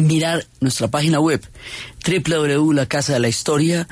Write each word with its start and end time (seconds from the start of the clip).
mirar 0.00 0.46
nuestra 0.60 0.88
página 0.88 1.20
web 1.20 1.40
www.lacasadelahistoria, 2.06 3.88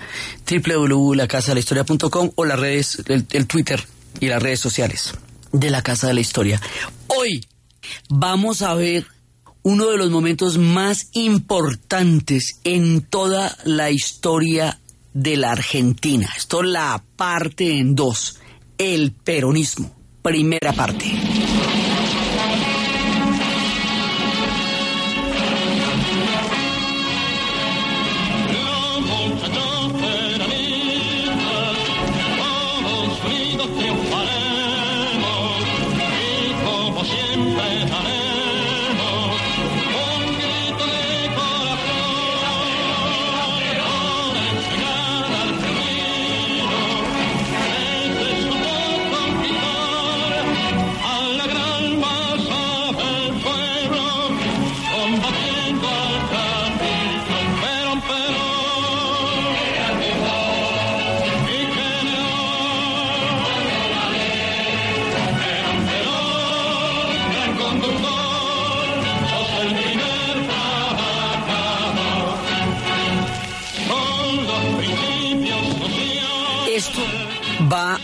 www.lacasadelahistoria.com 0.48 2.30
o 2.34 2.45
las 2.45 2.59
redes, 2.59 3.02
el, 3.06 3.27
el 3.30 3.47
Twitter 3.47 3.84
y 4.20 4.28
las 4.28 4.42
redes 4.42 4.61
sociales 4.61 5.14
de 5.52 5.70
la 5.70 5.83
Casa 5.83 6.09
de 6.09 6.14
la 6.14 6.20
Historia. 6.20 6.61
Hoy 7.06 7.47
vamos 8.09 8.62
a 8.62 8.75
ver 8.75 9.06
uno 9.62 9.91
de 9.91 9.97
los 9.97 10.11
momentos 10.11 10.59
más 10.59 11.09
importantes 11.12 12.61
en 12.64 13.00
toda 13.00 13.56
la 13.64 13.91
historia 13.91 14.78
de 15.14 15.36
la 15.36 15.52
Argentina. 15.52 16.28
Esto 16.36 16.62
la 16.62 17.02
parte 17.16 17.78
en 17.78 17.95
dos, 17.95 18.41
el 18.77 19.12
peronismo. 19.12 19.95
Primera 20.23 20.73
parte. 20.73 21.12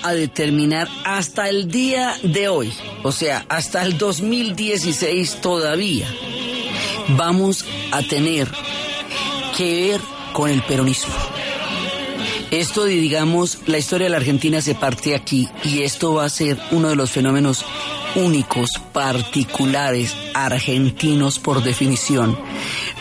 A 0.02 0.12
determinar 0.12 0.88
hasta 1.04 1.48
el 1.48 1.70
día 1.70 2.16
de 2.22 2.48
hoy, 2.48 2.72
o 3.02 3.12
sea, 3.12 3.44
hasta 3.48 3.82
el 3.82 3.98
2016 3.98 5.40
todavía, 5.40 6.08
vamos 7.16 7.64
a 7.92 8.02
tener 8.02 8.48
que 9.56 9.90
ver 9.90 10.00
con 10.32 10.50
el 10.50 10.62
peronismo. 10.62 11.14
Esto, 12.50 12.84
digamos, 12.84 13.58
la 13.66 13.78
historia 13.78 14.06
de 14.06 14.10
la 14.10 14.16
Argentina 14.16 14.60
se 14.60 14.74
parte 14.74 15.14
aquí 15.14 15.48
y 15.62 15.82
esto 15.82 16.14
va 16.14 16.24
a 16.24 16.28
ser 16.28 16.58
uno 16.72 16.88
de 16.88 16.96
los 16.96 17.10
fenómenos 17.10 17.64
únicos, 18.16 18.70
particulares, 18.92 20.16
argentinos 20.34 21.38
por 21.38 21.62
definición. 21.62 22.36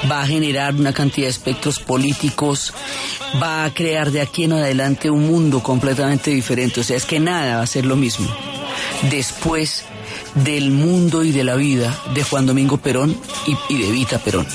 Va 0.10 0.22
a 0.22 0.28
generar 0.28 0.76
una 0.76 0.94
cantidad 0.94 1.26
de 1.26 1.32
espectros 1.32 1.80
políticos, 1.80 2.74
va 3.42 3.66
a 3.66 3.74
crear 3.74 4.12
de 4.12 4.22
aquí 4.22 4.46
en 4.46 4.54
adelante 4.54 5.10
un 5.10 5.28
mundo 5.28 5.62
completamente 5.62 6.32
diferente. 6.32 6.82
O 6.82 6.84
sea, 6.84 6.98
es 6.98 7.06
que 7.06 7.20
nada 7.20 7.58
va 7.58 7.64
a 7.64 7.68
ser 7.68 7.86
lo 7.86 7.96
mismo. 7.96 8.28
Después 9.10 9.84
del 10.36 10.72
mundo 10.72 11.24
y 11.24 11.32
de 11.32 11.44
la 11.44 11.56
vida 11.56 11.98
de 12.14 12.24
Juan 12.24 12.46
Domingo 12.46 12.78
Perón 12.78 13.16
y, 13.70 13.78
de 13.78 13.92
Vita 13.92 14.20
Perón. 14.20 14.48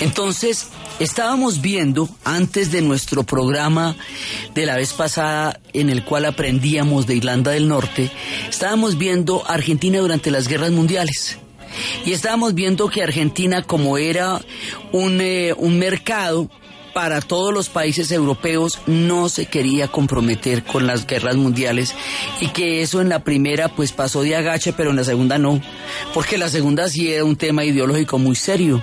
Entonces, 0.00 0.68
Estábamos 1.00 1.60
viendo 1.60 2.08
antes 2.22 2.70
de 2.70 2.80
nuestro 2.80 3.24
programa 3.24 3.96
de 4.54 4.64
la 4.64 4.76
vez 4.76 4.92
pasada 4.92 5.58
en 5.72 5.90
el 5.90 6.04
cual 6.04 6.24
aprendíamos 6.24 7.08
de 7.08 7.16
Irlanda 7.16 7.50
del 7.50 7.66
Norte, 7.66 8.12
estábamos 8.48 8.96
viendo 8.96 9.42
Argentina 9.48 9.98
durante 9.98 10.30
las 10.30 10.46
guerras 10.46 10.70
mundiales. 10.70 11.38
Y 12.06 12.12
estábamos 12.12 12.54
viendo 12.54 12.88
que 12.88 13.02
Argentina, 13.02 13.64
como 13.64 13.98
era 13.98 14.40
un, 14.92 15.20
eh, 15.20 15.52
un 15.56 15.80
mercado 15.80 16.48
para 16.94 17.20
todos 17.20 17.52
los 17.52 17.68
países 17.68 18.10
europeos, 18.12 18.80
no 18.86 19.28
se 19.28 19.46
quería 19.46 19.88
comprometer 19.88 20.64
con 20.64 20.86
las 20.86 21.06
guerras 21.06 21.36
mundiales 21.36 21.94
y 22.40 22.48
que 22.48 22.82
eso 22.82 23.00
en 23.00 23.08
la 23.08 23.24
primera 23.24 23.68
pues 23.68 23.92
pasó 23.92 24.22
de 24.22 24.36
agache, 24.36 24.72
pero 24.72 24.90
en 24.90 24.96
la 24.96 25.04
segunda 25.04 25.36
no, 25.36 25.60
porque 26.14 26.38
la 26.38 26.48
segunda 26.48 26.88
sí 26.88 27.12
era 27.12 27.24
un 27.24 27.36
tema 27.36 27.64
ideológico 27.64 28.18
muy 28.18 28.36
serio 28.36 28.82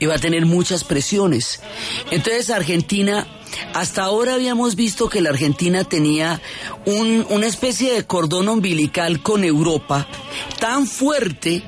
iba 0.00 0.14
a 0.14 0.18
tener 0.18 0.44
muchas 0.46 0.84
presiones. 0.84 1.60
Entonces 2.10 2.50
Argentina, 2.50 3.26
hasta 3.72 4.02
ahora 4.02 4.34
habíamos 4.34 4.76
visto 4.76 5.08
que 5.08 5.20
la 5.20 5.30
Argentina 5.30 5.84
tenía 5.84 6.40
un, 6.84 7.26
una 7.30 7.46
especie 7.46 7.92
de 7.94 8.04
cordón 8.04 8.48
umbilical 8.48 9.22
con 9.22 9.44
Europa 9.44 10.06
tan 10.58 10.86
fuerte 10.86 11.62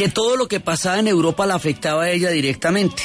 que 0.00 0.08
todo 0.08 0.34
lo 0.34 0.48
que 0.48 0.60
pasaba 0.60 0.98
en 0.98 1.08
Europa 1.08 1.44
la 1.44 1.56
afectaba 1.56 2.04
a 2.04 2.10
ella 2.10 2.30
directamente. 2.30 3.02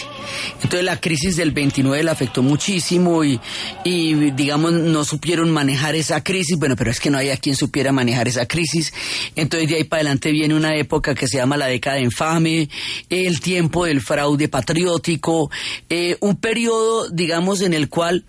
Entonces 0.63 0.85
la 0.85 1.01
crisis 1.01 1.35
del 1.35 1.51
29 1.51 2.01
la 2.03 2.13
afectó 2.13 2.41
muchísimo 2.41 3.25
y, 3.25 3.37
y, 3.83 4.31
digamos 4.31 4.71
no 4.71 5.03
supieron 5.03 5.51
manejar 5.51 5.95
esa 5.95 6.23
crisis, 6.23 6.57
bueno, 6.57 6.77
pero 6.77 6.91
es 6.91 7.01
que 7.01 7.09
no 7.09 7.17
había 7.17 7.35
quien 7.35 7.57
supiera 7.57 7.91
manejar 7.91 8.29
esa 8.29 8.45
crisis. 8.45 8.93
Entonces 9.35 9.67
de 9.67 9.75
ahí 9.75 9.83
para 9.83 10.03
adelante 10.03 10.31
viene 10.31 10.55
una 10.55 10.77
época 10.77 11.15
que 11.15 11.27
se 11.27 11.35
llama 11.35 11.57
la 11.57 11.67
década 11.67 11.99
infame, 11.99 12.69
el 13.09 13.41
tiempo 13.41 13.83
del 13.83 13.99
fraude 13.99 14.47
patriótico, 14.47 15.51
eh, 15.89 16.15
un 16.21 16.37
periodo, 16.37 17.09
digamos, 17.09 17.59
en 17.59 17.73
el 17.73 17.89
cual 17.89 18.23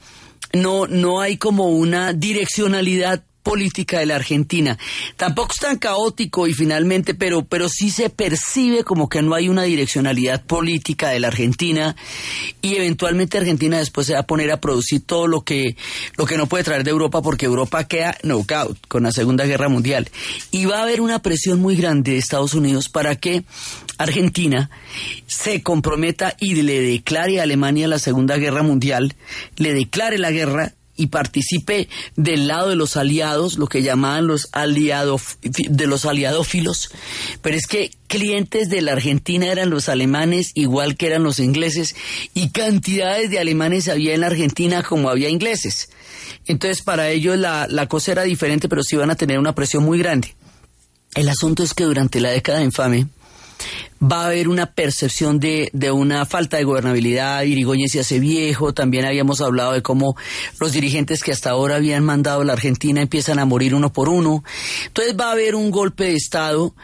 no, 0.53 0.89
no 0.89 1.21
hay 1.21 1.37
como 1.37 1.69
una 1.69 2.13
direccionalidad 2.15 3.23
política 3.47 4.01
de 4.01 4.07
la 4.07 4.17
Argentina. 4.17 4.77
Tampoco 5.17 5.53
es 5.53 5.61
tan 5.61 5.79
caótico 5.79 6.49
y 6.49 6.53
finalmente, 6.53 7.15
pero, 7.15 7.45
pero 7.45 7.69
sí 7.69 7.91
se 7.91 8.11
percibe 8.11 8.83
como 8.83 9.09
que 9.09 9.23
no 9.23 9.37
hay 9.37 9.49
una 9.49 9.63
direccionalidad 9.63 10.45
política 10.45 11.11
de 11.11 11.21
la 11.21 11.29
Argentina 11.29 11.95
y 12.61 12.75
eventualmente 12.75 13.39
Argentina 13.39 13.79
después 13.79 14.09
se 14.09 14.15
va 14.15 14.19
a 14.19 14.27
poner 14.27 14.51
a 14.51 14.61
producir 14.61 15.03
todo 15.07 15.29
lo 15.29 15.43
que, 15.43 15.77
lo 16.17 16.27
que 16.27 16.37
no 16.37 16.49
puede 16.49 16.65
traer 16.65 16.83
de 16.83 16.91
Europa 16.91 17.23
porque 17.23 17.47
Europa 17.47 17.85
queda 17.85 18.19
knockout 18.25 18.85
con 18.89 19.05
la 19.05 19.13
Segunda 19.13 19.47
Guerra 19.47 19.69
Mundial. 19.69 20.11
Y 20.51 20.65
va 20.65 20.81
a 20.81 20.83
haber 20.83 21.01
una 21.01 21.23
presión 21.23 21.61
muy 21.61 21.77
grande 21.77 22.11
de 22.11 22.19
Estados 22.19 22.53
Unidos 22.53 22.89
para 22.89 23.15
que 23.15 23.45
Argentina 23.97 24.71
se 25.29 25.63
comprometa 25.63 26.35
y 26.41 26.63
le 26.63 26.81
declare 26.81 27.39
a 27.39 27.45
Alemania 27.45 27.87
la 27.87 28.01
Segunda 28.01 28.39
Guerra 28.39 28.65
Mundial, 28.65 29.15
le 29.57 29.73
declare 29.73 30.19
la 30.19 30.33
guerra 30.33 30.73
y 30.97 31.09
participe 31.09 31.89
del 32.17 32.49
lado 32.49 32.69
de 32.69 32.77
los 32.77 32.97
aliados, 32.97 33.59
lo 33.59 33.67
que 33.67 33.83
llamaban 33.83 34.27
los 34.27 34.49
aliados 34.53 35.39
de 35.43 35.87
los 35.87 36.05
aliadófilos, 36.05 36.91
pero 37.43 37.57
es 37.57 37.67
que 37.67 37.91
clientes 38.07 38.69
de 38.69 38.83
la 38.83 38.93
Argentina 38.93 39.47
eran 39.47 39.71
los 39.71 39.89
alemanes 39.89 40.53
igual 40.55 40.97
que 40.97 41.07
eran 41.07 41.23
los 41.23 41.39
ingleses 41.39 41.97
y 42.35 42.51
cantidades 42.51 43.31
de 43.31 43.39
alemanes 43.39 43.89
había 43.89 44.15
en 44.15 44.21
la 44.21 44.29
Argentina 44.29 44.83
como 44.83 45.09
había 45.09 45.29
ingleses. 45.29 45.89
Entonces 46.47 46.83
para 46.83 47.11
ellos 47.11 47.37
la, 47.37 47.67
la 47.69 47.87
cosa 47.89 48.13
era 48.13 48.23
diferente, 48.23 48.69
pero 48.69 48.83
sí 48.83 48.97
iban 48.97 49.11
a 49.11 49.17
tener 49.17 49.39
una 49.39 49.55
presión 49.55 49.85
muy 49.85 49.99
grande. 49.99 50.35
El 51.15 51.29
asunto 51.29 51.63
es 51.63 51.73
que 51.73 51.85
durante 51.85 52.21
la 52.21 52.31
década 52.31 52.63
infame, 52.63 53.07
va 54.03 54.23
a 54.23 54.27
haber 54.27 54.49
una 54.49 54.67
percepción 54.67 55.41
de, 55.41 55.71
de, 55.73 55.91
una 55.91 56.27
falta 56.27 56.57
de 56.57 56.65
gobernabilidad, 56.65 57.43
Irigoyen 57.43 57.89
se 57.89 58.01
hace 58.01 58.21
viejo, 58.21 58.75
también 58.75 59.05
habíamos 59.05 59.41
hablado 59.41 59.73
de 59.73 59.83
cómo 59.83 60.17
los 60.61 60.73
dirigentes 60.73 61.23
que 61.23 61.33
hasta 61.33 61.51
ahora 61.51 61.77
habían 61.77 62.05
mandado 62.05 62.43
a 62.43 62.45
la 62.45 62.53
Argentina 62.53 63.01
empiezan 63.01 63.39
a 63.39 63.45
morir 63.45 63.75
uno 63.75 63.93
por 63.93 64.09
uno, 64.09 64.45
entonces 64.87 65.17
va 65.19 65.29
a 65.29 65.33
haber 65.33 65.55
un 65.55 65.71
golpe 65.71 66.05
de 66.05 66.15
Estado, 66.15 66.75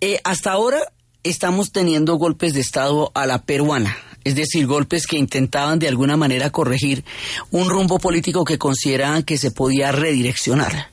eh, 0.00 0.20
hasta 0.24 0.52
ahora 0.52 0.80
estamos 1.24 1.72
teniendo 1.72 2.16
golpes 2.16 2.54
de 2.54 2.60
Estado 2.60 3.10
a 3.14 3.26
la 3.26 3.42
peruana, 3.42 3.96
es 4.24 4.34
decir, 4.34 4.66
golpes 4.66 5.06
que 5.06 5.18
intentaban 5.18 5.78
de 5.78 5.88
alguna 5.88 6.16
manera 6.16 6.50
corregir 6.50 7.04
un 7.50 7.68
rumbo 7.68 7.98
político 7.98 8.44
que 8.44 8.58
consideraban 8.58 9.24
que 9.24 9.36
se 9.36 9.50
podía 9.50 9.90
redireccionar. 9.90 10.90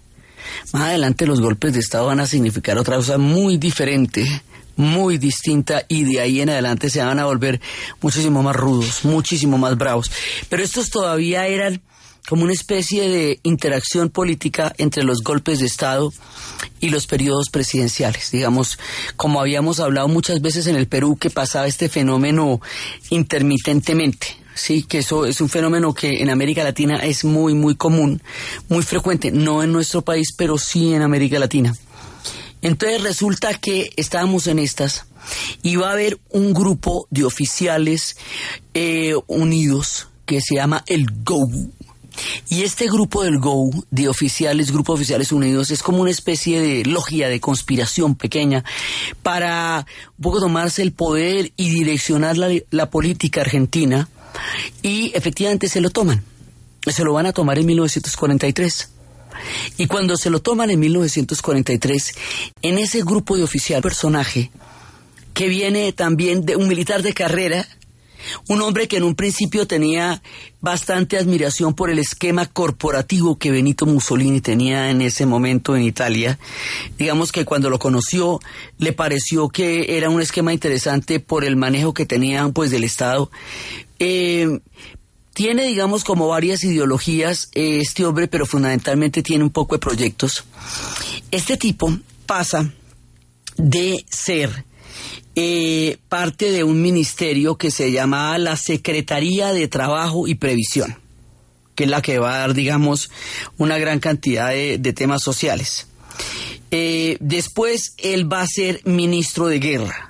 Más 0.74 0.83
adelante 0.83 1.27
los 1.27 1.42
golpes 1.42 1.74
de 1.74 1.80
Estado 1.80 2.07
van 2.07 2.19
a 2.19 2.25
significar 2.25 2.77
otra 2.77 2.95
cosa 2.95 3.18
muy 3.18 3.57
diferente 3.57 4.42
muy 4.80 5.18
distinta 5.18 5.84
y 5.90 6.06
de 6.06 6.22
ahí 6.22 6.40
en 6.40 6.50
adelante 6.50 6.90
se 6.90 7.04
van 7.04 7.20
a 7.20 7.26
volver 7.26 7.60
muchísimo 8.02 8.42
más 8.42 8.56
rudos, 8.56 9.04
muchísimo 9.04 9.58
más 9.58 9.78
bravos. 9.78 10.10
Pero 10.48 10.64
estos 10.64 10.90
todavía 10.90 11.48
eran 11.48 11.81
como 12.30 12.44
una 12.44 12.54
especie 12.54 13.10
de 13.10 13.40
interacción 13.44 14.10
política 14.10 14.74
entre 14.78 15.04
los 15.04 15.22
golpes 15.22 15.60
de 15.60 15.66
Estado 15.66 16.14
y 16.80 16.90
los 16.90 17.08
periodos 17.08 17.50
presidenciales. 17.52 18.31
Digamos, 18.31 18.80
como 19.18 19.42
habíamos 19.42 19.81
hablado 19.81 20.08
muchas 20.08 20.42
veces 20.42 20.66
en 20.68 20.78
el 20.78 20.88
Perú, 20.88 21.18
que 21.20 21.30
pasaba 21.30 21.68
este 21.68 21.90
fenómeno 21.90 22.62
intermitentemente. 23.10 24.38
Sí, 24.56 24.84
que 24.84 25.00
eso 25.00 25.26
es 25.26 25.42
un 25.42 25.50
fenómeno 25.50 25.94
que 25.94 26.22
en 26.22 26.30
América 26.30 26.64
Latina 26.64 26.98
es 26.98 27.26
muy, 27.26 27.54
muy 27.54 27.76
común, 27.76 28.22
muy 28.70 28.84
frecuente, 28.84 29.31
no 29.31 29.62
en 29.62 29.74
nuestro 29.74 30.02
país, 30.04 30.34
pero 30.38 30.58
sí 30.58 30.94
en 30.94 31.02
América 31.02 31.38
Latina. 31.40 31.74
Entonces 32.61 33.01
resulta 33.03 33.53
que 33.53 33.91
estábamos 33.95 34.47
en 34.47 34.59
estas 34.59 35.06
y 35.61 35.75
va 35.75 35.89
a 35.89 35.94
haber 35.94 36.19
un 36.29 36.53
grupo 36.53 37.07
de 37.09 37.25
oficiales 37.25 38.17
eh, 38.73 39.13
unidos 39.27 40.07
que 40.25 40.41
se 40.41 40.56
llama 40.56 40.83
el 40.88 41.07
GO. 41.23 41.50
Y 42.50 42.63
este 42.63 42.88
grupo 42.88 43.23
del 43.23 43.39
GO, 43.39 43.69
de 43.91 44.09
oficiales, 44.09 44.71
Grupo 44.71 44.94
Oficiales 44.94 45.31
Unidos, 45.31 45.71
es 45.71 45.81
como 45.81 46.01
una 46.01 46.11
especie 46.11 46.61
de 46.61 46.83
logia 46.83 47.29
de 47.29 47.39
conspiración 47.39 48.15
pequeña 48.15 48.65
para 49.23 49.85
un 50.17 50.23
poco 50.23 50.39
tomarse 50.39 50.81
el 50.81 50.91
poder 50.91 51.53
y 51.56 51.69
direccionar 51.69 52.38
la, 52.38 52.50
la 52.71 52.89
política 52.89 53.41
argentina. 53.41 54.09
Y 54.81 55.11
efectivamente 55.15 55.69
se 55.69 55.81
lo 55.81 55.91
toman. 55.91 56.23
Se 56.85 57.03
lo 57.03 57.13
van 57.13 57.25
a 57.25 57.33
tomar 57.33 57.57
en 57.57 57.67
1943. 57.67 58.89
Y 59.77 59.88
cuando 59.88 60.18
se 60.18 60.30
lo 60.30 60.41
toman 60.41 60.69
en 60.69 60.80
1943, 60.80 62.15
en 62.62 62.77
ese 62.77 63.01
grupo 63.01 63.38
de 63.38 63.44
oficial, 63.44 63.81
personaje 63.81 64.51
que 65.33 65.47
viene 65.47 65.94
también 65.94 66.45
de 66.45 66.56
un 66.56 66.68
militar 66.68 67.01
de 67.01 67.13
carrera, 67.13 67.68
un 68.47 68.62
hombre 68.62 68.88
que 68.88 68.97
en 68.97 69.03
un 69.03 69.15
principio 69.15 69.68
tenía 69.68 70.21
bastante 70.62 71.18
admiración 71.18 71.74
por 71.74 71.89
el 71.89 72.00
esquema 72.00 72.45
corporativo 72.45 73.38
que 73.38 73.51
Benito 73.51 73.86
Mussolini 73.86 74.41
tenía 74.41 74.89
en 74.89 75.01
ese 75.01 75.25
momento 75.25 75.75
en 75.75 75.83
Italia. 75.83 76.38
Digamos 76.97 77.31
que 77.31 77.45
cuando 77.45 77.69
lo 77.69 77.80
conoció 77.80 78.39
le 78.77 78.94
pareció 78.94 79.50
que 79.50 79.97
era 79.97 80.09
un 80.09 80.21
esquema 80.21 80.53
interesante 80.53 81.19
por 81.19 81.45
el 81.45 81.56
manejo 81.56 81.94
que 81.94 82.06
tenían 82.06 82.51
pues 82.53 82.71
del 82.71 82.83
Estado. 82.83 83.31
Eh, 84.00 84.59
tiene, 85.39 85.68
digamos, 85.68 86.03
como 86.03 86.27
varias 86.27 86.65
ideologías 86.65 87.50
eh, 87.53 87.80
este 87.80 88.03
hombre, 88.03 88.27
pero 88.27 88.45
fundamentalmente 88.45 89.24
tiene 89.24 89.45
un 89.45 89.51
poco 89.51 89.75
de 89.75 89.80
proyectos. 89.80 90.44
Este 91.31 91.56
tipo 91.56 91.97
pasa 92.25 92.69
de 93.56 94.03
ser 94.09 94.65
eh, 95.36 95.97
parte 96.09 96.51
de 96.51 96.65
un 96.65 96.81
ministerio 96.81 97.57
que 97.57 97.71
se 97.71 97.89
llama 97.94 98.38
la 98.38 98.57
Secretaría 98.57 99.53
de 99.53 99.69
Trabajo 99.69 100.27
y 100.27 100.36
Previsión, 100.36 100.97
que 101.74 101.85
es 101.85 101.89
la 101.89 102.01
que 102.01 102.19
va 102.19 102.35
a 102.35 102.39
dar, 102.39 102.53
digamos, 102.53 103.09
una 103.57 103.77
gran 103.77 104.01
cantidad 104.01 104.50
de, 104.50 104.94
temas 104.94 105.24
sociales. 105.24 105.88
Eh, 106.69 107.15
después 107.21 107.94
él 107.97 108.30
va 108.30 108.42
a 108.42 108.47
ser 108.47 108.81
ministro 108.83 109.47
de 109.47 109.59
guerra 109.59 110.08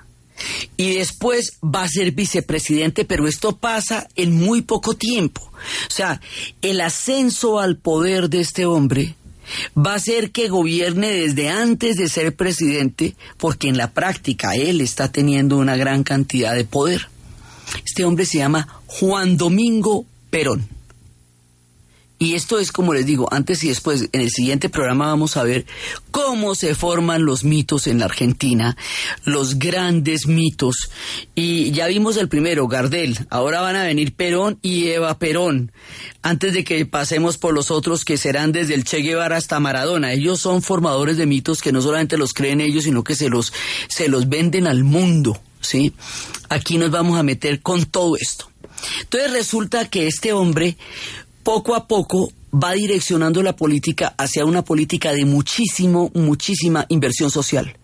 y 0.77 0.95
después 0.95 1.57
va 1.63 1.83
a 1.83 1.89
ser 1.89 2.11
vicepresidente, 2.11 3.05
pero 3.05 3.27
esto 3.27 3.57
pasa 3.57 4.07
en 4.15 4.35
muy 4.35 4.61
poco 4.61 4.95
tiempo. 4.95 5.41
O 5.51 5.91
sea, 5.91 6.21
el 6.61 6.81
ascenso 6.81 7.59
al 7.59 7.77
poder 7.77 8.29
de 8.29 8.41
este 8.41 8.65
hombre 8.65 9.15
va 9.77 9.95
a 9.95 9.99
ser 9.99 10.31
que 10.31 10.47
gobierne 10.47 11.11
desde 11.11 11.49
antes 11.49 11.97
de 11.97 12.09
ser 12.09 12.35
presidente, 12.35 13.15
porque 13.37 13.67
en 13.67 13.77
la 13.77 13.91
práctica 13.91 14.55
él 14.55 14.81
está 14.81 15.11
teniendo 15.11 15.57
una 15.57 15.75
gran 15.75 16.03
cantidad 16.03 16.55
de 16.55 16.65
poder. 16.65 17.09
Este 17.85 18.05
hombre 18.05 18.25
se 18.25 18.39
llama 18.39 18.67
Juan 18.87 19.37
Domingo 19.37 20.05
Perón. 20.29 20.78
Y 22.21 22.35
esto 22.35 22.59
es 22.59 22.73
como 22.73 22.93
les 22.93 23.05
digo, 23.05 23.29
antes 23.31 23.63
y 23.63 23.69
después, 23.69 24.09
en 24.11 24.19
el 24.19 24.29
siguiente 24.29 24.67
programa 24.67 25.05
vamos 25.05 25.37
a 25.37 25.43
ver 25.43 25.65
cómo 26.11 26.53
se 26.53 26.75
forman 26.75 27.23
los 27.23 27.45
mitos 27.45 27.87
en 27.87 27.99
la 27.99 28.05
Argentina, 28.05 28.75
los 29.23 29.57
grandes 29.57 30.27
mitos. 30.27 30.91
Y 31.33 31.71
ya 31.71 31.87
vimos 31.87 32.17
el 32.17 32.27
primero, 32.27 32.67
Gardel, 32.67 33.17
ahora 33.29 33.61
van 33.61 33.77
a 33.77 33.83
venir 33.83 34.13
Perón 34.13 34.59
y 34.61 34.89
Eva 34.89 35.17
Perón, 35.17 35.71
antes 36.21 36.53
de 36.53 36.65
que 36.65 36.85
pasemos 36.85 37.37
por 37.37 37.53
los 37.53 37.71
otros 37.71 38.03
que 38.03 38.17
serán 38.17 38.51
desde 38.51 38.73
el 38.73 38.83
Che 38.83 38.97
Guevara 38.97 39.37
hasta 39.37 39.61
Maradona. 39.61 40.11
Ellos 40.11 40.41
son 40.41 40.61
formadores 40.61 41.15
de 41.15 41.25
mitos 41.25 41.61
que 41.61 41.71
no 41.71 41.81
solamente 41.81 42.17
los 42.17 42.33
creen 42.33 42.59
ellos, 42.59 42.83
sino 42.83 43.05
que 43.05 43.15
se 43.15 43.29
los, 43.29 43.53
se 43.87 44.09
los 44.09 44.27
venden 44.27 44.67
al 44.67 44.83
mundo. 44.83 45.41
¿sí? 45.61 45.93
Aquí 46.49 46.77
nos 46.77 46.91
vamos 46.91 47.17
a 47.17 47.23
meter 47.23 47.61
con 47.61 47.85
todo 47.85 48.17
esto. 48.17 48.49
Entonces 49.01 49.31
resulta 49.31 49.89
que 49.89 50.07
este 50.07 50.33
hombre 50.33 50.77
poco 51.49 51.73
a 51.73 51.87
poco 51.87 52.31
va 52.53 52.73
direccionando 52.73 53.41
la 53.41 53.55
política 53.55 54.13
hacia 54.19 54.45
una 54.45 54.63
política 54.63 55.13
de 55.13 55.25
muchísimo, 55.25 56.11
muchísima 56.13 56.85
inversión 56.89 57.31
social. 57.31 57.75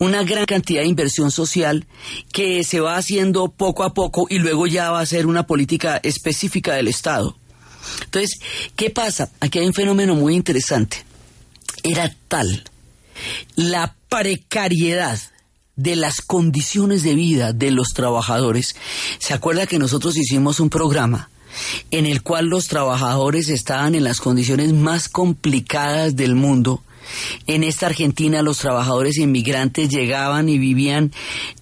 Una 0.00 0.24
gran 0.24 0.46
cantidad 0.46 0.80
de 0.80 0.88
inversión 0.88 1.30
social 1.30 1.86
que 2.32 2.64
se 2.64 2.80
va 2.80 2.96
haciendo 2.96 3.52
poco 3.52 3.84
a 3.84 3.94
poco 3.94 4.26
y 4.28 4.40
luego 4.40 4.66
ya 4.66 4.90
va 4.90 4.98
a 4.98 5.06
ser 5.06 5.28
una 5.28 5.46
política 5.46 6.00
específica 6.02 6.74
del 6.74 6.88
Estado. 6.88 7.36
Entonces, 8.02 8.40
¿qué 8.74 8.90
pasa? 8.90 9.30
Aquí 9.38 9.60
hay 9.60 9.66
un 9.66 9.72
fenómeno 9.72 10.16
muy 10.16 10.34
interesante. 10.34 11.04
Era 11.84 12.12
tal 12.26 12.64
la 13.54 13.94
precariedad 14.08 15.20
de 15.76 15.94
las 15.94 16.20
condiciones 16.20 17.04
de 17.04 17.14
vida 17.14 17.52
de 17.52 17.70
los 17.70 17.90
trabajadores. 17.94 18.74
¿Se 19.20 19.34
acuerda 19.34 19.68
que 19.68 19.78
nosotros 19.78 20.16
hicimos 20.16 20.58
un 20.58 20.68
programa 20.68 21.30
en 21.90 22.06
el 22.06 22.22
cual 22.22 22.46
los 22.46 22.68
trabajadores 22.68 23.48
estaban 23.48 23.94
en 23.94 24.04
las 24.04 24.20
condiciones 24.20 24.72
más 24.72 25.08
complicadas 25.08 26.16
del 26.16 26.34
mundo. 26.34 26.82
En 27.46 27.64
esta 27.64 27.86
Argentina 27.86 28.42
los 28.42 28.58
trabajadores 28.58 29.18
inmigrantes 29.18 29.88
llegaban 29.88 30.48
y 30.48 30.58
vivían 30.58 31.12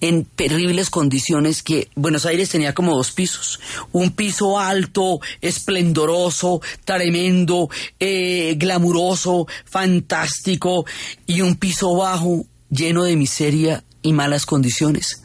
en 0.01 0.25
terribles 0.25 0.89
condiciones 0.89 1.63
que 1.63 1.89
Buenos 1.95 2.25
Aires 2.25 2.49
tenía 2.49 2.73
como 2.73 2.95
dos 2.95 3.11
pisos. 3.11 3.59
Un 3.91 4.11
piso 4.11 4.59
alto, 4.59 5.19
esplendoroso, 5.41 6.61
tremendo, 6.85 7.69
eh, 7.99 8.55
glamuroso, 8.57 9.47
fantástico 9.65 10.85
y 11.25 11.41
un 11.41 11.55
piso 11.55 11.95
bajo 11.95 12.45
lleno 12.69 13.03
de 13.03 13.15
miseria 13.15 13.83
y 14.01 14.13
malas 14.13 14.45
condiciones. 14.45 15.23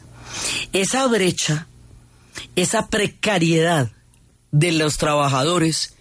Esa 0.73 1.07
brecha, 1.07 1.67
esa 2.55 2.87
precariedad 2.87 3.91
de 4.55 4.71
los 4.71 4.97
trabajadores. 4.97 5.93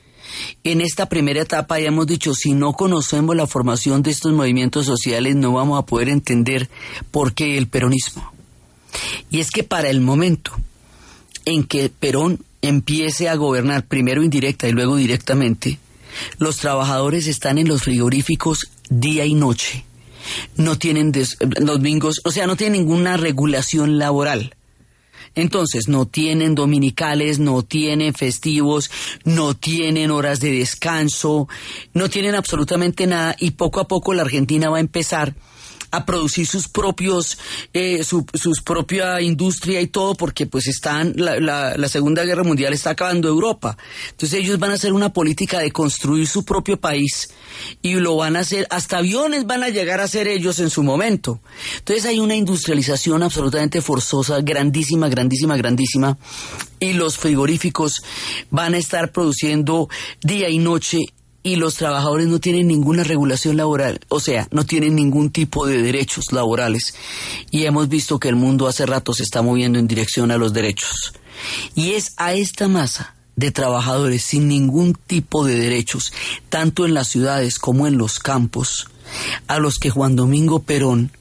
En 0.63 0.81
esta 0.81 1.09
primera 1.09 1.43
etapa 1.43 1.79
ya 1.81 1.89
hemos 1.89 2.07
dicho, 2.07 2.35
si 2.35 2.55
no 2.55 2.73
conocemos 2.73 3.37
la 3.37 3.47
formación 3.47 4.03
de 4.03 4.13
estos 4.13 4.33
movimientos 4.33 4.87
sociales, 4.87 5.35
no 5.35 5.53
vamos 5.53 5.79
a 5.79 5.87
poder 5.87 6.09
entender 6.09 6.71
por 7.11 7.35
qué 7.35 7.59
el 7.59 7.67
peronismo. 7.67 8.33
Y 9.29 9.41
es 9.41 9.51
que 9.51 9.65
para 9.65 9.91
el 9.91 10.01
momento 10.01 10.53
en 11.45 11.65
que 11.65 11.89
Perón 11.89 12.45
empiece 12.63 13.29
a 13.29 13.35
gobernar 13.35 13.87
primero 13.87 14.23
indirecta 14.23 14.69
y 14.69 14.73
luego 14.73 14.97
directamente, 14.97 15.79
los 16.39 16.59
trabajadores 16.59 17.27
están 17.27 17.59
en 17.59 17.69
los 17.69 17.83
frigoríficos 17.83 18.71
día 18.89 19.27
y 19.27 19.35
noche. 19.35 19.85
No 20.57 20.79
tienen 20.79 21.13
domingos, 21.61 22.21
o 22.25 22.31
sea, 22.31 22.47
no 22.47 22.57
tienen 22.57 22.83
ninguna 22.83 23.17
regulación 23.17 23.99
laboral. 23.99 24.55
Entonces, 25.35 25.89
no 25.89 26.07
tienen 26.07 26.55
dominicales, 26.55 27.39
no 27.39 27.63
tienen 27.63 28.15
festivos, 28.15 28.91
no 29.25 29.55
tienen 29.55 30.11
horas 30.11 30.41
de 30.41 30.53
descanso, 30.53 31.49
no 31.93 32.09
tienen 32.09 32.35
absolutamente 32.35 33.07
nada 33.07 33.37
y 33.39 33.53
poco 33.53 33.81
a 33.81 33.89
poco 33.89 34.15
la 34.15 34.23
Argentina 34.23 34.71
va 34.71 34.77
a 34.77 34.81
empezar 34.81 35.35
a 35.95 36.05
producir 36.05 36.47
sus 36.47 36.69
propios, 36.69 37.39
eh, 37.73 38.03
su, 38.05 38.25
propia 38.65 39.21
industria 39.21 39.81
y 39.81 39.87
todo, 39.87 40.15
porque 40.15 40.47
pues 40.47 40.67
están, 40.67 41.13
la, 41.17 41.39
la, 41.39 41.77
la, 41.77 41.89
Segunda 41.89 42.25
Guerra 42.25 42.43
Mundial 42.43 42.73
está 42.73 42.91
acabando 42.91 43.29
Europa. 43.29 43.77
Entonces 44.11 44.41
ellos 44.41 44.59
van 44.59 44.73
a 44.73 44.75
hacer 44.75 44.93
una 44.93 45.13
política 45.13 45.61
de 45.61 45.71
construir 45.71 46.27
su 46.27 46.45
propio 46.45 46.79
país 46.79 47.31
y 47.83 47.95
lo 47.95 48.17
van 48.17 48.37
a 48.37 48.41
hacer, 48.41 48.67
hasta 48.71 48.99
aviones 48.99 49.47
van 49.47 49.63
a 49.63 49.69
llegar 49.69 50.01
a 50.01 50.09
ser 50.09 50.27
ellos 50.27 50.59
en 50.59 50.71
su 50.71 50.83
momento. 50.83 51.41
Entonces 51.79 52.05
hay 52.07 52.19
una 52.19 52.35
industrialización 52.35 53.23
absolutamente 53.23 53.81
forzosa, 53.81 54.41
grandísima, 54.41 55.09
grandísima, 55.09 55.57
grandísima, 55.57 56.19
y 56.81 56.95
los 56.95 57.17
frigoríficos 57.19 58.03
van 58.51 58.75
a 58.75 58.79
estar 58.79 59.13
produciendo 59.13 59.89
día 60.23 60.49
y 60.49 60.59
noche 60.59 60.99
y 61.45 61.57
los 61.57 61.75
trabajadores 61.77 62.27
no 62.27 62.41
tienen 62.41 62.67
ninguna 62.67 63.05
regulación 63.05 63.59
laboral, 63.59 64.01
o 64.09 64.19
sea, 64.19 64.49
no 64.51 64.65
tienen 64.65 64.97
ningún 64.97 65.31
tipo 65.31 65.67
de 65.67 65.81
derechos 65.83 66.33
laborales. 66.33 66.95
Y 67.51 67.67
hemos 67.67 67.89
visto 67.89 68.19
que 68.19 68.31
el 68.31 68.35
mundo 68.35 68.67
hace 68.67 68.87
rato 68.87 69.13
se 69.13 69.23
está 69.23 69.43
moviendo 69.43 69.79
en 69.79 69.87
dirección 69.87 70.31
a 70.31 70.39
los 70.39 70.55
derechos. 70.55 71.13
Y 71.75 71.93
es 71.93 72.15
a 72.17 72.33
esta 72.33 72.67
masa 72.67 73.15
de 73.37 73.51
trabajadores 73.51 74.23
sin 74.23 74.49
ningún 74.49 74.95
tipo 74.95 75.45
de 75.45 75.57
derechos, 75.57 76.15
tanto 76.49 76.87
en 76.87 76.95
las 76.95 77.09
ciudades 77.09 77.59
como 77.59 77.87
en 77.87 77.99
los 77.99 78.21
campos, 78.21 78.89
a 79.47 79.59
los 79.59 79.79
que 79.79 79.91
Juan 79.91 80.17
Domingo 80.17 80.63
Perón 80.63 81.13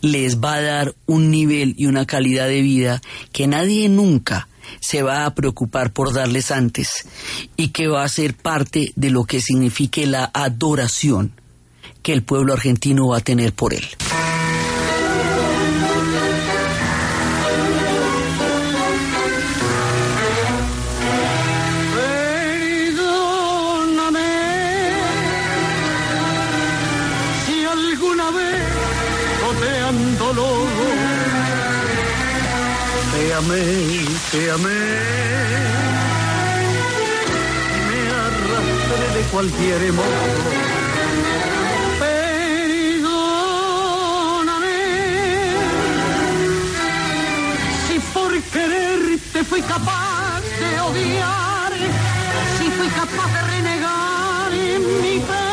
les 0.00 0.40
va 0.40 0.54
a 0.54 0.62
dar 0.62 0.94
un 1.06 1.30
nivel 1.30 1.74
y 1.78 1.86
una 1.86 2.04
calidad 2.04 2.48
de 2.48 2.62
vida 2.62 3.00
que 3.30 3.46
nadie 3.46 3.88
nunca 3.88 4.48
se 4.80 5.02
va 5.02 5.26
a 5.26 5.34
preocupar 5.34 5.92
por 5.92 6.12
darles 6.12 6.50
antes 6.50 7.06
y 7.56 7.68
que 7.68 7.88
va 7.88 8.04
a 8.04 8.08
ser 8.08 8.34
parte 8.34 8.92
de 8.96 9.10
lo 9.10 9.24
que 9.24 9.40
signifique 9.40 10.06
la 10.06 10.30
adoración 10.32 11.32
que 12.02 12.12
el 12.12 12.22
pueblo 12.22 12.52
argentino 12.52 13.08
va 13.08 13.18
a 13.18 13.20
tener 13.20 13.52
por 13.52 13.74
él. 13.74 13.84
amé, 28.28 28.52
te 29.60 30.97
amé. 33.38 33.62
Me 37.86 38.00
arrastré 38.26 39.04
de 39.14 39.22
cualquier 39.30 39.80
modo. 39.92 40.24
Perdóname. 42.00 43.06
Si 47.86 47.96
por 48.12 48.32
quererte 48.54 49.38
fui 49.44 49.62
capaz 49.62 50.42
de 50.60 50.80
odiar, 50.80 51.72
si 52.58 52.66
fui 52.70 52.88
capaz 52.88 53.30
de 53.34 53.40
renegar 53.52 54.52
en 54.52 54.82
mi 55.02 55.16
fe, 55.28 55.50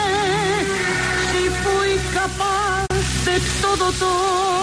si 1.32 1.44
fui 1.64 1.92
capaz 2.14 2.88
de 3.26 3.36
todo, 3.62 3.86
todo. 4.00 4.56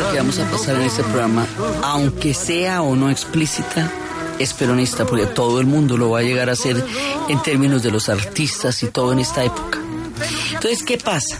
Música 0.00 0.12
que 0.12 0.18
vamos 0.18 0.38
a 0.38 0.50
pasar 0.50 0.76
en 0.76 0.82
este 0.82 1.02
programa, 1.02 1.46
aunque 1.82 2.34
sea 2.34 2.82
o 2.82 2.96
no 2.96 3.10
explícita, 3.10 3.90
es 4.38 4.54
peronista, 4.54 5.04
porque 5.04 5.26
todo 5.26 5.60
el 5.60 5.66
mundo 5.66 5.96
lo 5.96 6.10
va 6.10 6.20
a 6.20 6.22
llegar 6.22 6.48
a 6.48 6.56
ser 6.56 6.82
en 7.28 7.42
términos 7.42 7.82
de 7.82 7.90
los 7.90 8.08
artistas 8.08 8.82
y 8.82 8.86
todo 8.86 9.12
en 9.12 9.18
esta 9.18 9.44
época. 9.44 9.78
Entonces, 10.54 10.82
¿qué 10.82 10.98
pasa? 10.98 11.38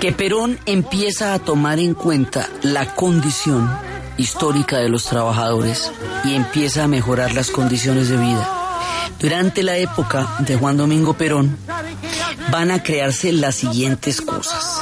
Que 0.00 0.12
Perón 0.12 0.58
empieza 0.66 1.34
a 1.34 1.38
tomar 1.38 1.78
en 1.78 1.94
cuenta 1.94 2.48
la 2.62 2.94
condición 2.94 3.70
histórica 4.16 4.78
de 4.78 4.88
los 4.88 5.04
trabajadores 5.04 5.90
y 6.24 6.34
empieza 6.34 6.84
a 6.84 6.88
mejorar 6.88 7.34
las 7.34 7.50
condiciones 7.50 8.08
de 8.08 8.16
vida. 8.16 8.48
Durante 9.20 9.62
la 9.62 9.76
época 9.76 10.36
de 10.40 10.56
Juan 10.56 10.76
Domingo 10.76 11.14
Perón 11.14 11.56
van 12.50 12.70
a 12.70 12.82
crearse 12.82 13.32
las 13.32 13.54
siguientes 13.54 14.20
cosas 14.20 14.81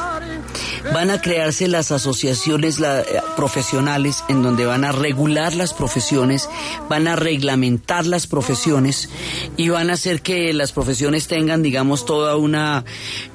van 0.93 1.11
a 1.11 1.21
crearse 1.21 1.69
las 1.69 1.93
asociaciones 1.93 2.81
eh, 2.81 3.05
profesionales 3.37 4.25
en 4.29 4.43
donde 4.43 4.67
van 4.67 4.85
a 4.85 4.93
regular 4.93 5.55
las 5.55 5.75
profesiones, 5.75 6.49
van 6.89 7.07
a 7.07 7.17
reglamentar 7.17 8.07
las 8.07 8.27
profesiones 8.27 9.09
y 9.57 9.69
van 9.69 9.91
a 9.91 9.95
hacer 9.95 10.23
que 10.23 10.53
las 10.53 10.73
profesiones 10.73 11.27
tengan, 11.27 11.63
digamos, 11.63 12.05
toda 12.05 12.37
una, 12.37 12.85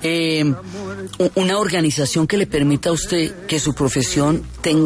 eh, 0.02 0.54
una 1.36 1.58
organización 1.58 2.28
que 2.28 2.38
le 2.38 2.48
permita 2.48 2.90
a 2.90 2.94
usted 2.94 3.46
que 3.48 3.60
su 3.60 3.74
profesión 3.74 4.44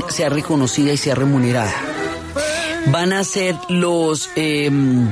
sea 0.09 0.29
reconocida 0.29 0.93
y 0.93 0.97
sea 0.97 1.15
remunerada. 1.15 1.73
Van 2.87 3.13
a 3.13 3.23
ser 3.23 3.55
los... 3.69 4.29
Em, 4.35 5.11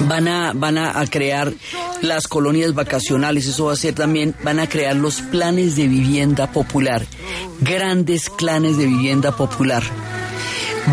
van 0.00 0.28
a, 0.28 0.52
van 0.54 0.78
a, 0.78 1.04
crear 1.06 1.52
las 2.02 2.28
colonias 2.28 2.74
vacacionales, 2.74 3.46
eso 3.46 3.66
va 3.66 3.72
a 3.72 3.76
ser 3.76 3.94
también, 3.94 4.34
van 4.42 4.58
a 4.58 4.68
crear 4.68 4.94
los 4.96 5.22
planes 5.22 5.76
de 5.76 5.88
vivienda 5.88 6.50
popular, 6.52 7.06
grandes 7.60 8.28
planes 8.28 8.76
de 8.76 8.86
vivienda 8.86 9.34
popular. 9.36 9.82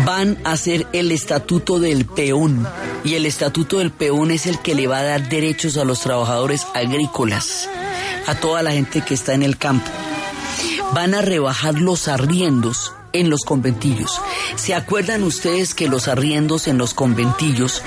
Van 0.06 0.38
a 0.44 0.52
hacer 0.52 0.86
el 0.92 1.10
estatuto 1.10 1.80
del 1.80 2.06
peón 2.06 2.66
y 3.04 3.14
el 3.14 3.26
estatuto 3.26 3.78
del 3.78 3.90
peón 3.90 4.30
es 4.30 4.46
el 4.46 4.60
que 4.60 4.76
le 4.76 4.86
va 4.86 4.98
a 4.98 5.04
dar 5.04 5.28
derechos 5.28 5.76
a 5.76 5.84
los 5.84 6.00
trabajadores 6.00 6.66
agrícolas, 6.74 7.68
a 8.26 8.36
toda 8.36 8.62
la 8.62 8.70
gente 8.70 9.02
que 9.02 9.14
está 9.14 9.34
en 9.34 9.42
el 9.42 9.58
campo. 9.58 9.90
Van 10.94 11.14
a 11.14 11.22
rebajar 11.22 11.74
los 11.74 12.06
arriendos 12.06 12.92
en 13.12 13.30
los 13.30 13.42
conventillos. 13.42 14.20
¿Se 14.56 14.74
acuerdan 14.74 15.22
ustedes 15.22 15.74
que 15.74 15.88
los 15.88 16.08
arriendos 16.08 16.68
en 16.68 16.78
los 16.78 16.94
conventillos 16.94 17.82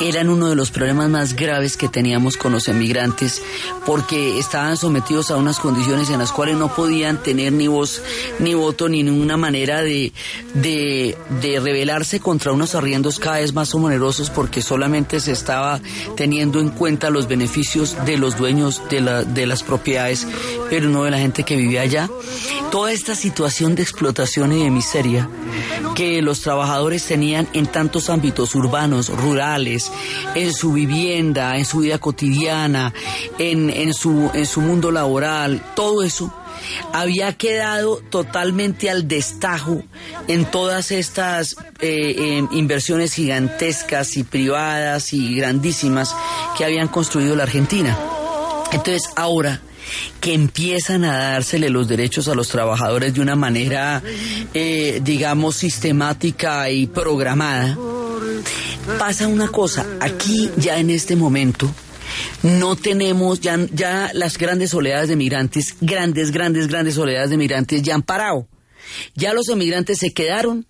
eran 0.00 0.30
uno 0.30 0.48
de 0.48 0.56
los 0.56 0.70
problemas 0.70 1.10
más 1.10 1.36
graves 1.36 1.76
que 1.76 1.88
teníamos 1.88 2.36
con 2.38 2.52
los 2.52 2.68
emigrantes 2.68 3.42
porque 3.84 4.38
estaban 4.38 4.78
sometidos 4.78 5.30
a 5.30 5.36
unas 5.36 5.60
condiciones 5.60 6.08
en 6.08 6.18
las 6.18 6.32
cuales 6.32 6.56
no 6.56 6.74
podían 6.74 7.22
tener 7.22 7.52
ni 7.52 7.68
voz, 7.68 8.02
ni 8.38 8.54
voto, 8.54 8.88
ni 8.88 9.02
ninguna 9.02 9.36
manera 9.36 9.82
de, 9.82 10.12
de, 10.54 11.16
rebelarse 11.60 12.20
contra 12.20 12.52
unos 12.52 12.74
arriendos 12.74 13.18
cada 13.18 13.40
vez 13.40 13.52
más 13.52 13.74
onerosos 13.74 14.30
porque 14.30 14.62
solamente 14.62 15.20
se 15.20 15.32
estaba 15.32 15.80
teniendo 16.16 16.60
en 16.60 16.70
cuenta 16.70 17.10
los 17.10 17.28
beneficios 17.28 17.96
de 18.06 18.16
los 18.16 18.38
dueños 18.38 18.80
de, 18.88 19.02
la, 19.02 19.24
de 19.24 19.46
las 19.46 19.62
propiedades, 19.62 20.26
pero 20.70 20.88
no 20.88 21.04
de 21.04 21.10
la 21.10 21.18
gente 21.18 21.42
que 21.42 21.56
vivía 21.56 21.82
allá. 21.82 22.08
Toda 22.70 22.92
esta 22.92 23.14
situación 23.14 23.74
de 23.74 23.82
explotación 23.82 24.52
de 24.64 24.70
miseria 24.70 25.28
que 25.94 26.22
los 26.22 26.40
trabajadores 26.40 27.04
tenían 27.04 27.48
en 27.52 27.66
tantos 27.66 28.10
ámbitos 28.10 28.54
urbanos, 28.54 29.08
rurales, 29.08 29.90
en 30.34 30.52
su 30.52 30.72
vivienda, 30.72 31.56
en 31.56 31.64
su 31.64 31.80
vida 31.80 31.98
cotidiana, 31.98 32.92
en, 33.38 33.70
en, 33.70 33.92
su, 33.94 34.30
en 34.34 34.46
su 34.46 34.60
mundo 34.60 34.90
laboral, 34.90 35.62
todo 35.74 36.02
eso 36.02 36.32
había 36.92 37.32
quedado 37.32 37.96
totalmente 38.10 38.90
al 38.90 39.08
destajo 39.08 39.82
en 40.28 40.44
todas 40.44 40.90
estas 40.90 41.56
eh, 41.80 42.42
inversiones 42.50 43.14
gigantescas 43.14 44.16
y 44.16 44.24
privadas 44.24 45.12
y 45.12 45.34
grandísimas 45.34 46.14
que 46.56 46.64
habían 46.64 46.88
construido 46.88 47.36
la 47.36 47.44
Argentina. 47.44 47.98
Entonces 48.72 49.10
ahora 49.16 49.60
que 50.20 50.34
empiezan 50.34 51.04
a 51.04 51.32
dársele 51.32 51.70
los 51.70 51.88
derechos 51.88 52.28
a 52.28 52.34
los 52.34 52.48
trabajadores 52.48 53.14
de 53.14 53.20
una 53.20 53.36
manera, 53.36 54.02
eh, 54.54 55.00
digamos, 55.02 55.56
sistemática 55.56 56.70
y 56.70 56.86
programada, 56.86 57.76
pasa 58.98 59.28
una 59.28 59.48
cosa, 59.48 59.86
aquí 60.00 60.50
ya 60.56 60.78
en 60.78 60.90
este 60.90 61.16
momento, 61.16 61.72
no 62.42 62.76
tenemos 62.76 63.40
ya, 63.40 63.58
ya 63.72 64.10
las 64.14 64.38
grandes 64.38 64.74
oleadas 64.74 65.08
de 65.08 65.16
migrantes, 65.16 65.76
grandes, 65.80 66.30
grandes, 66.30 66.68
grandes 66.68 66.98
oleadas 66.98 67.30
de 67.30 67.36
migrantes 67.36 67.82
ya 67.82 67.94
han 67.94 68.02
parado. 68.02 68.48
Ya 69.14 69.34
los 69.34 69.48
emigrantes 69.48 69.98
se 69.98 70.12
quedaron, 70.12 70.66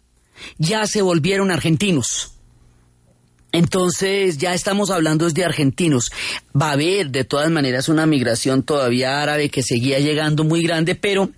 ya 0.58 0.86
se 0.86 1.02
volvieron 1.02 1.50
argentinos. 1.50 2.32
Entonces 3.52 4.38
ya 4.38 4.54
estamos 4.54 4.90
hablando 4.90 5.28
de 5.28 5.44
argentinos. 5.44 6.12
Va 6.60 6.70
a 6.70 6.72
haber 6.72 7.10
de 7.10 7.24
todas 7.24 7.50
maneras 7.50 7.88
una 7.88 8.06
migración 8.06 8.62
todavía 8.62 9.22
árabe 9.22 9.50
que 9.50 9.62
seguía 9.62 9.98
llegando 9.98 10.44
muy 10.44 10.62
grande, 10.62 10.94
pero 10.94 11.30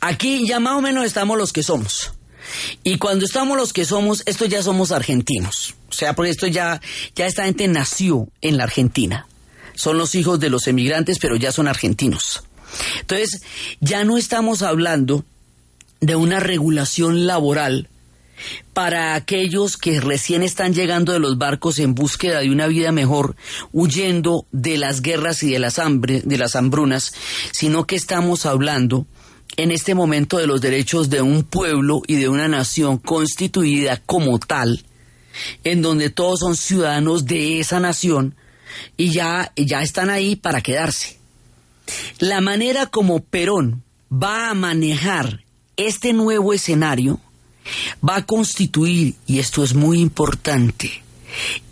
aquí 0.00 0.46
ya 0.46 0.60
más 0.60 0.76
o 0.76 0.82
menos 0.82 1.04
estamos 1.04 1.38
los 1.38 1.52
que 1.52 1.62
somos. 1.62 2.12
Y 2.82 2.98
cuando 2.98 3.24
estamos 3.24 3.56
los 3.56 3.72
que 3.72 3.84
somos, 3.84 4.22
esto 4.26 4.44
ya 4.46 4.62
somos 4.62 4.92
argentinos. 4.92 5.74
O 5.88 5.92
sea, 5.92 6.14
porque 6.14 6.30
esto 6.30 6.46
ya, 6.46 6.80
ya 7.14 7.26
esta 7.26 7.44
gente 7.44 7.68
nació 7.68 8.28
en 8.40 8.56
la 8.56 8.64
Argentina. 8.64 9.26
Son 9.74 9.96
los 9.96 10.14
hijos 10.14 10.40
de 10.40 10.50
los 10.50 10.66
emigrantes, 10.66 11.18
pero 11.18 11.36
ya 11.36 11.52
son 11.52 11.68
argentinos. 11.68 12.42
Entonces, 13.00 13.42
ya 13.80 14.04
no 14.04 14.18
estamos 14.18 14.62
hablando 14.62 15.24
de 16.00 16.16
una 16.16 16.40
regulación 16.40 17.26
laboral 17.26 17.88
para 18.72 19.14
aquellos 19.14 19.76
que 19.76 20.00
recién 20.00 20.42
están 20.42 20.74
llegando 20.74 21.12
de 21.12 21.18
los 21.18 21.38
barcos 21.38 21.78
en 21.78 21.94
búsqueda 21.94 22.40
de 22.40 22.50
una 22.50 22.66
vida 22.66 22.92
mejor, 22.92 23.36
huyendo 23.72 24.46
de 24.52 24.78
las 24.78 25.02
guerras 25.02 25.42
y 25.42 25.50
de 25.50 25.58
las, 25.58 25.78
hambre, 25.78 26.22
de 26.24 26.38
las 26.38 26.56
hambrunas, 26.56 27.12
sino 27.52 27.86
que 27.86 27.96
estamos 27.96 28.46
hablando 28.46 29.06
en 29.56 29.70
este 29.70 29.94
momento 29.94 30.38
de 30.38 30.46
los 30.46 30.60
derechos 30.60 31.10
de 31.10 31.22
un 31.22 31.42
pueblo 31.42 32.02
y 32.06 32.16
de 32.16 32.28
una 32.28 32.48
nación 32.48 32.98
constituida 32.98 34.00
como 34.06 34.38
tal, 34.38 34.84
en 35.64 35.82
donde 35.82 36.10
todos 36.10 36.40
son 36.40 36.56
ciudadanos 36.56 37.26
de 37.26 37.60
esa 37.60 37.80
nación 37.80 38.34
y 38.96 39.10
ya, 39.10 39.52
ya 39.56 39.82
están 39.82 40.10
ahí 40.10 40.36
para 40.36 40.60
quedarse. 40.60 41.18
La 42.18 42.40
manera 42.40 42.86
como 42.86 43.20
Perón 43.20 43.82
va 44.12 44.50
a 44.50 44.54
manejar 44.54 45.44
este 45.76 46.12
nuevo 46.12 46.52
escenario 46.52 47.20
va 48.06 48.16
a 48.16 48.26
constituir, 48.26 49.14
y 49.26 49.38
esto 49.38 49.64
es 49.64 49.74
muy 49.74 50.00
importante, 50.00 51.02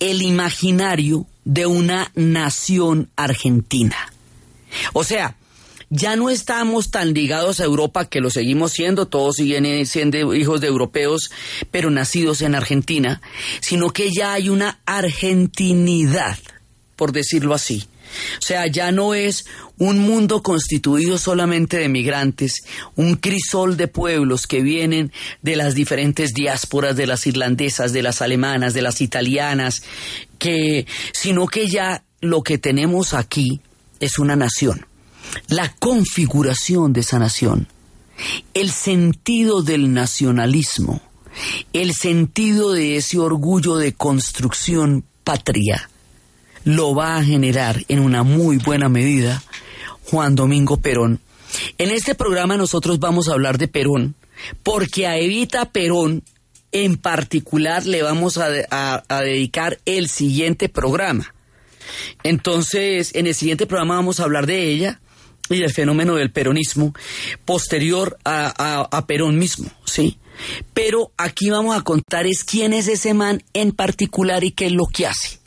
el 0.00 0.22
imaginario 0.22 1.26
de 1.44 1.66
una 1.66 2.10
nación 2.14 3.08
argentina. 3.16 4.12
O 4.92 5.04
sea, 5.04 5.36
ya 5.90 6.16
no 6.16 6.28
estamos 6.28 6.90
tan 6.90 7.14
ligados 7.14 7.60
a 7.60 7.64
Europa 7.64 8.04
que 8.04 8.20
lo 8.20 8.28
seguimos 8.28 8.72
siendo, 8.72 9.06
todos 9.06 9.36
siguen 9.36 9.86
siendo 9.86 10.34
hijos 10.34 10.60
de 10.60 10.66
europeos, 10.66 11.30
pero 11.70 11.90
nacidos 11.90 12.42
en 12.42 12.54
Argentina, 12.54 13.22
sino 13.60 13.90
que 13.90 14.10
ya 14.12 14.34
hay 14.34 14.50
una 14.50 14.80
argentinidad, 14.84 16.38
por 16.96 17.12
decirlo 17.12 17.54
así. 17.54 17.88
O 18.38 18.42
sea, 18.42 18.66
ya 18.66 18.92
no 18.92 19.14
es 19.14 19.46
un 19.78 19.98
mundo 19.98 20.42
constituido 20.42 21.18
solamente 21.18 21.78
de 21.78 21.88
migrantes, 21.88 22.64
un 22.96 23.16
crisol 23.16 23.76
de 23.76 23.88
pueblos 23.88 24.46
que 24.46 24.62
vienen 24.62 25.12
de 25.42 25.56
las 25.56 25.74
diferentes 25.74 26.34
diásporas, 26.34 26.96
de 26.96 27.06
las 27.06 27.26
irlandesas, 27.26 27.92
de 27.92 28.02
las 28.02 28.22
alemanas, 28.22 28.74
de 28.74 28.82
las 28.82 29.00
italianas, 29.00 29.82
que, 30.38 30.86
sino 31.12 31.46
que 31.46 31.68
ya 31.68 32.04
lo 32.20 32.42
que 32.42 32.58
tenemos 32.58 33.14
aquí 33.14 33.60
es 34.00 34.18
una 34.18 34.36
nación. 34.36 34.86
La 35.48 35.72
configuración 35.78 36.92
de 36.92 37.00
esa 37.00 37.18
nación, 37.18 37.68
el 38.54 38.70
sentido 38.70 39.62
del 39.62 39.92
nacionalismo, 39.92 41.02
el 41.72 41.94
sentido 41.94 42.72
de 42.72 42.96
ese 42.96 43.18
orgullo 43.18 43.76
de 43.76 43.92
construcción 43.92 45.04
patria, 45.24 45.88
lo 46.68 46.94
va 46.94 47.16
a 47.16 47.24
generar 47.24 47.82
en 47.88 47.98
una 47.98 48.22
muy 48.22 48.58
buena 48.58 48.90
medida 48.90 49.42
Juan 50.10 50.34
Domingo 50.34 50.76
Perón. 50.76 51.18
En 51.78 51.90
este 51.90 52.14
programa 52.14 52.58
nosotros 52.58 52.98
vamos 52.98 53.26
a 53.26 53.32
hablar 53.32 53.56
de 53.56 53.68
Perón, 53.68 54.14
porque 54.62 55.06
a 55.06 55.16
Evita 55.16 55.72
Perón 55.72 56.22
en 56.70 56.98
particular 56.98 57.86
le 57.86 58.02
vamos 58.02 58.36
a, 58.36 59.02
dedicar 59.22 59.78
el 59.86 60.10
siguiente 60.10 60.68
programa. 60.68 61.32
Entonces, 62.22 63.12
en 63.14 63.26
el 63.26 63.34
siguiente 63.34 63.66
programa 63.66 63.94
vamos 63.94 64.20
a 64.20 64.24
hablar 64.24 64.44
de 64.44 64.64
ella 64.64 65.00
y 65.48 65.60
del 65.60 65.72
fenómeno 65.72 66.16
del 66.16 66.32
peronismo 66.32 66.92
posterior 67.46 68.18
a, 68.26 68.86
a, 68.92 69.06
Perón 69.06 69.38
mismo, 69.38 69.70
¿sí? 69.86 70.18
Pero 70.74 71.12
aquí 71.16 71.48
vamos 71.48 71.74
a 71.74 71.80
contar 71.80 72.26
es 72.26 72.44
quién 72.44 72.74
es 72.74 72.88
ese 72.88 73.14
man 73.14 73.42
en 73.54 73.72
particular 73.72 74.44
y 74.44 74.50
qué 74.50 74.66
es 74.66 74.72
lo 74.72 74.84
que 74.84 75.06
hace. 75.06 75.38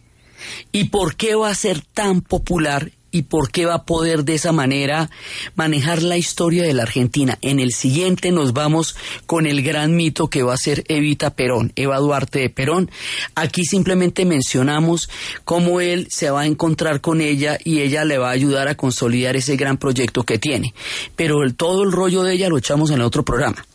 Y 0.71 0.85
por 0.85 1.15
qué 1.15 1.35
va 1.35 1.49
a 1.49 1.55
ser 1.55 1.81
tan 1.81 2.21
popular 2.21 2.91
y 3.11 3.23
por 3.23 3.51
qué 3.51 3.65
va 3.65 3.75
a 3.75 3.85
poder 3.85 4.23
de 4.23 4.35
esa 4.35 4.51
manera 4.51 5.09
manejar 5.55 6.01
la 6.01 6.17
historia 6.17 6.63
de 6.63 6.73
la 6.73 6.83
Argentina. 6.83 7.37
En 7.41 7.59
el 7.59 7.73
siguiente 7.73 8.31
nos 8.31 8.53
vamos 8.53 8.95
con 9.25 9.45
el 9.45 9.61
gran 9.61 9.95
mito 9.95 10.29
que 10.29 10.43
va 10.43 10.53
a 10.53 10.57
ser 10.57 10.83
Evita 10.87 11.35
Perón, 11.35 11.73
Eva 11.75 11.97
Duarte 11.97 12.39
de 12.39 12.49
Perón. 12.49 12.89
Aquí 13.35 13.65
simplemente 13.65 14.25
mencionamos 14.25 15.09
cómo 15.43 15.81
él 15.81 16.07
se 16.09 16.31
va 16.31 16.41
a 16.41 16.45
encontrar 16.45 17.01
con 17.01 17.21
ella 17.21 17.57
y 17.63 17.81
ella 17.81 18.05
le 18.05 18.17
va 18.17 18.29
a 18.29 18.33
ayudar 18.33 18.67
a 18.67 18.75
consolidar 18.75 19.35
ese 19.35 19.57
gran 19.57 19.77
proyecto 19.77 20.23
que 20.23 20.39
tiene. 20.39 20.73
Pero 21.15 21.37
todo 21.55 21.83
el 21.83 21.91
rollo 21.91 22.23
de 22.23 22.33
ella 22.33 22.49
lo 22.49 22.57
echamos 22.57 22.89
en 22.89 22.97
el 22.97 23.01
otro 23.01 23.23
programa. 23.25 23.65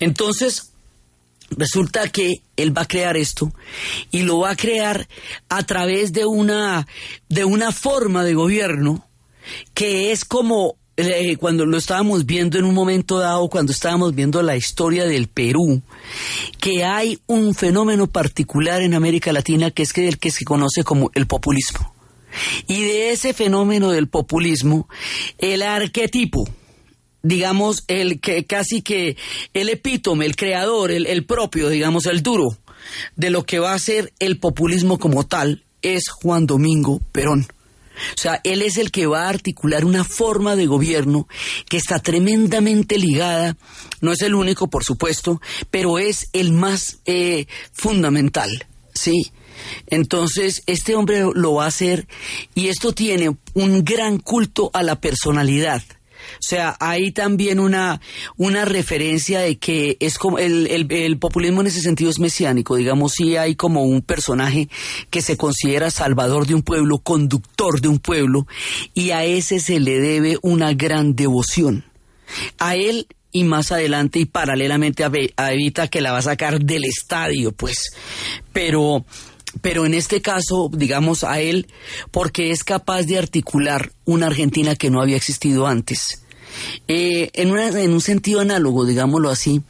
Entonces, 0.00 0.69
Resulta 1.56 2.08
que 2.08 2.42
él 2.56 2.76
va 2.76 2.82
a 2.82 2.88
crear 2.88 3.16
esto 3.16 3.52
y 4.10 4.22
lo 4.22 4.38
va 4.38 4.50
a 4.50 4.56
crear 4.56 5.08
a 5.48 5.62
través 5.64 6.12
de 6.12 6.24
una, 6.24 6.86
de 7.28 7.44
una 7.44 7.72
forma 7.72 8.24
de 8.24 8.34
gobierno 8.34 9.06
que 9.74 10.12
es 10.12 10.24
como 10.24 10.76
eh, 10.96 11.36
cuando 11.36 11.64
lo 11.64 11.78
estábamos 11.78 12.26
viendo 12.26 12.58
en 12.58 12.64
un 12.64 12.74
momento 12.74 13.18
dado, 13.18 13.48
cuando 13.48 13.72
estábamos 13.72 14.14
viendo 14.14 14.42
la 14.42 14.56
historia 14.56 15.06
del 15.06 15.28
Perú, 15.28 15.80
que 16.60 16.84
hay 16.84 17.18
un 17.26 17.54
fenómeno 17.54 18.06
particular 18.06 18.82
en 18.82 18.94
América 18.94 19.32
Latina 19.32 19.70
que 19.70 19.82
es 19.84 19.96
el 19.96 20.18
que 20.18 20.30
se 20.30 20.44
conoce 20.44 20.84
como 20.84 21.10
el 21.14 21.26
populismo. 21.26 21.94
Y 22.68 22.82
de 22.82 23.12
ese 23.12 23.32
fenómeno 23.32 23.90
del 23.90 24.08
populismo, 24.08 24.88
el 25.38 25.62
arquetipo, 25.62 26.48
digamos, 27.22 27.84
el 27.88 28.20
que 28.20 28.44
casi 28.44 28.82
que 28.82 29.16
el 29.54 29.68
epítome, 29.68 30.26
el 30.26 30.36
creador, 30.36 30.90
el, 30.90 31.06
el 31.06 31.24
propio, 31.24 31.68
digamos, 31.68 32.06
el 32.06 32.22
duro 32.22 32.56
de 33.16 33.30
lo 33.30 33.44
que 33.44 33.58
va 33.58 33.74
a 33.74 33.78
ser 33.78 34.12
el 34.18 34.38
populismo 34.38 34.98
como 34.98 35.26
tal 35.26 35.64
es 35.82 36.08
Juan 36.08 36.46
Domingo 36.46 37.00
Perón. 37.12 37.46
O 38.16 38.20
sea, 38.20 38.40
él 38.44 38.62
es 38.62 38.78
el 38.78 38.90
que 38.90 39.06
va 39.06 39.24
a 39.24 39.28
articular 39.28 39.84
una 39.84 40.04
forma 40.04 40.56
de 40.56 40.66
gobierno 40.66 41.28
que 41.68 41.76
está 41.76 41.98
tremendamente 41.98 42.98
ligada, 42.98 43.56
no 44.00 44.12
es 44.12 44.22
el 44.22 44.34
único, 44.34 44.70
por 44.70 44.84
supuesto, 44.84 45.40
pero 45.70 45.98
es 45.98 46.28
el 46.32 46.52
más 46.52 46.98
eh, 47.04 47.46
fundamental, 47.72 48.66
¿sí? 48.94 49.32
Entonces, 49.86 50.62
este 50.66 50.94
hombre 50.94 51.24
lo 51.34 51.54
va 51.54 51.64
a 51.64 51.68
hacer 51.68 52.08
y 52.54 52.68
esto 52.68 52.92
tiene 52.92 53.36
un 53.52 53.84
gran 53.84 54.18
culto 54.18 54.70
a 54.72 54.82
la 54.82 54.98
personalidad 55.00 55.82
o 56.34 56.42
sea, 56.42 56.76
hay 56.80 57.12
también 57.12 57.60
una, 57.60 58.00
una 58.36 58.64
referencia 58.64 59.40
de 59.40 59.58
que 59.58 59.96
es 60.00 60.18
como 60.18 60.38
el, 60.38 60.66
el, 60.90 61.18
populismo 61.18 61.60
en 61.60 61.66
ese 61.66 61.80
sentido 61.80 62.10
es 62.10 62.18
mesiánico, 62.18 62.76
digamos, 62.76 63.12
sí 63.12 63.36
hay 63.36 63.54
como 63.56 63.82
un 63.82 64.02
personaje 64.02 64.68
que 65.10 65.22
se 65.22 65.36
considera 65.36 65.90
salvador 65.90 66.46
de 66.46 66.54
un 66.54 66.62
pueblo, 66.62 66.98
conductor 66.98 67.80
de 67.80 67.88
un 67.88 67.98
pueblo, 67.98 68.46
y 68.94 69.10
a 69.10 69.24
ese 69.24 69.60
se 69.60 69.80
le 69.80 69.98
debe 70.00 70.38
una 70.42 70.72
gran 70.74 71.14
devoción. 71.14 71.84
A 72.58 72.76
él 72.76 73.06
y 73.32 73.44
más 73.44 73.72
adelante 73.72 74.18
y 74.18 74.24
paralelamente 74.24 75.04
a, 75.04 75.10
a 75.36 75.52
Evita 75.52 75.88
que 75.88 76.00
la 76.00 76.12
va 76.12 76.18
a 76.18 76.22
sacar 76.22 76.60
del 76.60 76.84
estadio, 76.84 77.52
pues. 77.52 77.90
Pero 78.52 79.04
pero 79.62 79.84
en 79.84 79.94
este 79.94 80.22
caso, 80.22 80.70
digamos 80.72 81.24
a 81.24 81.40
él, 81.40 81.66
porque 82.10 82.50
es 82.50 82.64
capaz 82.64 83.02
de 83.02 83.18
articular 83.18 83.92
una 84.04 84.26
Argentina 84.26 84.76
que 84.76 84.90
no 84.90 85.00
había 85.00 85.16
existido 85.16 85.66
antes. 85.66 86.19
Eh, 86.88 87.30
en, 87.34 87.56
en 87.56 87.92
un 87.92 88.00
sentido 88.00 88.40
análogo, 88.40 88.84
digámoslo 88.84 89.30
así, 89.30 89.62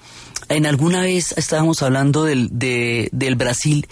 en 0.49 0.67
alguna 0.67 1.03
vez 1.03 1.33
estábamos 1.37 1.83
hablando 1.83 2.25
del, 2.25 2.49
del 2.53 3.37
Brasil 3.37 3.87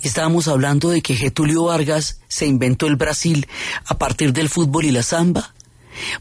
y 0.00 0.06
estábamos 0.06 0.46
hablando 0.46 0.90
de 0.90 1.02
que 1.02 1.16
Getulio 1.16 1.64
Vargas 1.64 2.20
se 2.28 2.46
inventó 2.46 2.86
el 2.86 2.96
Brasil 2.96 3.48
a 3.86 3.98
partir 3.98 4.32
del 4.32 4.48
fútbol 4.48 4.84
y 4.84 4.92
la 4.92 5.02
samba. 5.02 5.54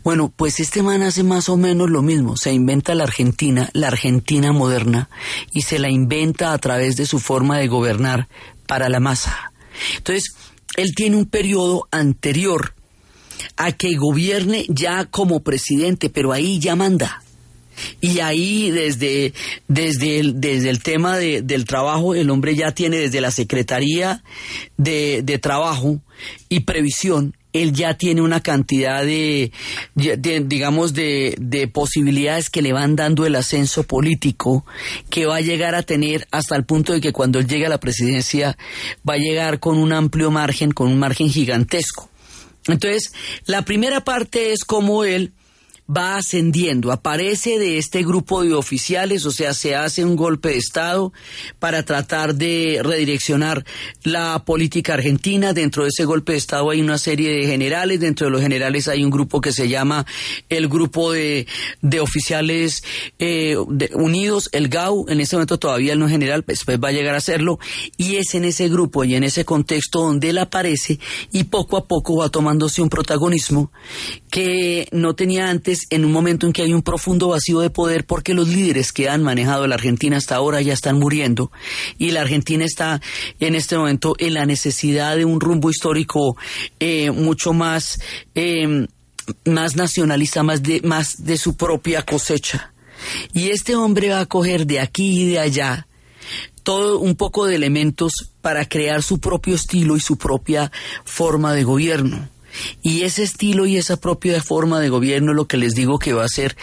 Bueno, 0.04 0.32
pues 0.36 0.60
este 0.60 0.84
man 0.84 1.04
hace 1.04 1.24
más 1.24 1.50
o 1.50 1.58
menos 1.58 1.90
lo 1.90 2.02
mismo, 2.02 2.38
se 2.38 2.54
inventa 2.54 2.96
la 2.96 3.04
Argentina, 3.04 3.70
la 3.74 3.88
Argentina 3.88 4.52
moderna, 4.52 5.10
y 5.52 5.62
se 5.62 5.80
la 5.80 5.90
inventa 5.90 6.54
a 6.54 6.58
través 6.58 6.96
de 6.96 7.06
su 7.06 7.20
forma 7.20 7.58
de 7.58 7.68
gobernar 7.68 8.28
para 8.68 8.90
la 8.90 9.00
masa. 9.00 9.52
Entonces, 9.98 10.36
él 10.76 10.94
tiene 10.96 11.18
un 11.18 11.26
periodo 11.26 11.88
anterior 11.92 12.76
a 13.58 13.72
que 13.72 13.96
gobierne 13.96 14.66
ya 14.70 15.06
como 15.06 15.42
presidente, 15.42 16.10
pero 16.10 16.32
ahí 16.32 16.60
ya 16.60 16.76
manda. 16.76 17.24
Y 18.02 18.20
ahí 18.20 18.70
desde, 18.72 19.34
desde, 19.68 20.20
el, 20.20 20.40
desde 20.40 20.70
el 20.70 20.84
tema 20.84 21.18
del 21.18 21.66
trabajo, 21.66 22.14
el 22.16 22.30
hombre 22.30 22.56
ya 22.56 22.72
tiene 22.72 22.98
desde 22.98 23.22
la 23.22 23.32
Secretaría 23.32 24.24
de, 24.78 25.22
de 25.24 25.40
Trabajo 25.40 26.00
y 26.50 26.62
Previsión, 26.62 27.36
él 27.54 27.72
ya 27.72 27.96
tiene 27.96 28.22
una 28.22 28.42
cantidad 28.42 29.04
de, 29.04 29.52
digamos, 29.96 30.94
de, 30.94 31.36
de, 31.40 31.68
posibilidades 31.68 32.50
que 32.50 32.64
le 32.64 32.74
van 32.74 32.96
dando 32.96 33.26
el 33.28 33.36
ascenso 33.36 33.84
político 33.84 34.66
que 35.10 35.28
va 35.28 35.38
a 35.38 35.42
llegar 35.42 35.76
a 35.76 35.84
tener 35.84 36.28
hasta 36.32 36.56
el 36.56 36.66
punto 36.66 36.94
de 36.94 37.02
que 37.02 37.14
cuando 37.14 37.40
él 37.40 37.48
llegue 37.48 37.68
a 37.68 37.70
la 37.70 37.80
presidencia 37.80 38.58
va 39.08 39.14
a 39.14 39.18
llegar 39.18 39.60
con 39.60 39.78
un 39.78 39.94
amplio 39.94 40.32
margen, 40.32 40.72
con 40.72 40.88
un 40.88 40.98
margen 40.98 41.30
gigantesco. 41.30 42.10
Entonces, 42.68 43.14
la 43.46 43.64
primera 43.64 44.04
parte 44.04 44.54
es 44.54 44.64
como 44.64 45.04
él 45.04 45.34
va 45.96 46.18
ascendiendo, 46.18 46.92
aparece 46.92 47.60
de 47.60 47.78
este 47.78 48.04
grupo 48.04 48.44
de 48.44 48.54
oficiales, 48.54 49.26
o 49.26 49.32
sea, 49.32 49.54
se 49.54 49.76
hace 49.76 50.04
un 50.06 50.16
golpe 50.16 50.50
de 50.50 50.58
Estado 50.58 51.14
para 51.60 51.84
tratar 51.84 52.36
de 52.36 52.80
redireccionar 52.84 53.66
la 54.04 54.44
política 54.46 54.94
argentina. 54.94 55.54
Dentro 55.54 55.84
de 55.84 55.90
ese 55.90 56.06
golpe 56.06 56.34
de 56.34 56.38
Estado 56.38 56.70
hay 56.70 56.82
una 56.82 56.98
serie 56.98 57.32
de 57.32 57.46
generales, 57.48 58.00
dentro 58.00 58.28
de 58.28 58.32
los 58.32 58.42
generales 58.42 58.88
hay 58.88 59.04
un 59.04 59.10
grupo 59.10 59.42
que 59.42 59.52
se 59.52 59.68
llama 59.68 60.06
el 60.50 60.68
Grupo 60.68 61.12
de, 61.12 61.48
de 61.82 62.00
Oficiales 62.00 62.84
eh, 63.20 63.56
Unidos, 63.94 64.50
el 64.52 64.70
GAU, 64.70 65.06
en 65.10 65.22
ese 65.22 65.36
momento 65.36 65.60
todavía 65.60 65.94
él 65.94 66.00
no 66.00 66.06
es 66.06 66.12
general, 66.12 66.44
después 66.48 66.80
va 66.80 66.90
a 66.90 66.94
llegar 66.94 67.16
a 67.16 67.22
serlo, 67.22 67.60
y 67.98 68.16
es 68.16 68.34
en 68.36 68.46
ese 68.46 68.70
grupo 68.70 69.04
y 69.04 69.16
en 69.16 69.24
ese 69.24 69.46
contexto 69.46 70.02
donde 70.02 70.30
él 70.30 70.38
aparece 70.38 71.00
y 71.32 71.46
poco 71.46 71.78
a 71.78 71.88
poco 71.88 72.18
va 72.18 72.30
tomándose 72.30 72.82
un 72.82 72.90
protagonismo 72.90 73.72
que 74.30 74.88
no 74.92 75.16
tenía 75.16 75.50
antes 75.50 75.83
en 75.90 76.06
un 76.06 76.12
momento 76.12 76.46
en 76.46 76.54
que 76.54 76.62
hay 76.62 76.74
un 76.74 76.82
profundo 76.82 77.30
vacío 77.30 77.60
de 77.60 77.70
poder 77.70 78.06
porque 78.06 78.34
los 78.34 78.48
líderes 78.48 78.92
que 78.92 79.10
han 79.10 79.24
manejado 79.24 79.68
la 79.68 79.76
Argentina 79.76 80.18
hasta 80.18 80.36
ahora 80.36 80.62
ya 80.62 80.74
están 80.74 81.00
muriendo 81.00 81.52
y 81.98 82.12
la 82.12 82.22
Argentina 82.22 82.66
está 82.66 83.02
en 83.40 83.56
este 83.56 83.78
momento 83.78 84.16
en 84.20 84.34
la 84.34 84.46
necesidad 84.46 85.16
de 85.16 85.26
un 85.26 85.40
rumbo 85.40 85.70
histórico 85.70 86.38
eh, 86.80 87.12
mucho 87.12 87.54
más, 87.54 88.00
eh, 88.36 88.88
más 89.46 89.76
nacionalista, 89.76 90.44
más 90.44 90.64
de, 90.64 90.82
más 90.82 91.24
de 91.26 91.38
su 91.38 91.56
propia 91.56 92.04
cosecha. 92.04 92.74
Y 93.34 93.50
este 93.50 93.76
hombre 93.76 94.10
va 94.10 94.22
a 94.22 94.26
coger 94.26 94.66
de 94.66 94.80
aquí 94.80 95.22
y 95.22 95.28
de 95.28 95.40
allá 95.40 95.88
todo 96.64 97.00
un 97.00 97.16
poco 97.16 97.46
de 97.46 97.56
elementos 97.56 98.32
para 98.42 98.68
crear 98.68 99.04
su 99.04 99.20
propio 99.20 99.56
estilo 99.56 99.98
y 99.98 100.00
su 100.00 100.18
propia 100.18 100.72
forma 101.04 101.54
de 101.54 101.64
gobierno. 101.64 102.30
Y 102.82 103.04
ese 103.04 103.24
estilo 103.24 103.66
y 103.66 103.78
esa 103.78 103.98
propia 103.98 104.42
forma 104.42 104.80
de 104.80 104.90
gobierno 104.90 105.32
es 105.32 105.36
lo 105.36 105.48
que 105.48 105.58
les 105.58 105.76
digo 105.76 106.00
que 106.00 106.14
va 106.14 106.26
a 106.26 106.30
ser 106.30 106.56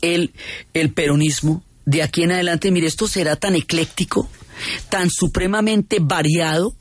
el, 0.00 0.32
el 0.74 0.92
peronismo. 0.92 1.62
De 1.84 2.02
aquí 2.02 2.22
en 2.22 2.32
adelante, 2.32 2.70
mire, 2.70 2.86
esto 2.86 3.08
será 3.08 3.36
tan 3.36 3.56
ecléctico, 3.56 4.28
tan 4.88 5.10
supremamente 5.10 5.98
variado, 6.00 6.76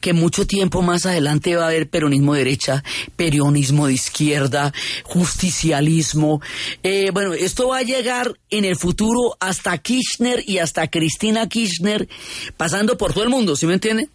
que 0.00 0.12
mucho 0.12 0.46
tiempo 0.46 0.82
más 0.82 1.06
adelante 1.06 1.56
va 1.56 1.64
a 1.64 1.68
haber 1.68 1.88
peronismo 1.88 2.34
de 2.34 2.40
derecha, 2.40 2.84
peronismo 3.16 3.86
de 3.86 3.94
izquierda, 3.94 4.72
justicialismo. 5.04 6.40
Eh, 6.82 7.10
bueno, 7.12 7.34
esto 7.34 7.68
va 7.68 7.78
a 7.78 7.82
llegar 7.82 8.38
en 8.50 8.64
el 8.64 8.76
futuro 8.76 9.36
hasta 9.40 9.76
Kirchner 9.78 10.42
y 10.46 10.58
hasta 10.58 10.88
Cristina 10.88 11.48
Kirchner, 11.48 12.08
pasando 12.56 12.96
por 12.96 13.12
todo 13.12 13.24
el 13.24 13.30
mundo, 13.30 13.56
¿sí 13.56 13.66
me 13.66 13.74
entiende? 13.74 14.08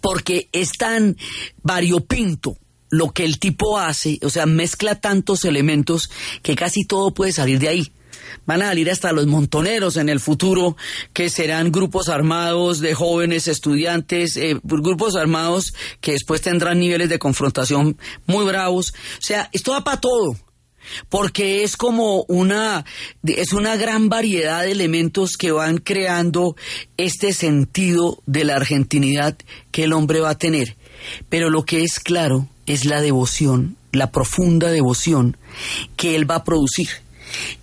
Porque 0.00 0.48
es 0.52 0.72
tan 0.72 1.16
variopinto 1.62 2.56
lo 2.96 3.10
que 3.10 3.24
el 3.24 3.38
tipo 3.38 3.78
hace, 3.78 4.18
o 4.22 4.30
sea, 4.30 4.46
mezcla 4.46 4.94
tantos 5.00 5.44
elementos 5.44 6.10
que 6.42 6.54
casi 6.54 6.84
todo 6.84 7.12
puede 7.12 7.32
salir 7.32 7.58
de 7.58 7.68
ahí 7.68 7.92
van 8.46 8.62
a 8.62 8.66
salir 8.66 8.90
hasta 8.90 9.12
los 9.12 9.26
montoneros 9.26 9.96
en 9.96 10.08
el 10.08 10.20
futuro, 10.20 10.76
que 11.12 11.30
serán 11.30 11.72
grupos 11.72 12.08
armados 12.08 12.80
de 12.80 12.94
jóvenes 12.94 13.48
estudiantes, 13.48 14.36
eh, 14.36 14.58
grupos 14.62 15.16
armados 15.16 15.74
que 16.00 16.12
después 16.12 16.42
tendrán 16.42 16.80
niveles 16.80 17.08
de 17.08 17.18
confrontación 17.18 17.96
muy 18.26 18.44
bravos. 18.44 18.94
O 19.18 19.22
sea, 19.22 19.48
esto 19.52 19.72
va 19.72 19.84
para 19.84 20.00
todo 20.00 20.36
porque 21.08 21.62
es 21.62 21.78
como 21.78 22.24
una 22.28 22.84
es 23.24 23.54
una 23.54 23.74
gran 23.76 24.10
variedad 24.10 24.62
de 24.62 24.72
elementos 24.72 25.38
que 25.38 25.50
van 25.50 25.78
creando 25.78 26.56
este 26.98 27.32
sentido 27.32 28.22
de 28.26 28.44
la 28.44 28.56
argentinidad 28.56 29.36
que 29.70 29.84
el 29.84 29.94
hombre 29.94 30.20
va 30.20 30.30
a 30.30 30.38
tener. 30.38 30.76
Pero 31.30 31.48
lo 31.48 31.64
que 31.64 31.84
es 31.84 32.00
claro 32.00 32.48
es 32.66 32.84
la 32.84 33.00
devoción, 33.00 33.76
la 33.92 34.10
profunda 34.10 34.70
devoción 34.70 35.36
que 35.96 36.14
él 36.16 36.30
va 36.30 36.36
a 36.36 36.44
producir. 36.44 36.88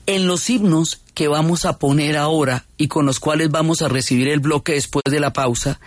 En 0.06 0.28
los 0.28 0.50
himnos 0.50 1.02
que 1.14 1.28
vamos 1.28 1.66
a 1.66 1.78
poner 1.78 2.18
ahora 2.18 2.66
y 2.78 2.88
con 2.88 3.06
los 3.06 3.20
cuales 3.20 3.52
vamos 3.52 3.82
a 3.82 3.88
recibir 3.88 4.28
el 4.28 4.40
bloque 4.40 4.74
después 4.74 5.04
de 5.10 5.20
la 5.20 5.34
pausa, 5.34 5.80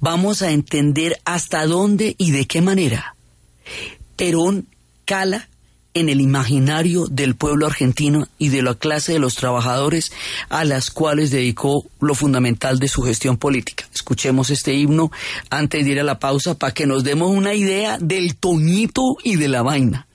vamos 0.00 0.42
a 0.42 0.50
entender 0.50 1.20
hasta 1.24 1.66
dónde 1.66 2.14
y 2.18 2.30
de 2.30 2.46
qué 2.46 2.60
manera 2.60 3.14
Perón 4.16 4.66
cala 5.04 5.48
en 5.94 6.08
el 6.08 6.20
imaginario 6.20 7.06
del 7.06 7.34
pueblo 7.34 7.66
argentino 7.66 8.28
y 8.38 8.48
de 8.48 8.62
la 8.62 8.74
clase 8.74 9.12
de 9.12 9.18
los 9.18 9.34
trabajadores 9.34 10.12
a 10.48 10.64
las 10.64 10.90
cuales 10.90 11.30
dedicó 11.30 11.84
lo 12.00 12.14
fundamental 12.14 12.78
de 12.78 12.88
su 12.88 13.02
gestión 13.02 13.36
política. 13.36 13.86
Escuchemos 13.94 14.50
este 14.50 14.74
himno 14.74 15.10
antes 15.50 15.84
de 15.84 15.90
ir 15.90 16.00
a 16.00 16.04
la 16.04 16.18
pausa 16.18 16.54
para 16.54 16.72
que 16.74 16.86
nos 16.86 17.04
demos 17.04 17.30
una 17.30 17.54
idea 17.54 17.98
del 17.98 18.36
toñito 18.36 19.02
y 19.22 19.36
de 19.36 19.48
la 19.48 19.62
vaina. 19.62 20.06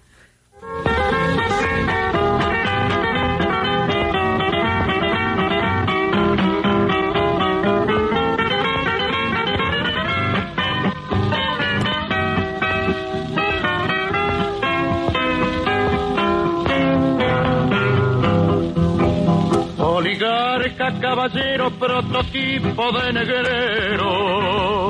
Caballero 20.78 21.72
prototipo 21.72 22.92
de 22.92 23.13
negrero 23.13 24.90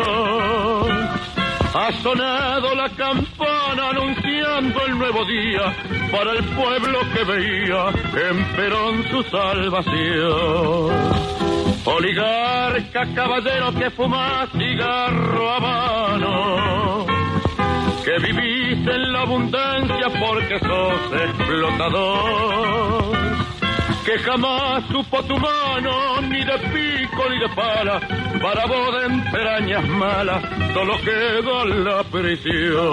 Ha 1.74 1.92
sonado 2.02 2.74
la 2.74 2.88
campana 2.90 3.90
anunciando 3.90 4.87
el 4.87 4.98
nuevo 4.98 5.24
día 5.24 5.74
para 6.12 6.33
el 6.33 6.44
pueblo 6.44 6.98
que 7.14 7.24
veía 7.24 7.88
en 8.31 8.44
Perón 8.57 9.04
su 9.11 9.22
salvación. 9.24 10.92
Oligarca 11.85 13.07
caballero 13.14 13.72
que 13.72 13.90
fuma 13.90 14.46
cigarro 14.52 15.50
a 15.50 15.61
mano 15.61 17.17
que 18.08 18.16
vivís 18.26 18.78
en 18.88 19.12
la 19.12 19.20
abundancia 19.20 20.06
porque 20.18 20.58
sos 20.60 21.12
explotador, 21.28 23.12
que 24.06 24.18
jamás 24.20 24.84
supo 24.88 25.22
tu 25.24 25.36
mano 25.36 26.22
ni 26.22 26.42
de 26.42 26.58
pico 26.72 27.28
ni 27.28 27.38
de 27.38 27.48
pala, 27.54 28.00
para 28.40 28.64
vos 28.64 28.94
de 28.94 29.04
entrañas 29.14 29.86
malas 29.88 30.42
solo 30.72 30.98
quedó 31.02 31.66
la 31.66 32.02
prisión. 32.04 32.88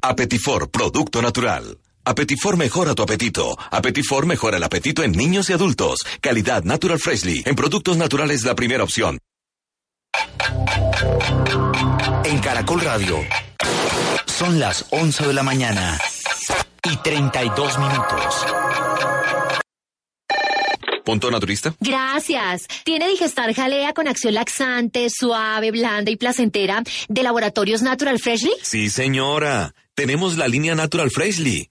Apetifor, 0.00 0.70
producto 0.70 1.20
natural. 1.20 1.78
Apetifor 2.04 2.56
mejora 2.56 2.94
tu 2.94 3.02
apetito. 3.02 3.58
Apetifor 3.72 4.24
mejora 4.24 4.56
el 4.56 4.62
apetito 4.62 5.02
en 5.02 5.10
niños 5.12 5.50
y 5.50 5.52
adultos. 5.52 6.06
Calidad 6.20 6.62
Natural 6.62 6.98
Freshly. 6.98 7.42
En 7.44 7.54
productos 7.56 7.98
naturales 7.98 8.44
la 8.44 8.54
primera 8.54 8.84
opción. 8.84 9.18
En 12.24 12.38
Caracol 12.40 12.80
Radio. 12.80 13.18
Son 14.26 14.60
las 14.60 14.86
11 14.90 15.26
de 15.26 15.32
la 15.34 15.42
mañana 15.42 15.98
y 16.84 16.96
32 16.96 17.78
minutos. 17.78 18.46
¿Punto 21.04 21.30
naturista? 21.30 21.74
Gracias. 21.80 22.66
Tiene 22.84 23.08
Digestar 23.08 23.54
Jalea 23.54 23.94
con 23.94 24.08
acción 24.08 24.34
laxante, 24.34 25.08
suave, 25.10 25.70
blanda 25.70 26.10
y 26.10 26.16
placentera 26.16 26.82
de 27.08 27.22
Laboratorios 27.22 27.80
Natural 27.82 28.18
Freshly. 28.18 28.52
Sí, 28.62 28.90
señora. 28.90 29.74
Tenemos 29.94 30.36
la 30.36 30.48
línea 30.48 30.74
Natural 30.74 31.10
Freshly 31.10 31.70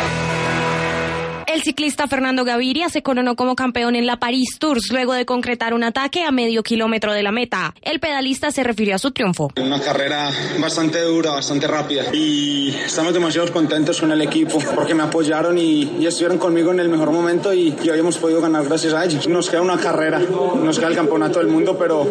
El 1.53 1.63
ciclista 1.63 2.07
Fernando 2.07 2.45
Gaviria 2.45 2.87
se 2.87 3.03
coronó 3.03 3.35
como 3.35 3.57
campeón 3.57 3.97
en 3.97 4.05
la 4.05 4.15
Paris 4.15 4.57
Tours 4.57 4.89
luego 4.89 5.11
de 5.11 5.25
concretar 5.25 5.73
un 5.73 5.83
ataque 5.83 6.23
a 6.23 6.31
medio 6.31 6.63
kilómetro 6.63 7.11
de 7.11 7.23
la 7.23 7.33
meta. 7.33 7.75
El 7.81 7.99
pedalista 7.99 8.51
se 8.51 8.63
refirió 8.63 8.95
a 8.95 8.97
su 8.99 9.11
triunfo. 9.11 9.51
Una 9.61 9.81
carrera 9.81 10.31
bastante 10.59 11.01
dura, 11.01 11.31
bastante 11.31 11.67
rápida 11.67 12.05
y 12.13 12.69
estamos 12.69 13.13
demasiado 13.13 13.51
contentos 13.51 13.99
con 13.99 14.13
el 14.13 14.21
equipo 14.21 14.59
porque 14.73 14.95
me 14.95 15.03
apoyaron 15.03 15.57
y, 15.57 16.05
estuvieron 16.05 16.37
conmigo 16.37 16.71
en 16.71 16.79
el 16.79 16.87
mejor 16.87 17.11
momento 17.11 17.53
y, 17.53 17.75
hoy 17.81 17.99
hemos 17.99 18.17
podido 18.17 18.39
ganar 18.39 18.63
gracias 18.63 18.93
a 18.93 19.03
ellos. 19.03 19.27
Nos 19.27 19.49
queda 19.49 19.61
una 19.61 19.77
carrera, 19.77 20.19
nos 20.19 20.79
queda 20.79 20.87
el 20.87 20.95
campeonato 20.95 21.39
del 21.39 21.49
mundo, 21.49 21.77
pero 21.77 22.07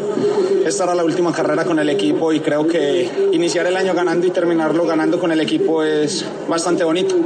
esta 0.67 0.85
era 0.85 0.95
la 0.95 1.05
última 1.05 1.33
carrera 1.33 1.65
con 1.65 1.79
el 1.79 1.89
equipo 1.89 2.31
y 2.35 2.41
creo 2.41 2.69
que 2.69 3.09
iniciar 3.33 3.67
el 3.67 3.77
año 3.77 3.95
ganando 3.95 4.27
y 4.27 4.31
terminarlo 4.33 4.85
ganando 4.85 5.19
con 5.19 5.33
el 5.33 5.41
equipo 5.41 5.83
es 5.83 6.27
bastante 6.47 6.85
bonito. 6.85 7.17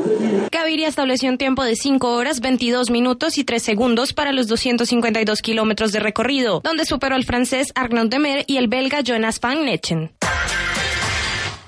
Gaviria 0.53 0.87
estableció 0.87 1.29
un 1.29 1.39
tiempo 1.39 1.65
de 1.65 1.75
5 1.75 2.04
horas 2.13 2.41
22 2.41 2.91
minutos 2.91 3.39
y 3.39 3.45
3 3.45 3.63
segundos 3.63 4.13
para 4.13 4.33
los 4.33 4.49
252 4.49 5.43
kilómetros 5.43 5.93
de 5.93 6.01
recorrido, 6.01 6.61
donde 6.63 6.85
superó 6.85 7.15
al 7.15 7.25
francés 7.25 7.73
Arnaud 7.75 8.09
Demer 8.09 8.45
y 8.47 8.57
el 8.59 8.69
belga 8.69 9.01
Jonas 9.01 9.41
Van 9.41 9.65
Nechen. 9.65 10.13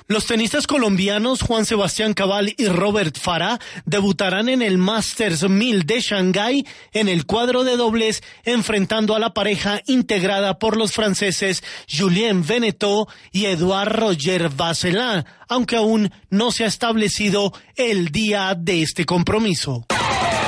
Los 0.08 0.26
tenistas 0.26 0.68
colombianos 0.68 1.42
Juan 1.42 1.66
Sebastián 1.66 2.14
Cabal 2.14 2.54
y 2.56 2.66
Robert 2.66 3.18
Farah 3.18 3.58
debutarán 3.86 4.48
en 4.48 4.62
el 4.62 4.78
Masters 4.78 5.48
1000 5.48 5.84
de 5.84 6.00
Shanghái 6.00 6.66
en 6.92 7.08
el 7.08 7.26
cuadro 7.26 7.64
de 7.64 7.76
dobles 7.76 8.22
enfrentando 8.44 9.16
a 9.16 9.18
la 9.18 9.34
pareja 9.34 9.82
integrada 9.86 10.60
por 10.60 10.76
los 10.76 10.92
franceses 10.92 11.64
Julien 11.90 12.46
Veneto 12.46 13.08
y 13.32 13.46
Edouard 13.46 13.96
Roger 13.96 14.48
Vasselin, 14.48 15.24
aunque 15.48 15.74
aún 15.74 16.12
no 16.30 16.52
se 16.52 16.62
ha 16.62 16.68
establecido 16.68 17.52
el 17.74 18.10
día 18.10 18.54
de 18.56 18.82
este 18.82 19.06
compromiso. 19.06 19.86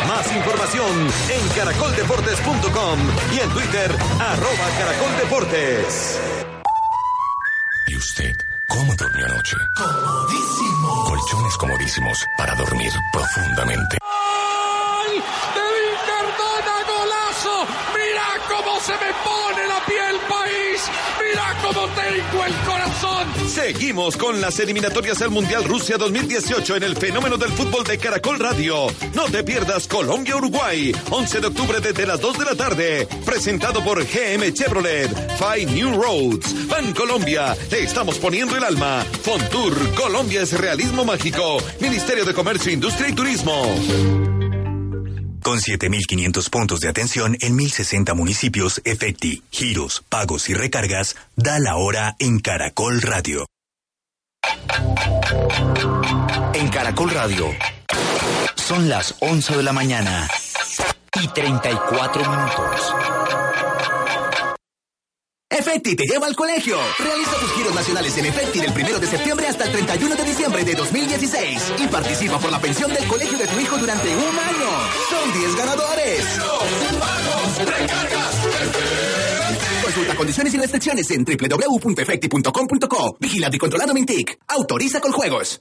Más 0.09 0.35
información 0.35 1.11
en 1.29 1.49
caracoldeportes.com 1.55 2.99
y 3.31 3.41
en 3.41 3.51
Twitter 3.51 3.91
arroba 4.19 4.69
caracoldeportes. 4.79 6.19
¿Y 7.89 7.97
usted? 7.97 8.35
¿Cómo 8.69 8.95
durmió 8.95 9.27
anoche? 9.27 9.57
Comodísimo. 9.77 11.05
Colchones 11.05 11.57
comodísimos 11.59 12.25
para 12.39 12.55
dormir 12.55 12.91
profundamente. 13.13 13.99
¡Ay! 14.01 15.13
¡Del 15.13 15.87
Cardona 16.07 16.77
golazo! 16.89 17.67
¡Mira 17.95 18.47
cómo 18.49 18.81
se 18.81 18.93
me 18.93 19.13
pone! 19.23 19.68
¡Mira 21.19 21.57
cómo 21.63 21.87
tengo 21.89 22.45
el 22.45 22.55
corazón. 22.67 23.49
Seguimos 23.49 24.17
con 24.17 24.41
las 24.41 24.59
eliminatorias 24.61 25.21
al 25.23 25.31
Mundial 25.31 25.65
Rusia 25.65 25.97
2018 25.99 26.77
en 26.77 26.83
el 26.83 26.97
fenómeno 26.97 27.37
del 27.37 27.51
fútbol 27.51 27.85
de 27.85 27.99
Caracol 27.99 28.39
Radio. 28.39 28.87
No 29.15 29.25
te 29.25 29.43
pierdas 29.43 29.87
Colombia-Uruguay, 29.89 30.95
11 31.11 31.41
de 31.41 31.47
octubre 31.47 31.81
desde 31.81 32.07
las 32.07 32.21
2 32.21 32.39
de 32.39 32.45
la 32.45 32.55
tarde. 32.55 33.09
Presentado 33.25 33.83
por 33.83 34.05
GM 34.05 34.53
Chevrolet, 34.53 35.11
Five 35.37 35.73
New 35.73 36.01
Roads, 36.01 36.69
Ban 36.69 36.93
Colombia, 36.95 37.57
te 37.69 37.83
estamos 37.83 38.19
poniendo 38.19 38.57
el 38.57 38.65
alma. 38.65 39.05
Fontour, 39.23 39.95
Colombia 39.95 40.43
es 40.43 40.53
realismo 40.59 41.05
mágico. 41.05 41.59
Ministerio 41.81 42.25
de 42.25 42.35
Comercio, 42.35 42.73
Industria 42.73 43.09
y 43.09 43.13
Turismo. 43.13 44.38
Con 45.49 45.61
7.500 45.61 46.51
puntos 46.51 46.81
de 46.81 46.89
atención 46.91 47.35
en 47.41 47.57
1.060 47.57 48.15
municipios, 48.15 48.83
Efecti, 48.85 49.43
giros, 49.51 50.05
pagos 50.07 50.51
y 50.51 50.53
recargas, 50.53 51.17
da 51.37 51.59
la 51.59 51.77
hora 51.77 52.17
en 52.19 52.39
Caracol 52.41 53.01
Radio. 53.01 53.47
En 56.53 56.69
Caracol 56.69 57.09
Radio, 57.13 57.47
son 58.57 58.91
las 58.91 59.15
11 59.21 59.57
de 59.57 59.63
la 59.63 59.73
mañana 59.73 60.29
y 61.19 61.27
34 61.29 62.31
minutos. 62.31 63.38
Efecti 65.69 65.95
te 65.97 66.05
lleva 66.05 66.27
al 66.27 66.35
colegio. 66.35 66.79
Realiza 66.99 67.37
tus 67.39 67.53
giros 67.53 67.75
nacionales 67.75 68.17
en 68.17 68.25
Efecti 68.25 68.59
del 68.59 68.71
1 68.71 69.01
de 69.01 69.07
septiembre 69.07 69.49
hasta 69.49 69.65
el 69.65 69.73
31 69.73 70.17
de 70.17 70.25
diciembre 70.25 70.65
de 70.65 70.75
2016 70.75 71.75
y 71.79 71.87
participa 71.89 72.39
por 72.39 72.51
la 72.51 72.59
pensión 72.59 72.91
del 72.91 73.07
colegio 73.07 73.37
de 73.37 73.47
tu 73.47 73.61
hijo 73.61 73.77
durante 73.77 74.09
un 74.09 74.23
año. 74.23 74.71
Son 75.11 75.39
10 75.39 75.57
ganadores. 75.57 76.25
Consulta 79.85 80.17
condiciones 80.17 80.55
y 80.55 80.57
restricciones 80.57 81.11
en 81.11 81.27
www.efecti.com.co. 81.27 83.17
Vigilado 83.21 83.55
y 83.55 83.59
controlado 83.59 83.93
Mintic. 83.93 84.39
Autoriza 84.49 85.03
con 85.03 85.13
juegos. 85.13 85.61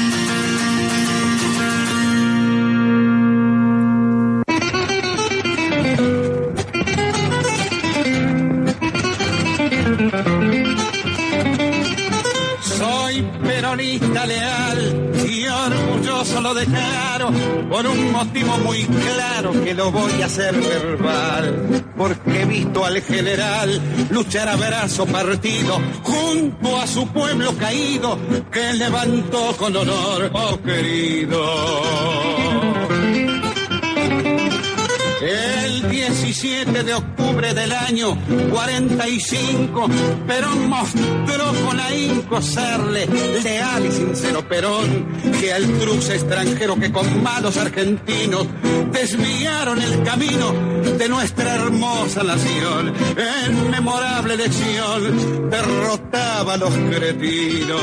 Lo 16.53 16.59
declaro 16.59 17.29
por 17.69 17.85
un 17.87 18.11
motivo 18.11 18.57
muy 18.57 18.83
claro 18.83 19.51
que 19.63 19.73
lo 19.73 19.91
voy 19.91 20.21
a 20.21 20.25
hacer 20.25 20.53
verbal. 20.53 21.85
Porque 21.95 22.41
he 22.41 22.45
visto 22.45 22.83
al 22.83 23.01
general 23.01 23.81
luchar 24.09 24.49
a 24.49 24.55
brazo 24.55 25.05
partido 25.05 25.79
junto 26.03 26.81
a 26.81 26.87
su 26.87 27.07
pueblo 27.07 27.55
caído 27.57 28.17
que 28.51 28.73
levantó 28.73 29.55
con 29.57 29.75
honor, 29.75 30.29
oh 30.33 30.59
querido. 30.61 32.50
El 35.21 35.87
17 35.87 36.83
de 36.83 36.95
octubre 36.95 37.53
del 37.53 37.71
año 37.71 38.17
45, 38.49 39.87
Perón 40.25 40.67
mostró 40.67 41.53
con 41.63 41.79
ahínco 41.79 42.41
serle 42.41 43.05
leal 43.43 43.85
y 43.85 43.91
sincero 43.91 44.47
Perón, 44.47 45.05
que 45.39 45.53
al 45.53 45.63
cruz 45.73 46.09
extranjero 46.09 46.75
que 46.79 46.91
con 46.91 47.21
malos 47.21 47.55
argentinos 47.57 48.47
desviaron 48.91 49.79
el 49.79 50.01
camino 50.01 50.53
de 50.97 51.07
nuestra 51.07 51.53
hermosa 51.53 52.23
nación. 52.23 52.91
En 53.15 53.69
memorable 53.69 54.33
elección 54.33 55.51
derrotaba 55.51 56.55
a 56.55 56.57
los 56.57 56.73
cretinos. 56.73 57.81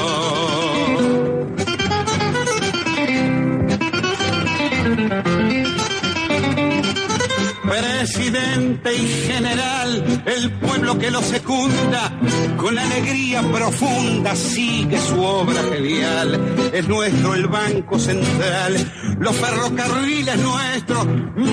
Presidente 8.10 8.94
y 8.94 9.06
general, 9.06 10.22
el 10.24 10.50
pueblo 10.52 10.98
que 10.98 11.10
lo 11.10 11.20
secunda, 11.20 12.10
con 12.56 12.78
alegría 12.78 13.42
profunda 13.42 14.34
sigue 14.34 14.98
su 14.98 15.22
obra 15.22 15.62
genial. 15.64 16.70
Es 16.72 16.88
nuestro 16.88 17.34
el 17.34 17.48
Banco 17.48 17.98
Central, 17.98 18.92
los 19.18 19.36
ferrocarriles 19.36 20.38
nuestros, 20.38 21.06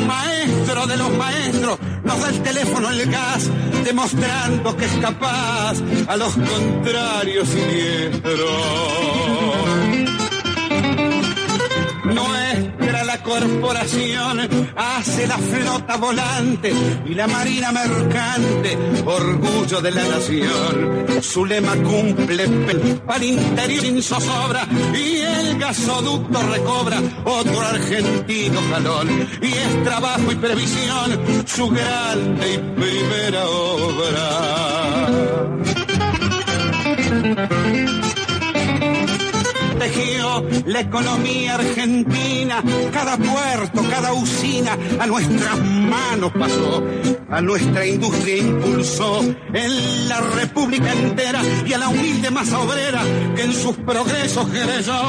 maestro 0.07 0.87
de 0.87 0.95
los 0.97 1.17
maestros, 1.17 1.77
nos 2.05 2.21
da 2.21 2.29
el 2.29 2.41
teléfono, 2.41 2.89
el 2.89 3.11
gas, 3.11 3.49
demostrando 3.83 4.77
que 4.77 4.85
es 4.85 4.95
capaz 5.01 5.75
a 6.07 6.15
los 6.15 6.35
contrarios 6.35 7.49
siniestros. 7.49 8.39
La 12.05 12.44
corporación 13.25 14.39
hace 14.75 15.27
la 15.27 15.37
flota 15.37 15.97
volante 15.97 16.71
y 17.05 17.13
la 17.15 17.27
marina 17.27 17.71
mercante, 17.71 18.77
orgullo 19.05 19.81
de 19.81 19.91
la 19.91 20.03
nación. 20.07 21.05
Su 21.21 21.45
lema 21.45 21.75
cumple 21.75 22.47
para 23.05 23.25
interior 23.25 23.81
sin 23.81 24.01
zozobra 24.01 24.67
y 24.93 25.17
el 25.17 25.57
gasoducto 25.57 26.39
recobra 26.43 27.01
otro 27.25 27.61
argentino 27.61 28.61
jalón. 28.71 29.09
Y 29.41 29.47
es 29.47 29.83
trabajo 29.83 30.31
y 30.31 30.35
previsión 30.35 31.19
su 31.45 31.67
grande 31.69 32.53
y 32.53 32.57
primera 32.79 33.45
obra 33.47 34.65
tejió 39.77 40.43
la 40.65 40.79
economía 40.81 41.55
argentina, 41.55 42.61
cada 42.91 43.17
puerto, 43.17 43.81
cada 43.89 44.13
usina 44.13 44.77
a 44.99 45.05
nuestras 45.05 45.59
manos 45.59 46.31
pasó, 46.37 46.83
a 47.29 47.41
nuestra 47.41 47.85
industria 47.85 48.37
impulsó 48.37 49.21
en 49.53 50.09
la 50.09 50.21
república 50.21 50.91
entera 50.91 51.41
y 51.65 51.73
a 51.73 51.77
la 51.77 51.89
humilde 51.89 52.31
masa 52.31 52.59
obrera 52.59 53.03
que 53.35 53.43
en 53.43 53.53
sus 53.53 53.75
progresos 53.77 54.47
creyó, 54.47 55.01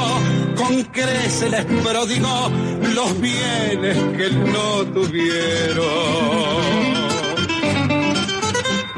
con 0.55 0.83
crece 0.83 1.49
les 1.49 1.65
prodigó 1.65 2.51
los 2.93 3.19
bienes 3.19 3.97
que 4.17 4.29
no 4.31 4.85
tuvieron 4.93 6.96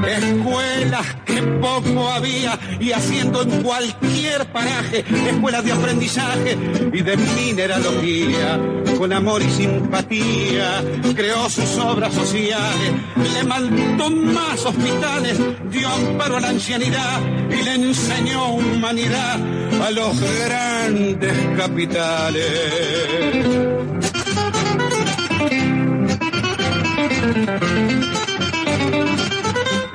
escuelas 0.08 1.06
que 1.26 1.42
poco 1.42 2.10
había 2.10 2.60
y 2.80 2.92
haciendo 2.92 3.42
en 3.42 3.64
cualquier 3.64 4.46
paraje 4.52 5.04
escuelas 5.30 5.64
de 5.64 5.72
aprendizaje 5.72 6.58
y 6.94 7.02
de 7.02 7.18
mineralogía. 7.18 8.60
Con 8.98 9.14
amor 9.14 9.42
y 9.42 9.50
simpatía 9.50 10.84
creó 11.16 11.50
sus 11.50 11.78
obras 11.78 12.14
sociales, 12.14 12.92
le 13.34 13.44
mandó 13.44 14.10
más 14.10 14.66
hospitales, 14.66 15.40
dio 15.70 15.88
amparo 15.88 16.38
a 16.38 16.42
la 16.42 16.50
ancianidad 16.50 17.22
y 17.50 17.64
le 17.64 17.76
enseñó 17.76 18.54
humanidad 18.54 19.40
a 19.82 19.92
los 19.92 20.20
grandes 20.46 21.34
capitales. 21.58 22.46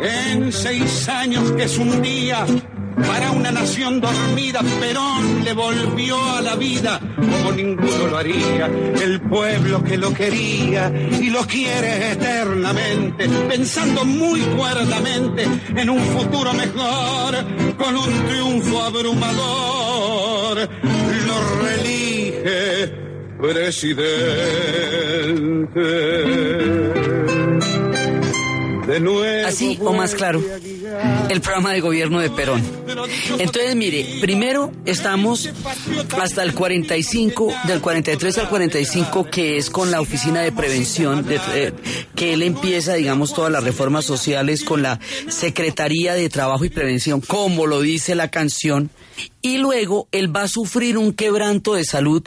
En 0.00 0.52
seis 0.52 1.08
años 1.08 1.52
que 1.52 1.64
es 1.64 1.78
un 1.78 2.02
día 2.02 2.44
para 2.96 3.30
una 3.32 3.50
nación 3.50 4.00
dormida, 4.00 4.60
Perón 4.80 5.44
le 5.44 5.52
volvió 5.52 6.16
a 6.36 6.40
la 6.40 6.56
vida 6.56 7.00
como 7.16 7.52
ninguno 7.52 8.06
lo 8.08 8.16
haría. 8.16 8.66
El 8.66 9.20
pueblo 9.20 9.82
que 9.84 9.96
lo 9.96 10.12
quería 10.14 10.92
y 11.20 11.30
lo 11.30 11.46
quiere 11.46 12.12
eternamente, 12.12 13.28
pensando 13.48 14.04
muy 14.04 14.40
cuerdamente 14.40 15.46
en 15.76 15.90
un 15.90 16.00
futuro 16.00 16.52
mejor, 16.54 17.36
con 17.76 17.96
un 17.96 18.26
triunfo 18.26 18.82
abrumador, 18.82 20.68
lo 21.26 21.38
relige 21.62 22.92
presidente 23.40 24.14
Así 29.46 29.78
o 29.82 29.92
más 29.92 30.14
claro, 30.14 30.42
el 31.28 31.40
programa 31.40 31.72
de 31.72 31.80
gobierno 31.80 32.20
de 32.20 32.30
Perón. 32.30 32.62
Entonces, 33.38 33.74
mire, 33.76 34.18
primero 34.20 34.72
estamos 34.84 35.50
hasta 36.20 36.42
el 36.42 36.54
45, 36.54 37.52
del 37.66 37.80
43 37.80 38.38
al 38.38 38.48
45, 38.48 39.30
que 39.30 39.56
es 39.56 39.70
con 39.70 39.90
la 39.90 40.00
Oficina 40.00 40.42
de 40.42 40.52
Prevención, 40.52 41.26
de, 41.26 41.40
eh, 41.54 41.72
que 42.14 42.34
él 42.34 42.42
empieza, 42.42 42.94
digamos, 42.94 43.34
todas 43.34 43.50
las 43.50 43.64
reformas 43.64 44.04
sociales 44.04 44.64
con 44.64 44.82
la 44.82 45.00
Secretaría 45.28 46.14
de 46.14 46.28
Trabajo 46.28 46.64
y 46.64 46.70
Prevención, 46.70 47.20
como 47.20 47.66
lo 47.66 47.80
dice 47.80 48.14
la 48.14 48.30
canción. 48.30 48.90
Y 49.42 49.58
luego 49.58 50.08
él 50.12 50.34
va 50.34 50.42
a 50.42 50.48
sufrir 50.48 50.98
un 50.98 51.12
quebranto 51.12 51.74
de 51.74 51.84
salud 51.84 52.22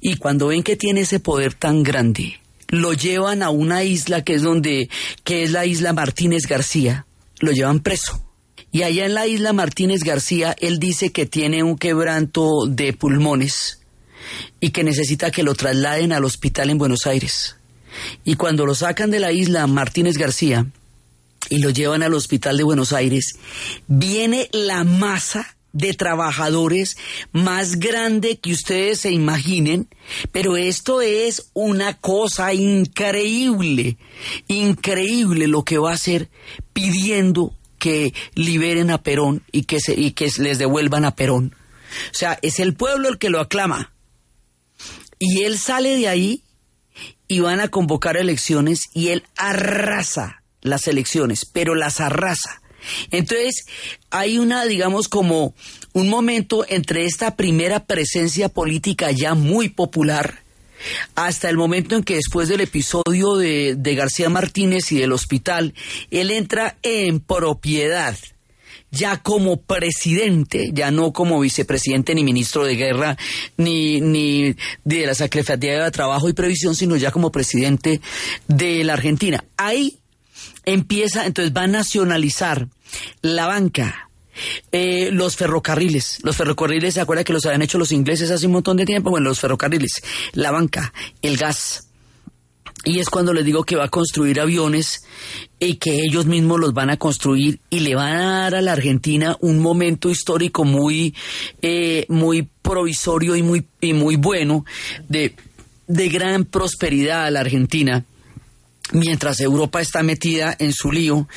y 0.00 0.16
cuando 0.16 0.48
ven 0.48 0.62
que 0.62 0.76
tiene 0.76 1.02
ese 1.02 1.20
poder 1.20 1.54
tan 1.54 1.82
grande, 1.82 2.41
lo 2.72 2.94
llevan 2.94 3.42
a 3.42 3.50
una 3.50 3.84
isla 3.84 4.24
que 4.24 4.34
es 4.34 4.42
donde, 4.42 4.88
que 5.24 5.42
es 5.42 5.50
la 5.52 5.66
isla 5.66 5.92
Martínez 5.92 6.46
García, 6.46 7.06
lo 7.38 7.52
llevan 7.52 7.80
preso. 7.80 8.24
Y 8.72 8.82
allá 8.82 9.04
en 9.04 9.12
la 9.12 9.26
isla 9.26 9.52
Martínez 9.52 10.02
García, 10.02 10.56
él 10.58 10.78
dice 10.78 11.12
que 11.12 11.26
tiene 11.26 11.62
un 11.62 11.76
quebranto 11.76 12.64
de 12.66 12.94
pulmones 12.94 13.80
y 14.58 14.70
que 14.70 14.84
necesita 14.84 15.30
que 15.30 15.42
lo 15.42 15.54
trasladen 15.54 16.14
al 16.14 16.24
hospital 16.24 16.70
en 16.70 16.78
Buenos 16.78 17.06
Aires. 17.06 17.56
Y 18.24 18.36
cuando 18.36 18.64
lo 18.64 18.74
sacan 18.74 19.10
de 19.10 19.20
la 19.20 19.32
isla 19.32 19.66
Martínez 19.66 20.16
García 20.16 20.64
y 21.50 21.58
lo 21.58 21.68
llevan 21.68 22.02
al 22.02 22.14
hospital 22.14 22.56
de 22.56 22.62
Buenos 22.62 22.94
Aires, 22.94 23.34
viene 23.86 24.48
la 24.52 24.84
masa 24.84 25.56
de 25.72 25.94
trabajadores 25.94 26.96
más 27.32 27.78
grande 27.78 28.38
que 28.38 28.52
ustedes 28.52 29.00
se 29.00 29.10
imaginen, 29.10 29.88
pero 30.30 30.56
esto 30.56 31.00
es 31.00 31.50
una 31.54 31.94
cosa 31.94 32.54
increíble, 32.54 33.96
increíble 34.48 35.48
lo 35.48 35.64
que 35.64 35.78
va 35.78 35.90
a 35.90 35.94
hacer 35.94 36.28
pidiendo 36.72 37.56
que 37.78 38.14
liberen 38.34 38.90
a 38.90 39.02
Perón 39.02 39.42
y 39.50 39.64
que, 39.64 39.80
se, 39.80 39.98
y 39.98 40.12
que 40.12 40.30
les 40.38 40.58
devuelvan 40.58 41.04
a 41.04 41.16
Perón. 41.16 41.56
O 42.10 42.14
sea, 42.14 42.38
es 42.42 42.60
el 42.60 42.74
pueblo 42.74 43.08
el 43.08 43.18
que 43.18 43.30
lo 43.30 43.40
aclama. 43.40 43.92
Y 45.18 45.42
él 45.42 45.58
sale 45.58 45.96
de 45.96 46.08
ahí 46.08 46.44
y 47.28 47.40
van 47.40 47.60
a 47.60 47.68
convocar 47.68 48.16
elecciones 48.16 48.88
y 48.92 49.08
él 49.08 49.24
arrasa 49.36 50.42
las 50.60 50.86
elecciones, 50.86 51.44
pero 51.44 51.74
las 51.74 52.00
arrasa. 52.00 52.61
Entonces, 53.10 53.64
hay 54.10 54.38
una, 54.38 54.64
digamos, 54.64 55.08
como 55.08 55.54
un 55.92 56.08
momento 56.08 56.64
entre 56.68 57.04
esta 57.04 57.36
primera 57.36 57.84
presencia 57.84 58.48
política 58.48 59.10
ya 59.10 59.34
muy 59.34 59.68
popular 59.68 60.42
hasta 61.14 61.48
el 61.48 61.56
momento 61.56 61.96
en 61.96 62.02
que 62.02 62.16
después 62.16 62.48
del 62.48 62.60
episodio 62.60 63.36
de, 63.36 63.94
García 63.94 64.28
Martínez 64.28 64.90
y 64.92 64.98
del 64.98 65.12
hospital, 65.12 65.74
él 66.10 66.30
entra 66.30 66.78
en 66.82 67.20
propiedad 67.20 68.16
ya 68.90 69.22
como 69.22 69.58
presidente, 69.58 70.70
ya 70.72 70.90
no 70.90 71.12
como 71.12 71.40
vicepresidente 71.40 72.14
ni 72.14 72.24
ministro 72.24 72.64
de 72.64 72.76
guerra, 72.76 73.16
ni, 73.56 74.02
ni 74.02 74.54
de 74.84 75.06
la 75.06 75.14
Secretaría 75.14 75.82
de 75.82 75.90
Trabajo 75.90 76.28
y 76.28 76.34
Previsión, 76.34 76.74
sino 76.74 76.96
ya 76.96 77.10
como 77.10 77.32
presidente 77.32 78.02
de 78.48 78.84
la 78.84 78.92
Argentina. 78.92 79.44
Ahí 79.56 79.98
empieza, 80.64 81.26
entonces 81.26 81.54
va 81.56 81.62
a 81.62 81.66
nacionalizar 81.66 82.68
la 83.20 83.46
banca, 83.46 84.08
eh, 84.70 85.10
los 85.12 85.36
ferrocarriles, 85.36 86.18
los 86.22 86.36
ferrocarriles, 86.36 86.94
¿se 86.94 87.00
acuerda 87.00 87.24
que 87.24 87.32
los 87.32 87.44
habían 87.46 87.62
hecho 87.62 87.78
los 87.78 87.92
ingleses 87.92 88.30
hace 88.30 88.46
un 88.46 88.52
montón 88.52 88.76
de 88.76 88.86
tiempo? 88.86 89.10
Bueno, 89.10 89.28
los 89.28 89.40
ferrocarriles, 89.40 90.02
la 90.32 90.50
banca, 90.50 90.92
el 91.20 91.36
gas. 91.36 91.88
Y 92.84 92.98
es 92.98 93.10
cuando 93.10 93.32
les 93.32 93.44
digo 93.44 93.62
que 93.62 93.76
va 93.76 93.84
a 93.84 93.88
construir 93.88 94.40
aviones 94.40 95.04
y 95.60 95.76
que 95.76 96.00
ellos 96.00 96.26
mismos 96.26 96.58
los 96.58 96.74
van 96.74 96.90
a 96.90 96.96
construir 96.96 97.60
y 97.70 97.80
le 97.80 97.94
van 97.94 98.16
a 98.16 98.40
dar 98.40 98.54
a 98.56 98.62
la 98.62 98.72
Argentina 98.72 99.36
un 99.40 99.60
momento 99.60 100.10
histórico 100.10 100.64
muy, 100.64 101.14
eh, 101.60 102.06
muy 102.08 102.48
provisorio 102.60 103.36
y 103.36 103.42
muy, 103.42 103.66
y 103.80 103.92
muy 103.92 104.16
bueno 104.16 104.64
de, 105.08 105.36
de 105.86 106.08
gran 106.08 106.44
prosperidad 106.44 107.26
a 107.26 107.30
la 107.30 107.40
Argentina 107.40 108.04
mientras 108.92 109.40
Europa 109.40 109.80
está 109.80 110.02
metida 110.02 110.54
en 110.58 110.72
su 110.72 110.92
lío. 110.92 111.28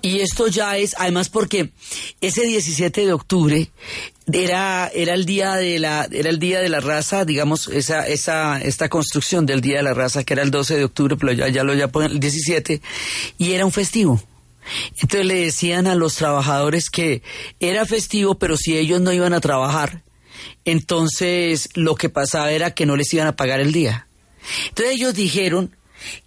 Y 0.00 0.20
esto 0.20 0.48
ya 0.48 0.76
es, 0.76 0.94
además 0.98 1.28
porque 1.28 1.70
ese 2.20 2.42
17 2.42 3.06
de 3.06 3.12
octubre 3.12 3.70
era, 4.32 4.90
era 4.94 5.14
el 5.14 5.26
día 5.26 5.54
de 5.56 5.78
la, 5.78 6.08
era 6.10 6.30
el 6.30 6.38
día 6.38 6.60
de 6.60 6.68
la 6.68 6.80
raza, 6.80 7.24
digamos, 7.24 7.68
esa, 7.68 8.06
esa, 8.06 8.60
esta 8.60 8.88
construcción 8.88 9.46
del 9.46 9.60
día 9.60 9.78
de 9.78 9.82
la 9.82 9.94
raza, 9.94 10.24
que 10.24 10.34
era 10.34 10.42
el 10.42 10.50
12 10.50 10.76
de 10.76 10.84
octubre, 10.84 11.16
pero 11.16 11.32
ya, 11.32 11.48
ya 11.48 11.64
lo 11.64 11.74
ya 11.74 11.88
ponen 11.88 12.12
el 12.12 12.20
17, 12.20 12.80
y 13.38 13.52
era 13.52 13.66
un 13.66 13.72
festivo. 13.72 14.22
Entonces 15.00 15.26
le 15.26 15.34
decían 15.34 15.86
a 15.86 15.94
los 15.96 16.14
trabajadores 16.14 16.88
que 16.88 17.22
era 17.58 17.84
festivo, 17.84 18.36
pero 18.36 18.56
si 18.56 18.76
ellos 18.76 19.00
no 19.00 19.12
iban 19.12 19.32
a 19.32 19.40
trabajar, 19.40 20.02
entonces 20.64 21.68
lo 21.74 21.96
que 21.96 22.08
pasaba 22.08 22.52
era 22.52 22.72
que 22.72 22.86
no 22.86 22.96
les 22.96 23.12
iban 23.12 23.26
a 23.26 23.36
pagar 23.36 23.60
el 23.60 23.72
día. 23.72 24.06
Entonces 24.68 24.94
ellos 24.94 25.14
dijeron, 25.14 25.74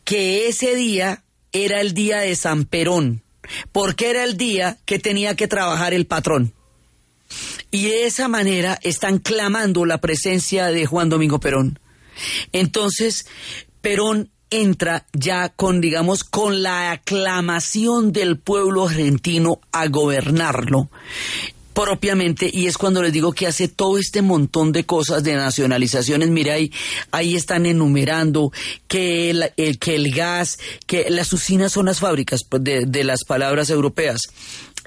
que 0.04 0.48
ese 0.48 0.76
día 0.76 1.24
era 1.52 1.82
el 1.82 1.94
día 1.94 2.20
de 2.20 2.36
San 2.36 2.66
Perón, 2.66 3.24
porque 3.72 4.10
era 4.10 4.24
el 4.24 4.38
día 4.38 4.78
que 4.86 5.00
tenía 5.00 5.36
que 5.36 5.48
trabajar 5.48 5.94
el 5.94 6.06
patrón. 6.06 6.54
Y 7.72 7.86
de 7.86 8.06
esa 8.06 8.28
manera 8.28 8.80
están 8.84 9.20
clamando 9.20 9.86
la 9.86 10.00
presencia 10.00 10.68
de 10.68 10.86
Juan 10.86 11.10
Domingo 11.10 11.40
Perón. 11.40 11.80
Entonces, 12.52 13.26
Perón 13.82 14.30
entra 14.50 15.06
ya 15.14 15.50
con, 15.50 15.82
digamos, 15.82 16.24
con 16.24 16.62
la 16.62 16.92
aclamación 16.92 18.12
del 18.14 18.38
pueblo 18.38 18.88
argentino 18.88 19.60
a 19.72 19.88
gobernarlo 19.88 20.90
propiamente 21.76 22.50
y 22.52 22.66
es 22.66 22.78
cuando 22.78 23.04
les 23.04 23.14
digo 23.14 23.34
que 23.34 23.46
hace 23.46 23.68
todo 23.68 24.00
este 24.00 24.22
montón 24.24 24.72
de 24.72 24.86
cosas 24.86 25.24
de 25.24 25.36
nacionalizaciones. 25.36 26.30
Mira, 26.30 26.54
ahí, 26.54 26.72
ahí 27.12 27.36
están 27.36 27.68
enumerando 27.68 28.52
que 28.88 29.30
el, 29.30 29.52
que 29.80 29.96
el 29.96 30.12
gas, 30.12 30.58
que 30.88 31.10
las 31.10 31.32
usinas 31.34 31.74
son 31.74 31.86
las 31.88 32.00
fábricas 32.00 32.44
pues, 32.50 32.64
de, 32.64 32.86
de 32.86 33.04
las 33.04 33.26
palabras 33.26 33.70
europeas. 33.70 34.22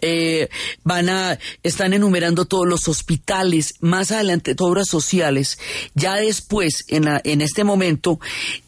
Eh, 0.00 0.48
van 0.84 1.08
a, 1.08 1.38
están 1.62 1.92
enumerando 1.92 2.44
todos 2.46 2.66
los 2.66 2.88
hospitales, 2.88 3.74
más 3.80 4.12
adelante 4.12 4.54
obras 4.60 4.88
sociales, 4.88 5.58
ya 5.94 6.14
después, 6.14 6.84
en, 6.88 7.04
la, 7.04 7.20
en 7.24 7.40
este 7.42 7.64
momento, 7.64 8.20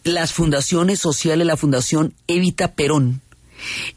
las 0.03 0.33
fundaciones 0.33 0.99
sociales, 0.99 1.47
la 1.47 1.57
Fundación 1.57 2.15
Evita 2.27 2.75
Perón, 2.75 3.23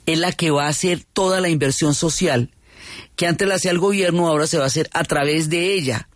es 0.05 0.19
la 0.19 0.31
que 0.31 0.51
va 0.51 0.65
a 0.65 0.69
hacer 0.69 1.03
toda 1.13 1.41
la 1.41 1.49
inversión 1.49 1.95
social 1.95 2.49
que 3.15 3.27
antes 3.27 3.47
la 3.47 3.55
hacía 3.55 3.71
el 3.71 3.79
gobierno, 3.79 4.27
ahora 4.27 4.47
se 4.47 4.57
va 4.57 4.65
a 4.65 4.67
hacer 4.67 4.89
a 4.93 5.03
través 5.03 5.49
de 5.49 5.73
ella. 5.73 6.07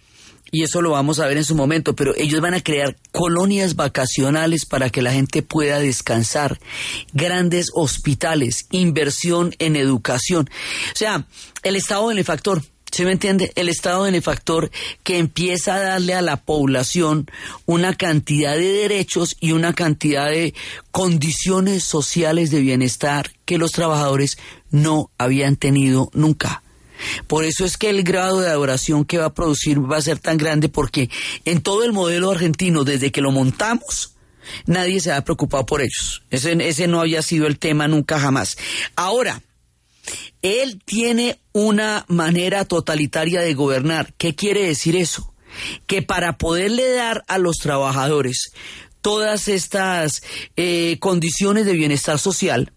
Y 0.51 0.63
eso 0.63 0.81
lo 0.81 0.91
vamos 0.91 1.19
a 1.19 1.27
ver 1.27 1.37
en 1.37 1.43
su 1.43 1.55
momento, 1.55 1.95
pero 1.95 2.15
ellos 2.15 2.39
van 2.39 2.53
a 2.53 2.61
crear 2.61 2.95
colonias 3.11 3.75
vacacionales 3.75 4.65
para 4.65 4.89
que 4.89 5.01
la 5.01 5.11
gente 5.11 5.41
pueda 5.41 5.79
descansar, 5.79 6.57
grandes 7.11 7.67
hospitales, 7.73 8.67
inversión 8.71 9.53
en 9.59 9.75
educación. 9.75 10.49
O 10.93 10.95
sea, 10.95 11.27
el 11.63 11.75
Estado 11.75 12.07
benefactor, 12.07 12.63
¿Se 12.89 13.03
me 13.03 13.11
entiende? 13.11 13.51
El 13.55 13.67
Estado 13.67 14.03
benefactor 14.03 14.71
que 15.03 15.17
empieza 15.17 15.75
a 15.75 15.79
darle 15.79 16.13
a 16.13 16.21
la 16.21 16.37
población 16.37 17.29
una 17.65 17.93
cantidad 17.93 18.55
de 18.55 18.71
derechos 18.71 19.35
y 19.41 19.51
una 19.51 19.73
cantidad 19.73 20.29
de 20.29 20.53
condiciones 20.91 21.83
sociales 21.83 22.49
de 22.49 22.61
bienestar 22.61 23.31
que 23.43 23.57
los 23.57 23.73
trabajadores 23.73 24.37
no 24.71 25.11
habían 25.17 25.57
tenido 25.57 26.09
nunca. 26.13 26.63
Por 27.27 27.45
eso 27.45 27.65
es 27.65 27.77
que 27.77 27.89
el 27.89 28.03
grado 28.03 28.41
de 28.41 28.49
adoración 28.49 29.05
que 29.05 29.17
va 29.17 29.25
a 29.25 29.33
producir 29.33 29.79
va 29.79 29.97
a 29.97 30.01
ser 30.01 30.19
tan 30.19 30.37
grande 30.37 30.69
porque 30.69 31.09
en 31.45 31.61
todo 31.61 31.83
el 31.83 31.93
modelo 31.93 32.31
argentino, 32.31 32.83
desde 32.83 33.11
que 33.11 33.21
lo 33.21 33.31
montamos, 33.31 34.15
nadie 34.65 34.99
se 34.99 35.11
ha 35.11 35.23
preocupado 35.23 35.65
por 35.65 35.81
ellos. 35.81 36.23
Ese, 36.29 36.87
no 36.87 36.99
había 36.99 37.21
sido 37.21 37.47
el 37.47 37.59
tema 37.59 37.87
nunca 37.87 38.19
jamás. 38.19 38.57
Ahora, 38.95 39.41
él 40.41 40.81
tiene 40.85 41.39
una 41.51 42.05
manera 42.07 42.65
totalitaria 42.65 43.41
de 43.41 43.53
gobernar. 43.53 44.13
¿Qué 44.17 44.35
quiere 44.35 44.65
decir 44.65 44.95
eso? 44.95 45.33
Que 45.85 46.01
para 46.01 46.37
poderle 46.37 46.91
dar 46.91 47.23
a 47.27 47.37
los 47.37 47.57
trabajadores 47.57 48.51
todas 49.01 49.47
estas 49.47 50.21
eh, 50.55 50.97
condiciones 50.99 51.65
de 51.65 51.73
bienestar 51.73 52.19
social, 52.19 52.73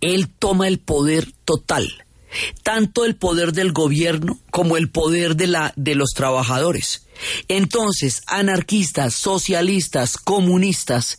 él 0.00 0.28
toma 0.28 0.68
el 0.68 0.78
poder 0.78 1.32
total 1.44 2.04
tanto 2.62 3.04
el 3.04 3.16
poder 3.16 3.52
del 3.52 3.72
gobierno 3.72 4.38
como 4.50 4.76
el 4.76 4.90
poder 4.90 5.36
de, 5.36 5.46
la, 5.46 5.72
de 5.76 5.94
los 5.94 6.10
trabajadores. 6.10 7.01
Entonces, 7.48 8.22
anarquistas, 8.26 9.14
socialistas, 9.14 10.16
comunistas, 10.16 11.18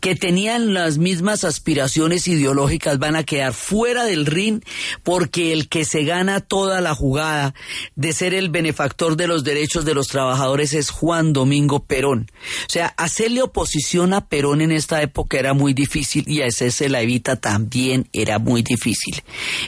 que 0.00 0.14
tenían 0.14 0.74
las 0.74 0.98
mismas 0.98 1.44
aspiraciones 1.44 2.26
ideológicas 2.28 2.98
van 2.98 3.16
a 3.16 3.24
quedar 3.24 3.52
fuera 3.52 4.04
del 4.04 4.26
ring 4.26 4.62
porque 5.02 5.52
el 5.52 5.68
que 5.68 5.84
se 5.84 6.04
gana 6.04 6.40
toda 6.40 6.80
la 6.80 6.94
jugada 6.94 7.54
de 7.96 8.12
ser 8.12 8.34
el 8.34 8.50
benefactor 8.50 9.16
de 9.16 9.26
los 9.26 9.44
derechos 9.44 9.84
de 9.84 9.94
los 9.94 10.08
trabajadores 10.08 10.72
es 10.72 10.90
Juan 10.90 11.32
Domingo 11.32 11.84
Perón. 11.84 12.30
O 12.66 12.72
sea, 12.72 12.88
hacerle 12.96 13.42
oposición 13.42 14.14
a 14.14 14.28
Perón 14.28 14.60
en 14.60 14.72
esta 14.72 15.02
época 15.02 15.38
era 15.38 15.54
muy 15.54 15.74
difícil 15.74 16.24
y 16.26 16.40
a 16.42 16.46
ese 16.46 16.70
se 16.70 16.88
la 16.88 17.02
evita 17.02 17.36
también 17.36 18.08
era 18.12 18.38
muy 18.38 18.62
difícil. 18.62 19.22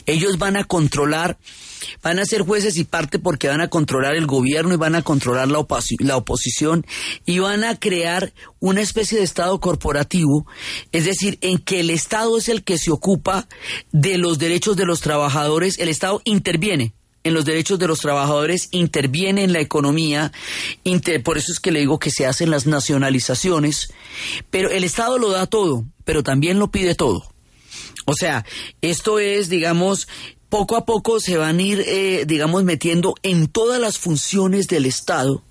Ellos 0.07 0.38
van 0.38 0.57
a 0.57 0.64
controlar 0.64 1.38
van 2.03 2.18
a 2.18 2.24
ser 2.24 2.42
jueces 2.42 2.76
y 2.76 2.84
parte 2.84 3.18
porque 3.18 3.48
van 3.48 3.61
a 3.61 3.68
controlar 3.68 4.14
el 4.14 4.26
gobierno 4.26 4.74
y 4.74 4.78
van 4.78 4.94
a 4.94 5.03
controlar 5.03 5.48
la, 5.48 5.63
la 6.00 6.16
oposición 6.16 6.86
y 7.24 7.38
van 7.38 7.64
a 7.64 7.78
crear 7.78 8.32
una 8.60 8.80
especie 8.80 9.18
de 9.18 9.24
Estado 9.24 9.60
corporativo, 9.60 10.46
es 10.92 11.04
decir, 11.04 11.38
en 11.40 11.58
que 11.58 11.80
el 11.80 11.90
Estado 11.90 12.38
es 12.38 12.48
el 12.48 12.64
que 12.64 12.78
se 12.78 12.90
ocupa 12.90 13.48
de 13.92 14.18
los 14.18 14.38
derechos 14.38 14.76
de 14.76 14.86
los 14.86 15.00
trabajadores, 15.00 15.78
el 15.78 15.88
Estado 15.88 16.20
interviene 16.24 16.94
en 17.24 17.32
los 17.32 17.46
derechos 17.46 17.78
de 17.78 17.88
los 17.88 18.00
trabajadores, 18.00 18.68
interviene 18.70 19.44
en 19.44 19.52
la 19.54 19.60
economía, 19.60 20.30
por 21.24 21.38
eso 21.38 21.52
es 21.52 21.58
que 21.58 21.72
le 21.72 21.80
digo 21.80 21.98
que 21.98 22.10
se 22.10 22.26
hacen 22.26 22.50
las 22.50 22.66
nacionalizaciones, 22.66 23.88
pero 24.50 24.70
el 24.70 24.84
Estado 24.84 25.18
lo 25.18 25.30
da 25.30 25.46
todo, 25.46 25.86
pero 26.04 26.22
también 26.22 26.58
lo 26.58 26.70
pide 26.70 26.94
todo. 26.94 27.24
O 28.06 28.14
sea, 28.14 28.44
esto 28.82 29.18
es, 29.18 29.48
digamos, 29.48 30.06
poco 30.50 30.76
a 30.76 30.84
poco 30.84 31.18
se 31.18 31.38
van 31.38 31.58
a 31.58 31.62
ir, 31.62 31.82
eh, 31.86 32.24
digamos, 32.26 32.62
metiendo 32.62 33.14
en 33.22 33.48
todas 33.48 33.80
las 33.80 33.98
funciones 33.98 34.68
del 34.68 34.84
Estado 34.84 35.42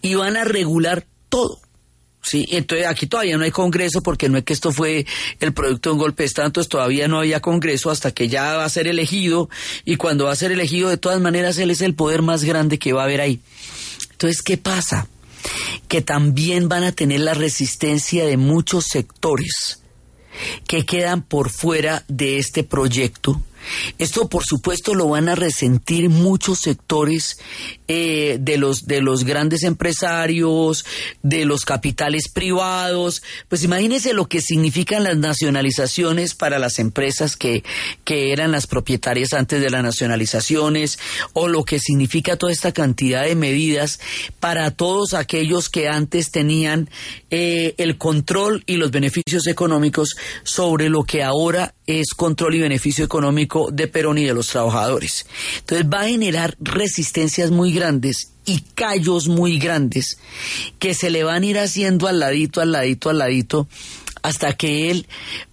y 0.00 0.14
van 0.14 0.36
a 0.36 0.44
regular 0.44 1.06
todo. 1.28 1.60
Sí, 2.22 2.44
entonces 2.50 2.88
aquí 2.88 3.06
todavía 3.06 3.36
no 3.36 3.44
hay 3.44 3.52
Congreso 3.52 4.02
porque 4.02 4.28
no 4.28 4.36
es 4.36 4.42
que 4.42 4.52
esto 4.52 4.72
fue 4.72 5.06
el 5.38 5.52
producto 5.52 5.90
de 5.90 5.92
un 5.92 6.00
golpe 6.00 6.24
de 6.24 6.26
Estado, 6.26 6.48
entonces 6.48 6.68
todavía 6.68 7.06
no 7.06 7.20
había 7.20 7.40
Congreso 7.40 7.88
hasta 7.88 8.10
que 8.10 8.26
ya 8.26 8.56
va 8.56 8.64
a 8.64 8.68
ser 8.68 8.88
elegido 8.88 9.48
y 9.84 9.94
cuando 9.94 10.24
va 10.24 10.32
a 10.32 10.36
ser 10.36 10.50
elegido 10.50 10.88
de 10.88 10.96
todas 10.96 11.20
maneras 11.20 11.56
él 11.58 11.70
es 11.70 11.82
el 11.82 11.94
poder 11.94 12.22
más 12.22 12.42
grande 12.42 12.80
que 12.80 12.92
va 12.92 13.02
a 13.02 13.04
haber 13.04 13.20
ahí. 13.20 13.40
Entonces, 14.10 14.42
¿qué 14.42 14.56
pasa? 14.56 15.06
Que 15.86 16.02
también 16.02 16.68
van 16.68 16.82
a 16.82 16.90
tener 16.90 17.20
la 17.20 17.34
resistencia 17.34 18.26
de 18.26 18.36
muchos 18.36 18.86
sectores 18.86 19.82
que 20.66 20.84
quedan 20.84 21.22
por 21.22 21.50
fuera 21.50 22.04
de 22.08 22.38
este 22.38 22.64
proyecto 22.64 23.40
esto, 23.98 24.28
por 24.28 24.44
supuesto, 24.44 24.94
lo 24.94 25.08
van 25.08 25.28
a 25.28 25.34
resentir 25.34 26.08
muchos 26.08 26.60
sectores 26.60 27.38
eh, 27.88 28.38
de, 28.40 28.58
los, 28.58 28.86
de 28.86 29.00
los 29.00 29.24
grandes 29.24 29.62
empresarios, 29.62 30.84
de 31.22 31.44
los 31.44 31.64
capitales 31.64 32.28
privados. 32.28 33.22
Pues 33.48 33.64
imagínense 33.64 34.12
lo 34.12 34.26
que 34.26 34.40
significan 34.40 35.04
las 35.04 35.16
nacionalizaciones 35.16 36.34
para 36.34 36.58
las 36.58 36.78
empresas 36.78 37.36
que, 37.36 37.62
que 38.04 38.32
eran 38.32 38.52
las 38.52 38.66
propietarias 38.66 39.32
antes 39.32 39.60
de 39.60 39.70
las 39.70 39.82
nacionalizaciones, 39.82 40.98
o 41.32 41.48
lo 41.48 41.64
que 41.64 41.78
significa 41.78 42.36
toda 42.36 42.52
esta 42.52 42.72
cantidad 42.72 43.24
de 43.24 43.34
medidas 43.34 44.00
para 44.40 44.70
todos 44.70 45.14
aquellos 45.14 45.68
que 45.68 45.88
antes 45.88 46.30
tenían 46.30 46.90
eh, 47.30 47.74
el 47.78 47.98
control 47.98 48.64
y 48.66 48.76
los 48.76 48.90
beneficios 48.90 49.46
económicos 49.46 50.16
sobre 50.42 50.88
lo 50.88 51.04
que 51.04 51.22
ahora 51.22 51.74
es 51.86 52.14
control 52.14 52.56
y 52.56 52.60
beneficio 52.60 53.04
económico 53.04 53.70
de 53.70 53.86
Perón 53.86 54.18
y 54.18 54.24
de 54.24 54.34
los 54.34 54.48
trabajadores. 54.48 55.26
Entonces 55.58 55.86
va 55.86 56.00
a 56.00 56.08
generar 56.08 56.56
resistencias 56.60 57.50
muy 57.50 57.72
grandes 57.72 58.32
y 58.44 58.60
callos 58.74 59.28
muy 59.28 59.58
grandes 59.58 60.18
que 60.78 60.94
se 60.94 61.10
le 61.10 61.24
van 61.24 61.42
a 61.42 61.46
ir 61.46 61.58
haciendo 61.58 62.08
al 62.08 62.20
ladito, 62.20 62.60
al 62.60 62.72
ladito, 62.72 63.10
al 63.10 63.18
ladito, 63.18 63.68
hasta 64.22 64.52
que 64.54 64.90
él 64.90 65.06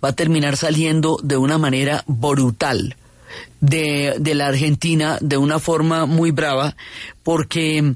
va 0.04 0.10
a 0.10 0.16
terminar 0.16 0.58
saliendo 0.58 1.20
de 1.24 1.38
una 1.38 1.58
manera 1.58 2.04
brutal. 2.08 2.96
De, 3.62 4.16
de 4.20 4.36
la 4.36 4.48
Argentina 4.48 5.18
de 5.20 5.38
una 5.38 5.58
forma 5.58 6.06
muy 6.06 6.30
brava 6.30 6.76
porque 7.24 7.96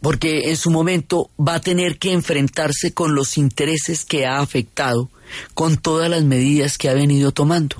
porque 0.00 0.50
en 0.50 0.56
su 0.56 0.70
momento 0.70 1.30
va 1.40 1.54
a 1.54 1.60
tener 1.60 1.98
que 1.98 2.12
enfrentarse 2.12 2.92
con 2.92 3.16
los 3.16 3.36
intereses 3.36 4.04
que 4.04 4.26
ha 4.26 4.38
afectado 4.38 5.10
con 5.54 5.76
todas 5.76 6.08
las 6.10 6.24
medidas 6.24 6.78
que 6.78 6.88
ha 6.88 6.94
venido 6.94 7.32
tomando. 7.32 7.76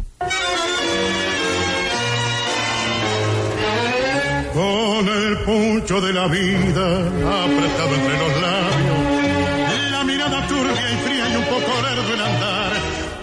Con 4.54 5.08
el 5.08 5.38
puncho 5.44 6.00
de 6.00 6.12
la 6.12 6.26
vida 6.28 6.98
apretado 6.98 7.94
entre 7.94 8.18
los 8.18 8.40
labios, 8.40 9.90
la 9.90 10.04
mirada 10.04 10.46
turbia 10.48 10.92
y 10.92 10.96
fría 11.04 11.28
y 11.28 11.36
un 11.36 11.44
poco 11.44 11.82
lerdo 11.82 12.14
en 12.14 12.20
andar, 12.20 12.72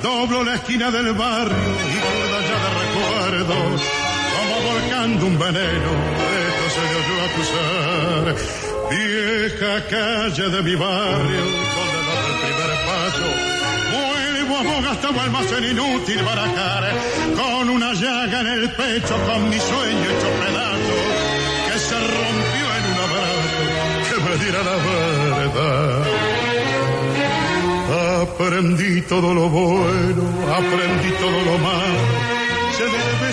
doblo 0.04 0.44
la 0.44 0.56
esquina 0.56 0.92
del 0.92 1.14
barrio 1.14 1.58
y 1.58 1.98
toda 2.00 2.40
ya 2.42 2.58
de 2.64 2.70
recuerdos, 2.84 3.82
como 4.36 4.56
volcando 4.72 5.26
un 5.26 5.40
veneno, 5.40 5.92
esto 6.48 6.66
se 6.76 6.82
le 6.90 6.96
oyó 7.02 7.16
acusar. 7.30 8.36
Vieja 8.92 9.88
calle 9.90 10.50
de 10.50 10.62
mi 10.62 10.76
barrio, 10.76 11.46
da 12.08 12.16
el 12.28 12.36
primer 12.44 12.73
gastado 14.64 15.20
almacén 15.20 15.64
inútil 15.64 16.24
barajar, 16.24 16.84
con 17.36 17.70
una 17.70 17.94
llaga 17.94 18.42
en 18.42 18.48
el 18.48 18.72
pecho, 18.72 19.16
con 19.28 19.50
mi 19.50 19.60
sueño 19.60 20.06
hecho 20.14 20.30
pedazos, 20.42 21.04
que 21.68 21.80
se 21.80 22.00
rompió 22.00 22.66
en 22.78 22.84
un 22.92 22.98
abrazo, 23.08 23.64
que 24.10 24.18
me 24.24 24.34
diera 24.44 24.62
la 24.64 24.78
verdad. 25.38 26.04
Aprendí 28.24 29.02
todo 29.02 29.34
lo 29.34 29.50
bueno, 29.50 30.24
aprendí 30.56 31.12
todo 31.20 31.42
lo 31.42 31.58
malo 31.58 32.13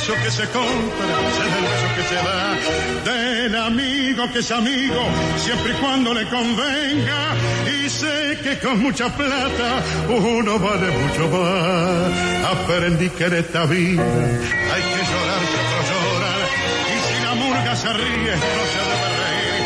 beso 0.01 0.15
que 0.23 0.31
se 0.31 0.47
compra, 0.49 1.07
del 1.07 1.95
que 1.95 2.03
se 2.09 2.15
da, 2.15 2.57
del 3.05 3.55
amigo 3.55 4.33
que 4.33 4.39
es 4.39 4.51
amigo, 4.51 5.03
siempre 5.37 5.73
y 5.73 5.75
cuando 5.75 6.15
le 6.15 6.27
convenga, 6.29 7.35
y 7.67 7.89
sé 7.89 8.39
que 8.43 8.59
con 8.59 8.81
mucha 8.83 9.15
plata 9.15 9.83
uno 10.09 10.59
vale 10.59 10.91
mucho 10.91 11.29
más. 11.29 12.53
Aprendí 12.53 13.11
que 13.11 13.25
en 13.25 13.35
esta 13.35 13.67
vida 13.67 14.03
hay 14.03 14.83
que 14.83 15.03
llorar 15.11 15.41
que 15.51 15.59
otro 15.67 15.81
llorar, 15.91 16.41
y 16.89 16.99
si 17.07 17.23
la 17.25 17.35
murga 17.35 17.77
se 17.77 17.93
ríe, 17.93 18.37
no 18.37 18.63
se 18.73 18.81
debe 18.91 19.09
reír, 19.21 19.63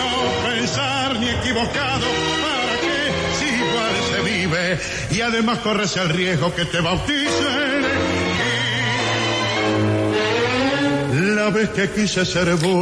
no 0.00 0.48
pensar 0.48 1.14
ni 1.20 1.28
equivocado, 1.28 2.06
para 2.42 2.74
que 2.80 2.96
si 3.38 3.46
igual 3.54 3.94
se 4.10 4.18
vive, 4.32 4.78
y 5.10 5.20
además 5.20 5.58
corres 5.58 5.94
el 5.96 6.08
riesgo 6.08 6.54
que 6.54 6.64
te 6.64 6.80
bauticen 6.80 7.83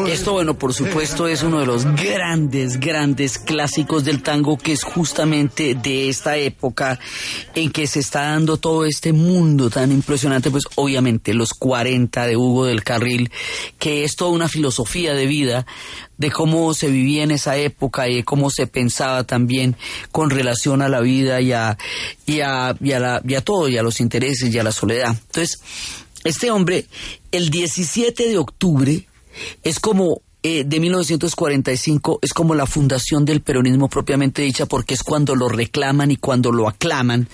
esto, 0.06 0.32
bueno, 0.32 0.58
por 0.58 0.72
supuesto, 0.74 1.26
es 1.26 1.42
uno 1.42 1.60
de 1.60 1.66
los 1.66 1.84
grandes, 1.84 2.78
grandes 2.78 3.38
clásicos 3.38 4.04
del 4.04 4.22
tango 4.22 4.58
que 4.58 4.72
es 4.72 4.84
justamente 4.84 5.74
de 5.74 6.08
esta 6.08 6.36
época 6.36 6.98
en 7.54 7.70
que 7.70 7.86
se 7.86 8.00
está 8.00 8.22
dando 8.22 8.56
todo 8.56 8.84
este 8.84 9.12
mundo 9.12 9.70
tan 9.70 9.92
impresionante, 9.92 10.50
pues 10.50 10.64
obviamente 10.76 11.34
los 11.34 11.50
40 11.54 12.26
de 12.26 12.36
Hugo 12.36 12.66
del 12.66 12.84
Carril, 12.84 13.30
que 13.78 14.04
es 14.04 14.16
toda 14.16 14.30
una 14.30 14.48
filosofía 14.48 15.14
de 15.14 15.26
vida 15.26 15.66
de 16.22 16.30
cómo 16.30 16.72
se 16.72 16.88
vivía 16.88 17.24
en 17.24 17.32
esa 17.32 17.56
época 17.56 18.08
y 18.08 18.16
de 18.16 18.24
cómo 18.24 18.48
se 18.48 18.68
pensaba 18.68 19.24
también 19.24 19.76
con 20.12 20.30
relación 20.30 20.80
a 20.80 20.88
la 20.88 21.00
vida 21.00 21.40
y 21.40 21.52
a, 21.52 21.76
y 22.26 22.40
a, 22.40 22.76
y 22.80 22.92
a, 22.92 23.00
la, 23.00 23.22
y 23.26 23.34
a 23.34 23.40
todo, 23.40 23.68
y 23.68 23.76
a 23.76 23.82
los 23.82 24.00
intereses 24.00 24.54
y 24.54 24.58
a 24.58 24.62
la 24.62 24.70
soledad. 24.70 25.16
Entonces, 25.26 25.60
este 26.24 26.50
hombre, 26.50 26.86
el 27.30 27.50
17 27.50 28.28
de 28.28 28.38
octubre, 28.38 29.06
es 29.62 29.80
como 29.80 30.22
eh, 30.44 30.64
de 30.64 30.80
1945 30.80 32.18
es 32.20 32.32
como 32.32 32.56
la 32.56 32.66
fundación 32.66 33.24
del 33.24 33.42
peronismo 33.42 33.88
propiamente 33.88 34.42
dicha 34.42 34.66
porque 34.66 34.94
es 34.94 35.04
cuando 35.04 35.36
lo 35.36 35.48
reclaman 35.48 36.10
y 36.10 36.16
cuando 36.16 36.50
lo 36.50 36.68
aclaman 36.68 37.28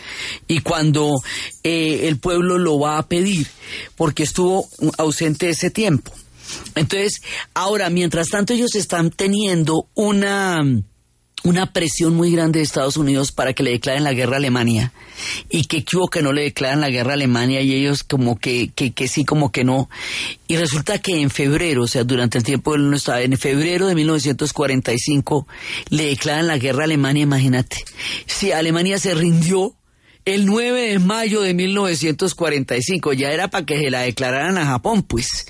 y 0.46 0.60
cuando 0.60 1.14
eh, 1.62 2.06
el 2.06 2.18
pueblo 2.18 2.58
lo 2.58 2.78
va 2.78 2.98
a 2.98 3.06
pedir 3.08 3.46
porque 3.96 4.24
estuvo 4.24 4.68
ausente 4.98 5.48
ese 5.48 5.70
tiempo. 5.70 6.12
Entonces, 6.74 7.22
ahora, 7.54 7.88
mientras 7.88 8.28
tanto 8.28 8.52
ellos 8.52 8.74
están 8.74 9.10
teniendo 9.10 9.86
una 9.94 10.62
una 11.44 11.72
presión 11.72 12.14
muy 12.14 12.32
grande 12.32 12.58
de 12.58 12.64
Estados 12.64 12.96
Unidos 12.96 13.32
para 13.32 13.52
que 13.52 13.62
le 13.62 13.70
declaren 13.70 14.04
la 14.04 14.12
guerra 14.12 14.34
a 14.34 14.38
Alemania 14.38 14.92
y 15.48 15.64
que 15.64 15.84
hubo 15.96 16.08
que 16.08 16.22
no 16.22 16.32
le 16.32 16.42
declaran 16.42 16.80
la 16.80 16.90
guerra 16.90 17.12
a 17.12 17.14
Alemania 17.14 17.60
y 17.60 17.72
ellos 17.74 18.02
como 18.02 18.38
que, 18.38 18.70
que, 18.74 18.92
que 18.92 19.08
sí, 19.08 19.24
como 19.24 19.52
que 19.52 19.64
no. 19.64 19.88
Y 20.46 20.56
resulta 20.56 20.98
que 20.98 21.20
en 21.20 21.30
febrero, 21.30 21.82
o 21.82 21.86
sea, 21.86 22.04
durante 22.04 22.38
el 22.38 22.44
tiempo 22.44 22.74
él 22.74 22.90
no 22.90 22.96
estaba, 22.96 23.22
en 23.22 23.36
febrero 23.38 23.86
de 23.86 23.94
1945 23.94 25.46
le 25.90 26.06
declaran 26.06 26.46
la 26.46 26.58
guerra 26.58 26.82
a 26.82 26.84
Alemania, 26.84 27.22
imagínate. 27.22 27.84
Si 28.26 28.52
Alemania 28.52 28.98
se 28.98 29.14
rindió 29.14 29.74
el 30.34 30.46
9 30.46 30.92
de 30.92 30.98
mayo 30.98 31.40
de 31.40 31.54
1945. 31.54 33.12
Ya 33.14 33.30
era 33.30 33.48
para 33.48 33.64
que 33.64 33.78
se 33.78 33.90
la 33.90 34.00
declararan 34.00 34.58
a 34.58 34.66
Japón, 34.66 35.02
pues, 35.02 35.46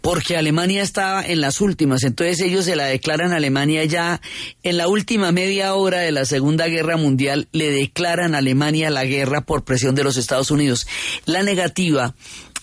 porque 0.00 0.36
Alemania 0.36 0.82
estaba 0.82 1.24
en 1.24 1.40
las 1.40 1.60
últimas. 1.60 2.02
Entonces 2.04 2.40
ellos 2.40 2.64
se 2.64 2.76
la 2.76 2.84
declaran 2.84 3.32
a 3.32 3.36
Alemania 3.36 3.84
ya 3.84 4.20
en 4.62 4.76
la 4.76 4.88
última 4.88 5.32
media 5.32 5.74
hora 5.74 6.00
de 6.00 6.12
la 6.12 6.24
Segunda 6.24 6.66
Guerra 6.66 6.96
Mundial. 6.96 7.48
Le 7.52 7.70
declaran 7.70 8.34
a 8.34 8.38
Alemania 8.38 8.90
la 8.90 9.04
guerra 9.04 9.40
por 9.42 9.64
presión 9.64 9.94
de 9.94 10.04
los 10.04 10.16
Estados 10.16 10.50
Unidos. 10.50 10.86
La 11.24 11.42
negativa 11.42 12.14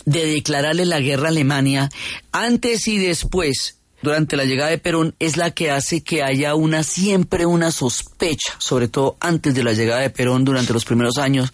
de 0.05 0.25
declararle 0.25 0.85
la 0.85 1.01
guerra 1.01 1.25
a 1.25 1.31
Alemania 1.31 1.89
antes 2.31 2.87
y 2.87 2.97
después 2.97 3.76
durante 4.01 4.37
la 4.37 4.45
llegada 4.45 4.69
de 4.69 4.77
Perón 4.77 5.15
es 5.19 5.37
la 5.37 5.51
que 5.51 5.71
hace 5.71 6.01
que 6.01 6.23
haya 6.23 6.55
una 6.55 6.83
siempre 6.83 7.45
una 7.45 7.71
sospecha, 7.71 8.53
sobre 8.59 8.87
todo 8.87 9.17
antes 9.19 9.55
de 9.55 9.63
la 9.63 9.73
llegada 9.73 10.01
de 10.01 10.09
Perón 10.09 10.45
durante 10.45 10.73
los 10.73 10.85
primeros 10.85 11.17
años, 11.17 11.51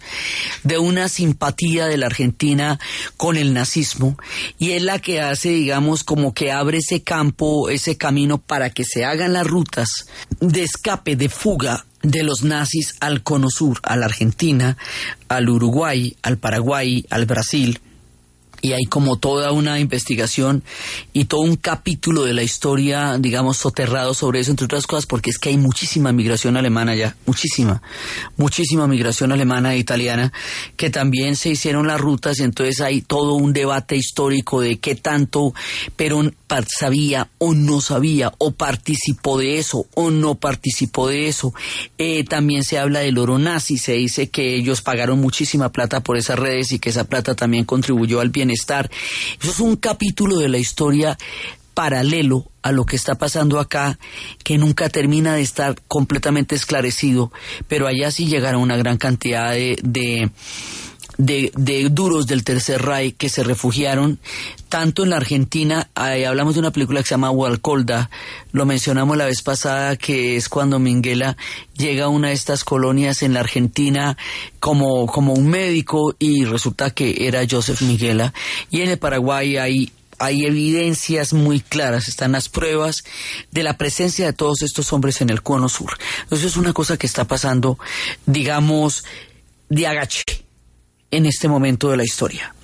de 0.62 0.78
una 0.78 1.08
simpatía 1.08 1.86
de 1.86 1.96
la 1.96 2.06
Argentina 2.06 2.78
con 3.16 3.36
el 3.36 3.54
nazismo. 3.54 4.18
Y 4.58 4.72
es 4.72 4.82
la 4.82 4.98
que 4.98 5.20
hace, 5.20 5.50
digamos, 5.50 6.04
como 6.04 6.34
que 6.34 6.52
abre 6.52 6.78
ese 6.78 7.02
campo, 7.02 7.70
ese 7.70 7.96
camino 7.96 8.38
para 8.38 8.70
que 8.70 8.84
se 8.84 9.04
hagan 9.04 9.32
las 9.32 9.46
rutas 9.46 10.06
de 10.40 10.62
escape, 10.62 11.16
de 11.16 11.28
fuga 11.28 11.86
de 12.02 12.22
los 12.22 12.42
nazis 12.42 12.96
al 13.00 13.22
cono 13.22 13.48
sur, 13.48 13.80
a 13.82 13.96
la 13.96 14.06
Argentina, 14.06 14.76
al 15.28 15.48
Uruguay, 15.48 16.14
al 16.22 16.36
Paraguay, 16.36 17.06
al 17.08 17.24
Brasil 17.24 17.80
y 18.64 18.72
hay 18.72 18.86
como 18.86 19.16
toda 19.18 19.52
una 19.52 19.78
investigación 19.78 20.64
y 21.12 21.26
todo 21.26 21.42
un 21.42 21.56
capítulo 21.56 22.24
de 22.24 22.32
la 22.32 22.42
historia, 22.42 23.18
digamos, 23.18 23.58
soterrado 23.58 24.14
sobre 24.14 24.40
eso, 24.40 24.52
entre 24.52 24.64
otras 24.64 24.86
cosas, 24.86 25.04
porque 25.04 25.28
es 25.28 25.36
que 25.36 25.50
hay 25.50 25.58
muchísima 25.58 26.12
migración 26.12 26.56
alemana 26.56 26.94
ya, 26.94 27.14
muchísima, 27.26 27.82
muchísima 28.38 28.86
migración 28.86 29.32
alemana 29.32 29.74
e 29.74 29.78
italiana, 29.78 30.32
que 30.78 30.88
también 30.88 31.36
se 31.36 31.50
hicieron 31.50 31.86
las 31.86 32.00
rutas, 32.00 32.40
y 32.40 32.44
entonces 32.44 32.80
hay 32.80 33.02
todo 33.02 33.34
un 33.34 33.52
debate 33.52 33.96
histórico 33.96 34.62
de 34.62 34.78
qué 34.78 34.94
tanto 34.94 35.52
Perón 35.96 36.34
sabía 36.68 37.28
o 37.36 37.52
no 37.52 37.82
sabía, 37.82 38.32
o 38.38 38.52
participó 38.52 39.36
de 39.38 39.58
eso 39.58 39.86
o 39.94 40.10
no 40.10 40.36
participó 40.36 41.08
de 41.08 41.28
eso. 41.28 41.52
Eh, 41.98 42.24
también 42.24 42.64
se 42.64 42.78
habla 42.78 43.00
del 43.00 43.18
oro 43.18 43.38
nazi, 43.38 43.76
se 43.76 43.92
dice 43.92 44.30
que 44.30 44.54
ellos 44.54 44.80
pagaron 44.80 45.20
muchísima 45.20 45.70
plata 45.70 46.00
por 46.00 46.16
esas 46.16 46.38
redes 46.38 46.72
y 46.72 46.78
que 46.78 46.90
esa 46.90 47.04
plata 47.04 47.34
también 47.34 47.64
contribuyó 47.64 48.20
al 48.20 48.30
bienestar 48.30 48.53
estar. 48.54 48.90
Eso 49.40 49.50
es 49.50 49.60
un 49.60 49.76
capítulo 49.76 50.38
de 50.38 50.48
la 50.48 50.58
historia 50.58 51.18
paralelo 51.74 52.46
a 52.62 52.72
lo 52.72 52.86
que 52.86 52.96
está 52.96 53.16
pasando 53.16 53.60
acá, 53.60 53.98
que 54.42 54.56
nunca 54.56 54.88
termina 54.88 55.34
de 55.34 55.42
estar 55.42 55.74
completamente 55.86 56.54
esclarecido, 56.54 57.30
pero 57.68 57.86
allá 57.86 58.10
sí 58.10 58.26
llegaron 58.26 58.62
una 58.62 58.76
gran 58.76 58.96
cantidad 58.96 59.52
de, 59.52 59.78
de 59.82 60.30
de, 61.18 61.52
de, 61.56 61.88
duros 61.88 62.26
del 62.26 62.44
Tercer 62.44 62.82
Reich 62.82 63.16
que 63.16 63.28
se 63.28 63.44
refugiaron 63.44 64.18
tanto 64.68 65.04
en 65.04 65.10
la 65.10 65.16
Argentina, 65.16 65.88
hablamos 65.94 66.54
de 66.54 66.60
una 66.60 66.72
película 66.72 67.00
que 67.00 67.06
se 67.06 67.14
llama 67.14 67.30
Hualcolda, 67.30 68.10
lo 68.52 68.66
mencionamos 68.66 69.16
la 69.16 69.26
vez 69.26 69.42
pasada, 69.42 69.96
que 69.96 70.36
es 70.36 70.48
cuando 70.48 70.80
Minguela 70.80 71.36
llega 71.76 72.06
a 72.06 72.08
una 72.08 72.28
de 72.28 72.34
estas 72.34 72.64
colonias 72.64 73.22
en 73.22 73.34
la 73.34 73.40
Argentina 73.40 74.16
como, 74.58 75.06
como 75.06 75.34
un 75.34 75.46
médico 75.46 76.16
y 76.18 76.44
resulta 76.44 76.90
que 76.90 77.28
era 77.28 77.46
Joseph 77.48 77.82
Minguela, 77.82 78.34
y 78.70 78.80
en 78.80 78.90
el 78.90 78.98
Paraguay 78.98 79.56
hay 79.56 79.92
hay 80.18 80.46
evidencias 80.46 81.32
muy 81.32 81.60
claras, 81.60 82.06
están 82.06 82.32
las 82.32 82.48
pruebas 82.48 83.04
de 83.50 83.64
la 83.64 83.76
presencia 83.76 84.26
de 84.26 84.32
todos 84.32 84.62
estos 84.62 84.92
hombres 84.92 85.20
en 85.20 85.28
el 85.28 85.42
cono 85.42 85.68
sur. 85.68 85.98
Entonces 86.22 86.52
es 86.52 86.56
una 86.56 86.72
cosa 86.72 86.96
que 86.96 87.06
está 87.06 87.24
pasando, 87.24 87.78
digamos, 88.24 89.04
de 89.68 89.88
agache 89.88 90.43
en 91.10 91.26
este 91.26 91.48
momento 91.48 91.90
de 91.90 91.96
la 91.96 92.04
historia. 92.04 92.54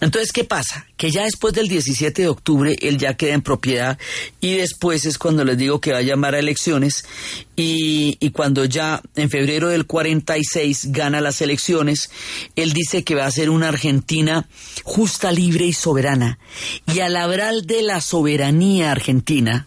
Entonces, 0.00 0.30
¿qué 0.30 0.44
pasa? 0.44 0.86
Que 0.98 1.10
ya 1.10 1.24
después 1.24 1.54
del 1.54 1.68
17 1.68 2.22
de 2.22 2.28
octubre 2.28 2.76
él 2.82 2.98
ya 2.98 3.14
queda 3.14 3.32
en 3.32 3.40
propiedad 3.40 3.98
y 4.42 4.56
después 4.56 5.06
es 5.06 5.16
cuando 5.16 5.42
les 5.42 5.56
digo 5.56 5.80
que 5.80 5.92
va 5.92 5.98
a 5.98 6.02
llamar 6.02 6.34
a 6.34 6.38
elecciones 6.38 7.06
y, 7.56 8.18
cuando 8.30 8.66
ya 8.66 9.00
en 9.14 9.30
febrero 9.30 9.68
del 9.68 9.86
46 9.86 10.92
gana 10.92 11.22
las 11.22 11.40
elecciones, 11.40 12.10
él 12.54 12.74
dice 12.74 13.02
que 13.04 13.14
va 13.14 13.24
a 13.24 13.30
ser 13.30 13.48
una 13.48 13.68
Argentina 13.68 14.46
justa, 14.84 15.32
libre 15.32 15.64
y 15.64 15.72
soberana. 15.72 16.38
Y 16.92 17.00
al 17.00 17.16
hablar 17.16 17.62
de 17.62 17.82
la 17.82 18.02
soberanía 18.02 18.92
argentina, 18.92 19.66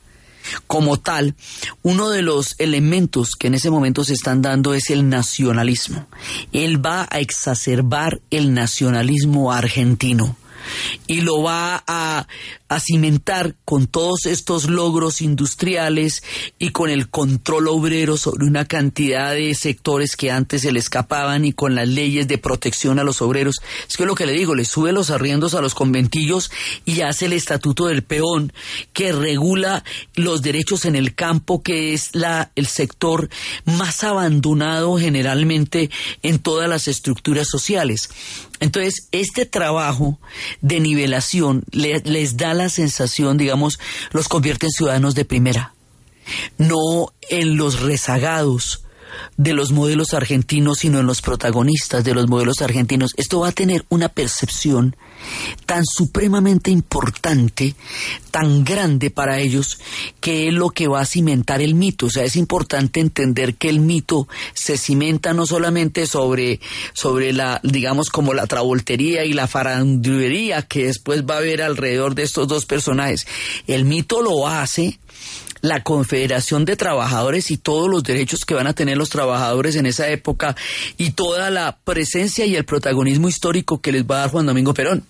como 0.67 0.97
tal, 0.97 1.35
uno 1.81 2.09
de 2.09 2.21
los 2.21 2.55
elementos 2.57 3.31
que 3.37 3.47
en 3.47 3.55
ese 3.55 3.69
momento 3.69 4.03
se 4.03 4.13
están 4.13 4.41
dando 4.41 4.73
es 4.73 4.89
el 4.89 5.09
nacionalismo. 5.09 6.07
Él 6.51 6.83
va 6.83 7.07
a 7.09 7.19
exacerbar 7.19 8.21
el 8.29 8.53
nacionalismo 8.53 9.51
argentino 9.51 10.35
y 11.07 11.21
lo 11.21 11.41
va 11.41 11.83
a, 11.87 12.27
a 12.69 12.79
cimentar 12.79 13.55
con 13.65 13.87
todos 13.87 14.27
estos 14.27 14.69
logros 14.69 15.21
industriales 15.21 16.23
y 16.59 16.69
con 16.69 16.89
el 16.91 17.09
control 17.09 17.67
obrero 17.67 18.15
sobre 18.15 18.45
una 18.45 18.65
cantidad 18.65 19.33
de 19.33 19.53
sectores 19.55 20.15
que 20.15 20.31
antes 20.31 20.61
se 20.61 20.71
le 20.71 20.79
escapaban 20.79 21.45
y 21.45 21.53
con 21.53 21.73
las 21.73 21.87
leyes 21.87 22.27
de 22.27 22.37
protección 22.37 22.99
a 22.99 23.03
los 23.03 23.21
obreros. 23.23 23.55
Es 23.87 23.97
que 23.97 24.05
lo 24.05 24.13
que 24.13 24.27
le 24.27 24.33
digo, 24.33 24.53
le 24.53 24.65
sube 24.65 24.91
los 24.91 25.09
arriendos 25.09 25.55
a 25.55 25.61
los 25.61 25.73
conventillos 25.73 26.51
y 26.85 27.01
hace 27.01 27.25
el 27.25 27.33
estatuto 27.33 27.87
del 27.87 28.03
peón 28.03 28.53
que 28.93 29.11
regula 29.13 29.83
los 30.13 30.43
derechos 30.43 30.85
en 30.85 30.95
el 30.95 31.15
campo, 31.15 31.63
que 31.63 31.93
es 31.93 32.09
la, 32.13 32.51
el 32.55 32.67
sector 32.67 33.29
más 33.65 34.03
abandonado 34.03 34.97
generalmente 34.97 35.89
en 36.21 36.37
todas 36.37 36.69
las 36.69 36.87
estructuras 36.87 37.47
sociales. 37.49 38.09
Entonces, 38.59 39.07
este 39.11 39.45
trabajo 39.45 40.19
de 40.61 40.81
nivelación 40.81 41.63
les 41.71 42.37
da 42.37 42.53
la 42.59 42.69
sensación, 42.69 43.37
digamos, 43.37 43.79
los 44.11 44.27
convierte 44.27 44.67
en 44.67 44.71
ciudadanos 44.71 45.15
de 45.15 45.25
primera, 45.25 45.73
no 46.57 47.13
en 47.29 47.57
los 47.57 47.79
rezagados 47.81 48.83
de 49.37 49.53
los 49.53 49.71
modelos 49.71 50.13
argentinos, 50.13 50.79
sino 50.79 50.99
en 50.99 51.05
los 51.05 51.21
protagonistas 51.21 52.03
de 52.03 52.13
los 52.13 52.27
modelos 52.27 52.61
argentinos. 52.61 53.11
Esto 53.17 53.41
va 53.41 53.49
a 53.49 53.53
tener 53.53 53.85
una 53.89 54.09
percepción 54.09 54.95
tan 55.65 55.83
supremamente 55.85 56.71
importante, 56.71 57.75
tan 58.31 58.63
grande 58.63 59.09
para 59.09 59.39
ellos, 59.39 59.79
que 60.19 60.47
es 60.47 60.53
lo 60.53 60.69
que 60.69 60.87
va 60.87 61.01
a 61.01 61.05
cimentar 61.05 61.61
el 61.61 61.75
mito. 61.75 62.07
O 62.07 62.09
sea, 62.09 62.23
es 62.23 62.35
importante 62.35 62.99
entender 62.99 63.55
que 63.55 63.69
el 63.69 63.79
mito 63.79 64.27
se 64.53 64.77
cimenta 64.77 65.33
no 65.33 65.45
solamente 65.45 66.05
sobre, 66.07 66.59
sobre 66.93 67.33
la, 67.33 67.59
digamos, 67.63 68.09
como 68.09 68.33
la 68.33 68.47
travoltería 68.47 69.25
y 69.25 69.33
la 69.33 69.47
farandulería 69.47 70.61
que 70.63 70.85
después 70.85 71.23
va 71.23 71.35
a 71.35 71.39
haber 71.39 71.61
alrededor 71.61 72.15
de 72.15 72.23
estos 72.23 72.47
dos 72.47 72.65
personajes. 72.65 73.27
El 73.67 73.85
mito 73.85 74.21
lo 74.21 74.47
hace 74.47 74.99
la 75.61 75.83
Confederación 75.83 76.65
de 76.65 76.75
Trabajadores 76.75 77.51
y 77.51 77.57
todos 77.57 77.89
los 77.89 78.03
derechos 78.03 78.45
que 78.45 78.53
van 78.53 78.67
a 78.67 78.73
tener 78.73 78.97
los 78.97 79.09
trabajadores 79.09 79.75
en 79.75 79.85
esa 79.85 80.09
época 80.09 80.55
y 80.97 81.11
toda 81.11 81.49
la 81.49 81.77
presencia 81.83 82.45
y 82.45 82.55
el 82.55 82.65
protagonismo 82.65 83.29
histórico 83.29 83.81
que 83.81 83.91
les 83.91 84.03
va 84.03 84.17
a 84.17 84.19
dar 84.19 84.31
Juan 84.31 84.45
Domingo 84.45 84.73
Perón. 84.73 85.03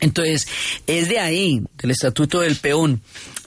Entonces, 0.00 0.48
es 0.86 1.08
de 1.08 1.18
ahí, 1.18 1.62
del 1.78 1.90
Estatuto 1.90 2.40
del 2.40 2.56
Peón, 2.56 3.02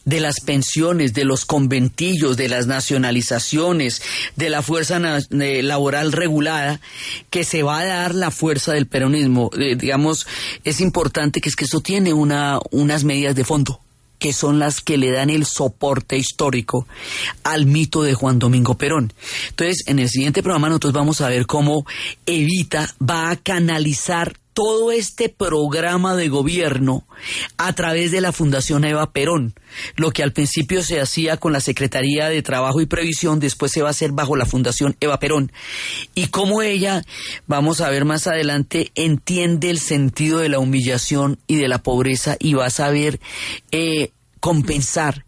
de 0.05 0.19
las 0.19 0.39
pensiones, 0.41 1.13
de 1.13 1.23
los 1.23 1.45
conventillos, 1.45 2.37
de 2.37 2.49
las 2.49 2.67
nacionalizaciones, 2.67 4.01
de 4.35 4.49
la 4.49 4.61
fuerza 4.61 4.99
laboral 5.29 6.11
regulada, 6.11 6.79
que 7.29 7.43
se 7.43 7.63
va 7.63 7.79
a 7.79 7.85
dar 7.85 8.13
la 8.13 8.29
fuerza 8.29 8.73
del 8.73 8.85
peronismo. 8.85 9.49
Eh, 9.57 9.75
digamos, 9.75 10.27
es 10.63 10.81
importante 10.81 11.41
que 11.41 11.49
es 11.49 11.55
que 11.55 11.65
eso 11.65 11.81
tiene 11.81 12.13
una, 12.13 12.59
unas 12.71 13.03
medidas 13.03 13.35
de 13.35 13.45
fondo 13.45 13.82
que 14.23 14.31
son 14.31 14.57
las 14.57 14.79
que 14.79 14.97
le 14.97 15.11
dan 15.11 15.29
el 15.29 15.45
soporte 15.45 16.17
histórico 16.17 16.87
al 17.43 17.65
mito 17.65 18.03
de 18.03 18.13
Juan 18.13 18.39
Domingo 18.39 18.77
Perón. 18.77 19.11
Entonces, 19.49 19.83
en 19.85 19.99
el 19.99 20.07
siguiente 20.07 20.41
programa 20.41 20.69
nosotros 20.69 20.93
vamos 20.93 21.19
a 21.19 21.27
ver 21.27 21.45
cómo 21.45 21.85
Evita 22.25 22.87
va 23.01 23.31
a 23.31 23.35
canalizar 23.35 24.37
todo 24.53 24.91
este 24.91 25.29
programa 25.29 26.15
de 26.15 26.29
gobierno 26.29 27.05
a 27.57 27.73
través 27.73 28.11
de 28.11 28.21
la 28.21 28.31
Fundación 28.31 28.85
Eva 28.85 29.11
Perón. 29.11 29.53
Lo 29.95 30.11
que 30.11 30.23
al 30.23 30.31
principio 30.31 30.83
se 30.83 31.01
hacía 31.01 31.37
con 31.37 31.53
la 31.53 31.59
Secretaría 31.59 32.29
de 32.29 32.41
Trabajo 32.41 32.79
y 32.79 32.85
Previsión, 32.85 33.39
después 33.39 33.71
se 33.71 33.81
va 33.81 33.89
a 33.89 33.91
hacer 33.91 34.11
bajo 34.11 34.35
la 34.35 34.45
Fundación 34.45 34.95
Eva 34.99 35.19
Perón. 35.19 35.51
Y 36.13 36.27
cómo 36.27 36.61
ella, 36.61 37.03
vamos 37.47 37.81
a 37.81 37.89
ver 37.89 38.05
más 38.05 38.27
adelante, 38.27 38.91
entiende 38.95 39.69
el 39.69 39.79
sentido 39.79 40.39
de 40.39 40.49
la 40.49 40.59
humillación 40.59 41.39
y 41.47 41.55
de 41.57 41.67
la 41.67 41.81
pobreza 41.81 42.37
y 42.39 42.53
va 42.53 42.67
a 42.67 42.69
saber 42.69 43.19
eh, 43.71 44.11
compensar 44.39 45.25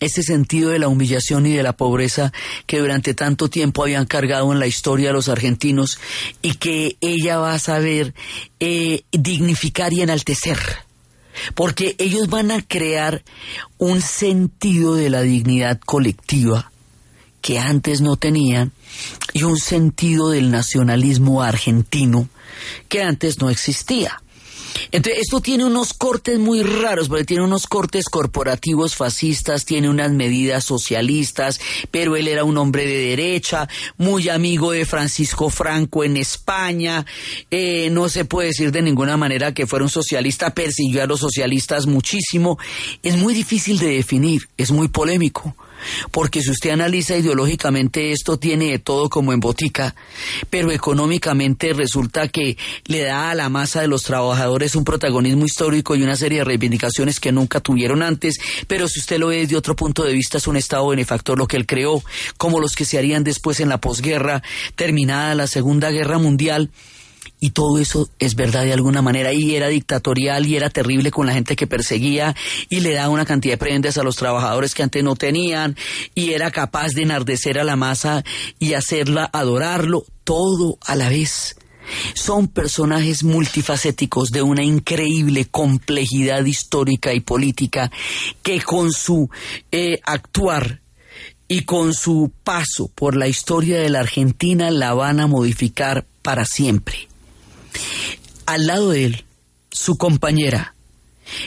ese 0.00 0.22
sentido 0.22 0.70
de 0.70 0.78
la 0.78 0.88
humillación 0.88 1.46
y 1.46 1.52
de 1.52 1.62
la 1.62 1.76
pobreza 1.76 2.32
que 2.66 2.80
durante 2.80 3.14
tanto 3.14 3.48
tiempo 3.48 3.82
habían 3.82 4.06
cargado 4.06 4.52
en 4.52 4.58
la 4.58 4.66
historia 4.66 5.08
de 5.08 5.14
los 5.14 5.28
argentinos 5.28 5.98
y 6.42 6.54
que 6.54 6.96
ella 7.00 7.38
va 7.38 7.54
a 7.54 7.58
saber 7.58 8.14
eh, 8.60 9.02
dignificar 9.12 9.92
y 9.92 10.02
enaltecer. 10.02 10.58
Porque 11.54 11.96
ellos 11.98 12.28
van 12.28 12.50
a 12.50 12.62
crear 12.62 13.22
un 13.78 14.00
sentido 14.00 14.94
de 14.94 15.10
la 15.10 15.22
dignidad 15.22 15.80
colectiva 15.80 16.70
que 17.40 17.58
antes 17.58 18.00
no 18.00 18.16
tenían 18.16 18.72
y 19.32 19.42
un 19.42 19.58
sentido 19.58 20.30
del 20.30 20.50
nacionalismo 20.50 21.42
argentino 21.42 22.28
que 22.88 23.02
antes 23.02 23.40
no 23.40 23.50
existía. 23.50 24.22
Entonces, 24.92 25.22
esto 25.22 25.40
tiene 25.40 25.64
unos 25.64 25.92
cortes 25.94 26.38
muy 26.38 26.62
raros, 26.62 27.08
porque 27.08 27.24
tiene 27.24 27.44
unos 27.44 27.66
cortes 27.66 28.06
corporativos 28.08 28.94
fascistas, 28.94 29.64
tiene 29.64 29.88
unas 29.88 30.12
medidas 30.12 30.64
socialistas, 30.64 31.60
pero 31.90 32.16
él 32.16 32.28
era 32.28 32.44
un 32.44 32.56
hombre 32.58 32.86
de 32.86 32.98
derecha, 32.98 33.68
muy 33.96 34.28
amigo 34.28 34.72
de 34.72 34.84
Francisco 34.84 35.50
Franco 35.50 36.04
en 36.04 36.16
España, 36.16 37.04
eh, 37.50 37.88
no 37.90 38.08
se 38.08 38.24
puede 38.24 38.48
decir 38.48 38.72
de 38.72 38.82
ninguna 38.82 39.16
manera 39.16 39.52
que 39.52 39.66
fuera 39.66 39.84
un 39.84 39.90
socialista, 39.90 40.54
persiguió 40.54 41.02
a 41.02 41.06
los 41.06 41.20
socialistas 41.20 41.86
muchísimo, 41.86 42.58
es 43.02 43.16
muy 43.16 43.34
difícil 43.34 43.78
de 43.78 43.88
definir, 43.88 44.48
es 44.56 44.70
muy 44.70 44.88
polémico 44.88 45.54
porque 46.10 46.40
si 46.40 46.50
usted 46.50 46.70
analiza 46.70 47.16
ideológicamente 47.16 48.12
esto 48.12 48.38
tiene 48.38 48.70
de 48.70 48.78
todo 48.78 49.08
como 49.08 49.32
en 49.32 49.40
botica, 49.40 49.94
pero 50.50 50.70
económicamente 50.70 51.72
resulta 51.72 52.28
que 52.28 52.56
le 52.86 53.02
da 53.02 53.30
a 53.30 53.34
la 53.34 53.48
masa 53.48 53.80
de 53.80 53.88
los 53.88 54.02
trabajadores 54.02 54.74
un 54.74 54.84
protagonismo 54.84 55.44
histórico 55.44 55.94
y 55.94 56.02
una 56.02 56.16
serie 56.16 56.38
de 56.38 56.44
reivindicaciones 56.44 57.20
que 57.20 57.32
nunca 57.32 57.60
tuvieron 57.60 58.02
antes, 58.02 58.38
pero 58.66 58.88
si 58.88 59.00
usted 59.00 59.18
lo 59.18 59.28
ve 59.28 59.38
desde 59.38 59.56
otro 59.56 59.76
punto 59.76 60.04
de 60.04 60.12
vista 60.12 60.38
es 60.38 60.46
un 60.46 60.56
Estado 60.56 60.88
benefactor 60.88 61.38
lo 61.38 61.46
que 61.46 61.56
él 61.56 61.66
creó, 61.66 62.02
como 62.36 62.60
los 62.60 62.74
que 62.74 62.84
se 62.84 62.98
harían 62.98 63.24
después 63.24 63.60
en 63.60 63.68
la 63.68 63.78
posguerra, 63.78 64.42
terminada 64.76 65.34
la 65.34 65.46
Segunda 65.46 65.90
Guerra 65.90 66.18
Mundial, 66.18 66.70
y 67.44 67.50
todo 67.50 67.78
eso 67.78 68.08
es 68.18 68.36
verdad 68.36 68.64
de 68.64 68.72
alguna 68.72 69.02
manera 69.02 69.30
y 69.34 69.54
era 69.54 69.68
dictatorial 69.68 70.46
y 70.46 70.56
era 70.56 70.70
terrible 70.70 71.10
con 71.10 71.26
la 71.26 71.34
gente 71.34 71.56
que 71.56 71.66
perseguía 71.66 72.34
y 72.70 72.80
le 72.80 72.94
daba 72.94 73.10
una 73.10 73.26
cantidad 73.26 73.52
de 73.52 73.58
prendas 73.58 73.98
a 73.98 74.02
los 74.02 74.16
trabajadores 74.16 74.74
que 74.74 74.82
antes 74.82 75.04
no 75.04 75.14
tenían 75.14 75.76
y 76.14 76.32
era 76.32 76.50
capaz 76.50 76.92
de 76.94 77.02
enardecer 77.02 77.58
a 77.58 77.64
la 77.64 77.76
masa 77.76 78.24
y 78.58 78.72
hacerla 78.72 79.28
adorarlo 79.30 80.06
todo 80.24 80.78
a 80.86 80.96
la 80.96 81.10
vez. 81.10 81.56
Son 82.14 82.48
personajes 82.48 83.24
multifacéticos 83.24 84.30
de 84.30 84.40
una 84.40 84.64
increíble 84.64 85.44
complejidad 85.44 86.46
histórica 86.46 87.12
y 87.12 87.20
política 87.20 87.90
que 88.42 88.62
con 88.62 88.90
su 88.90 89.28
eh, 89.70 90.00
actuar 90.02 90.80
y 91.46 91.66
con 91.66 91.92
su 91.92 92.32
paso 92.42 92.90
por 92.94 93.14
la 93.16 93.28
historia 93.28 93.78
de 93.80 93.90
la 93.90 94.00
Argentina 94.00 94.70
la 94.70 94.94
van 94.94 95.20
a 95.20 95.26
modificar 95.26 96.06
para 96.22 96.46
siempre. 96.46 97.08
Al 98.46 98.66
lado 98.66 98.90
de 98.90 99.04
él, 99.06 99.24
su 99.70 99.96
compañera, 99.96 100.74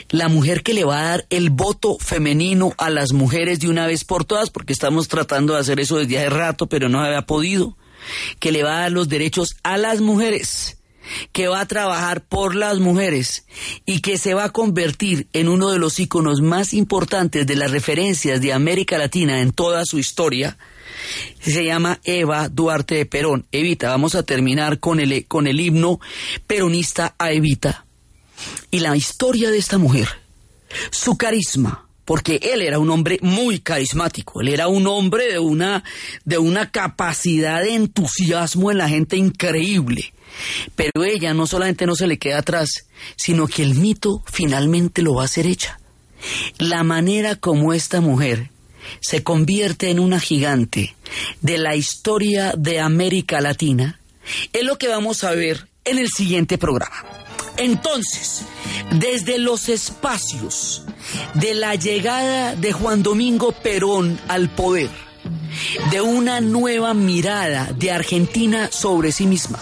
la 0.10 0.28
mujer 0.28 0.64
que 0.64 0.74
le 0.74 0.84
va 0.84 1.00
a 1.00 1.10
dar 1.10 1.26
el 1.30 1.50
voto 1.50 1.98
femenino 2.00 2.74
a 2.78 2.90
las 2.90 3.14
mujeres 3.14 3.60
de 3.60 3.70
una 3.70 3.88
vez 3.88 4.04
por 4.04 4.26
todas, 4.26 4.50
porque 4.50 4.74
estamos 4.74 5.08
tratando 5.08 5.54
de 5.54 5.60
hacer 5.60 5.80
eso 5.80 5.98
desde 5.98 6.18
hace 6.18 6.30
rato, 6.30 6.68
pero 6.68 6.90
no 6.90 7.02
había 7.02 7.24
podido, 7.24 7.78
que 8.40 8.52
le 8.52 8.64
va 8.64 8.78
a 8.78 8.82
dar 8.82 8.92
los 8.92 9.10
derechos 9.10 9.56
a 9.64 9.78
las 9.78 10.02
mujeres, 10.02 10.78
que 11.32 11.48
va 11.48 11.62
a 11.62 11.68
trabajar 11.68 12.22
por 12.26 12.56
las 12.56 12.80
mujeres 12.80 13.46
y 13.86 14.02
que 14.02 14.18
se 14.18 14.34
va 14.34 14.46
a 14.46 14.52
convertir 14.52 15.28
en 15.34 15.48
uno 15.48 15.70
de 15.70 15.80
los 15.80 16.00
íconos 16.00 16.42
más 16.42 16.74
importantes 16.74 17.48
de 17.48 17.56
las 17.56 17.72
referencias 17.72 18.42
de 18.42 18.54
América 18.54 18.98
Latina 18.98 19.42
en 19.42 19.52
toda 19.52 19.86
su 19.86 20.00
historia, 20.00 20.58
se 21.40 21.66
llama 21.66 22.00
Eva 22.04 22.50
Duarte 22.50 22.96
de 22.96 23.06
Perón. 23.06 23.46
Evita, 23.52 23.90
vamos 23.90 24.16
a 24.16 24.24
terminar 24.24 24.80
con 24.80 25.00
el, 25.00 25.26
con 25.28 25.48
el 25.48 25.60
himno 25.60 26.00
peronista 26.46 27.16
a 27.18 27.32
Evita. 27.32 27.86
Y 28.72 28.80
la 28.80 28.96
historia 28.96 29.50
de 29.50 29.58
esta 29.58 29.78
mujer, 29.78 30.08
su 30.92 31.18
carisma, 31.18 31.88
porque 32.06 32.40
él 32.42 32.62
era 32.62 32.80
un 32.80 32.90
hombre 32.90 33.20
muy 33.22 33.60
carismático, 33.60 34.42
él 34.42 34.50
era 34.50 34.68
un 34.68 34.88
hombre 34.88 35.32
de 35.32 35.40
una, 35.40 35.84
de 36.24 36.38
una 36.38 36.72
capacidad 36.72 37.62
de 37.62 37.76
entusiasmo 37.76 38.72
en 38.72 38.78
la 38.78 38.90
gente 38.90 39.18
increíble. 39.18 40.14
Pero 40.76 41.04
ella 41.04 41.34
no 41.34 41.48
solamente 41.48 41.86
no 41.86 41.96
se 41.96 42.08
le 42.08 42.20
queda 42.20 42.40
atrás, 42.40 42.86
sino 43.16 43.48
que 43.48 43.64
el 43.64 43.76
mito 43.76 44.24
finalmente 44.32 45.02
lo 45.02 45.16
va 45.16 45.24
a 45.24 45.26
hacer 45.26 45.48
hecha. 45.48 45.80
La 46.58 46.84
manera 46.84 47.36
como 47.36 47.74
esta 47.74 48.02
mujer 48.02 48.52
se 49.02 49.24
convierte 49.24 49.90
en 49.90 50.00
una 50.00 50.20
gigante 50.20 50.96
de 51.42 51.58
la 51.58 51.76
historia 51.76 52.54
de 52.58 52.80
América 52.80 53.42
Latina, 53.42 54.00
es 54.54 54.64
lo 54.64 54.78
que 54.78 54.88
vamos 54.88 55.24
a 55.24 55.32
ver 55.32 55.68
en 55.86 55.98
el 55.98 56.10
siguiente 56.10 56.58
programa. 56.58 57.04
Entonces, 57.58 58.44
desde 58.92 59.40
los 59.40 59.70
espacios 59.70 60.84
de 61.34 61.56
la 61.56 61.76
llegada 61.76 62.56
de 62.56 62.72
Juan 62.72 63.04
Domingo 63.04 63.52
Perón 63.52 64.20
al 64.28 64.50
poder, 64.50 64.90
de 65.92 66.02
una 66.02 66.40
nueva 66.40 66.94
mirada 66.94 67.72
de 67.74 67.92
Argentina 67.92 68.70
sobre 68.72 69.12
sí 69.12 69.26
misma, 69.26 69.60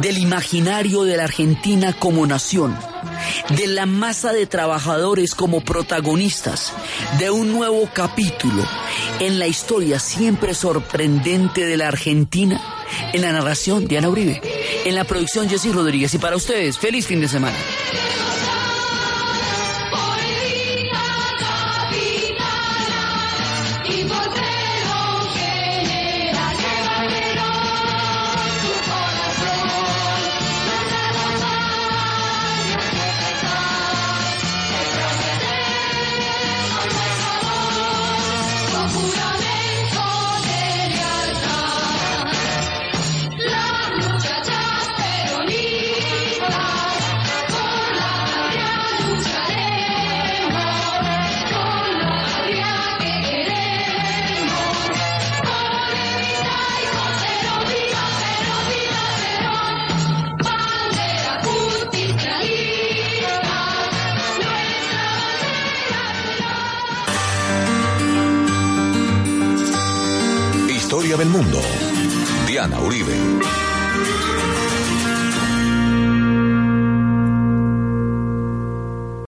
del 0.00 0.18
imaginario 0.18 1.02
de 1.04 1.16
la 1.16 1.24
Argentina 1.24 1.92
como 1.98 2.26
nación, 2.26 2.76
de 3.50 3.66
la 3.66 3.86
masa 3.86 4.32
de 4.32 4.46
trabajadores 4.46 5.34
como 5.34 5.60
protagonistas 5.60 6.72
de 7.18 7.30
un 7.30 7.52
nuevo 7.52 7.88
capítulo 7.92 8.64
en 9.20 9.38
la 9.38 9.46
historia 9.46 9.98
siempre 9.98 10.54
sorprendente 10.54 11.64
de 11.64 11.76
la 11.76 11.88
Argentina, 11.88 12.60
en 13.12 13.22
la 13.22 13.32
narración 13.32 13.86
Diana 13.86 14.08
Uribe, 14.08 14.40
en 14.84 14.94
la 14.94 15.04
producción 15.04 15.48
Jessy 15.48 15.72
Rodríguez 15.72 16.14
y 16.14 16.18
para 16.18 16.36
ustedes, 16.36 16.78
feliz 16.78 17.06
fin 17.06 17.20
de 17.20 17.28
semana. 17.28 17.56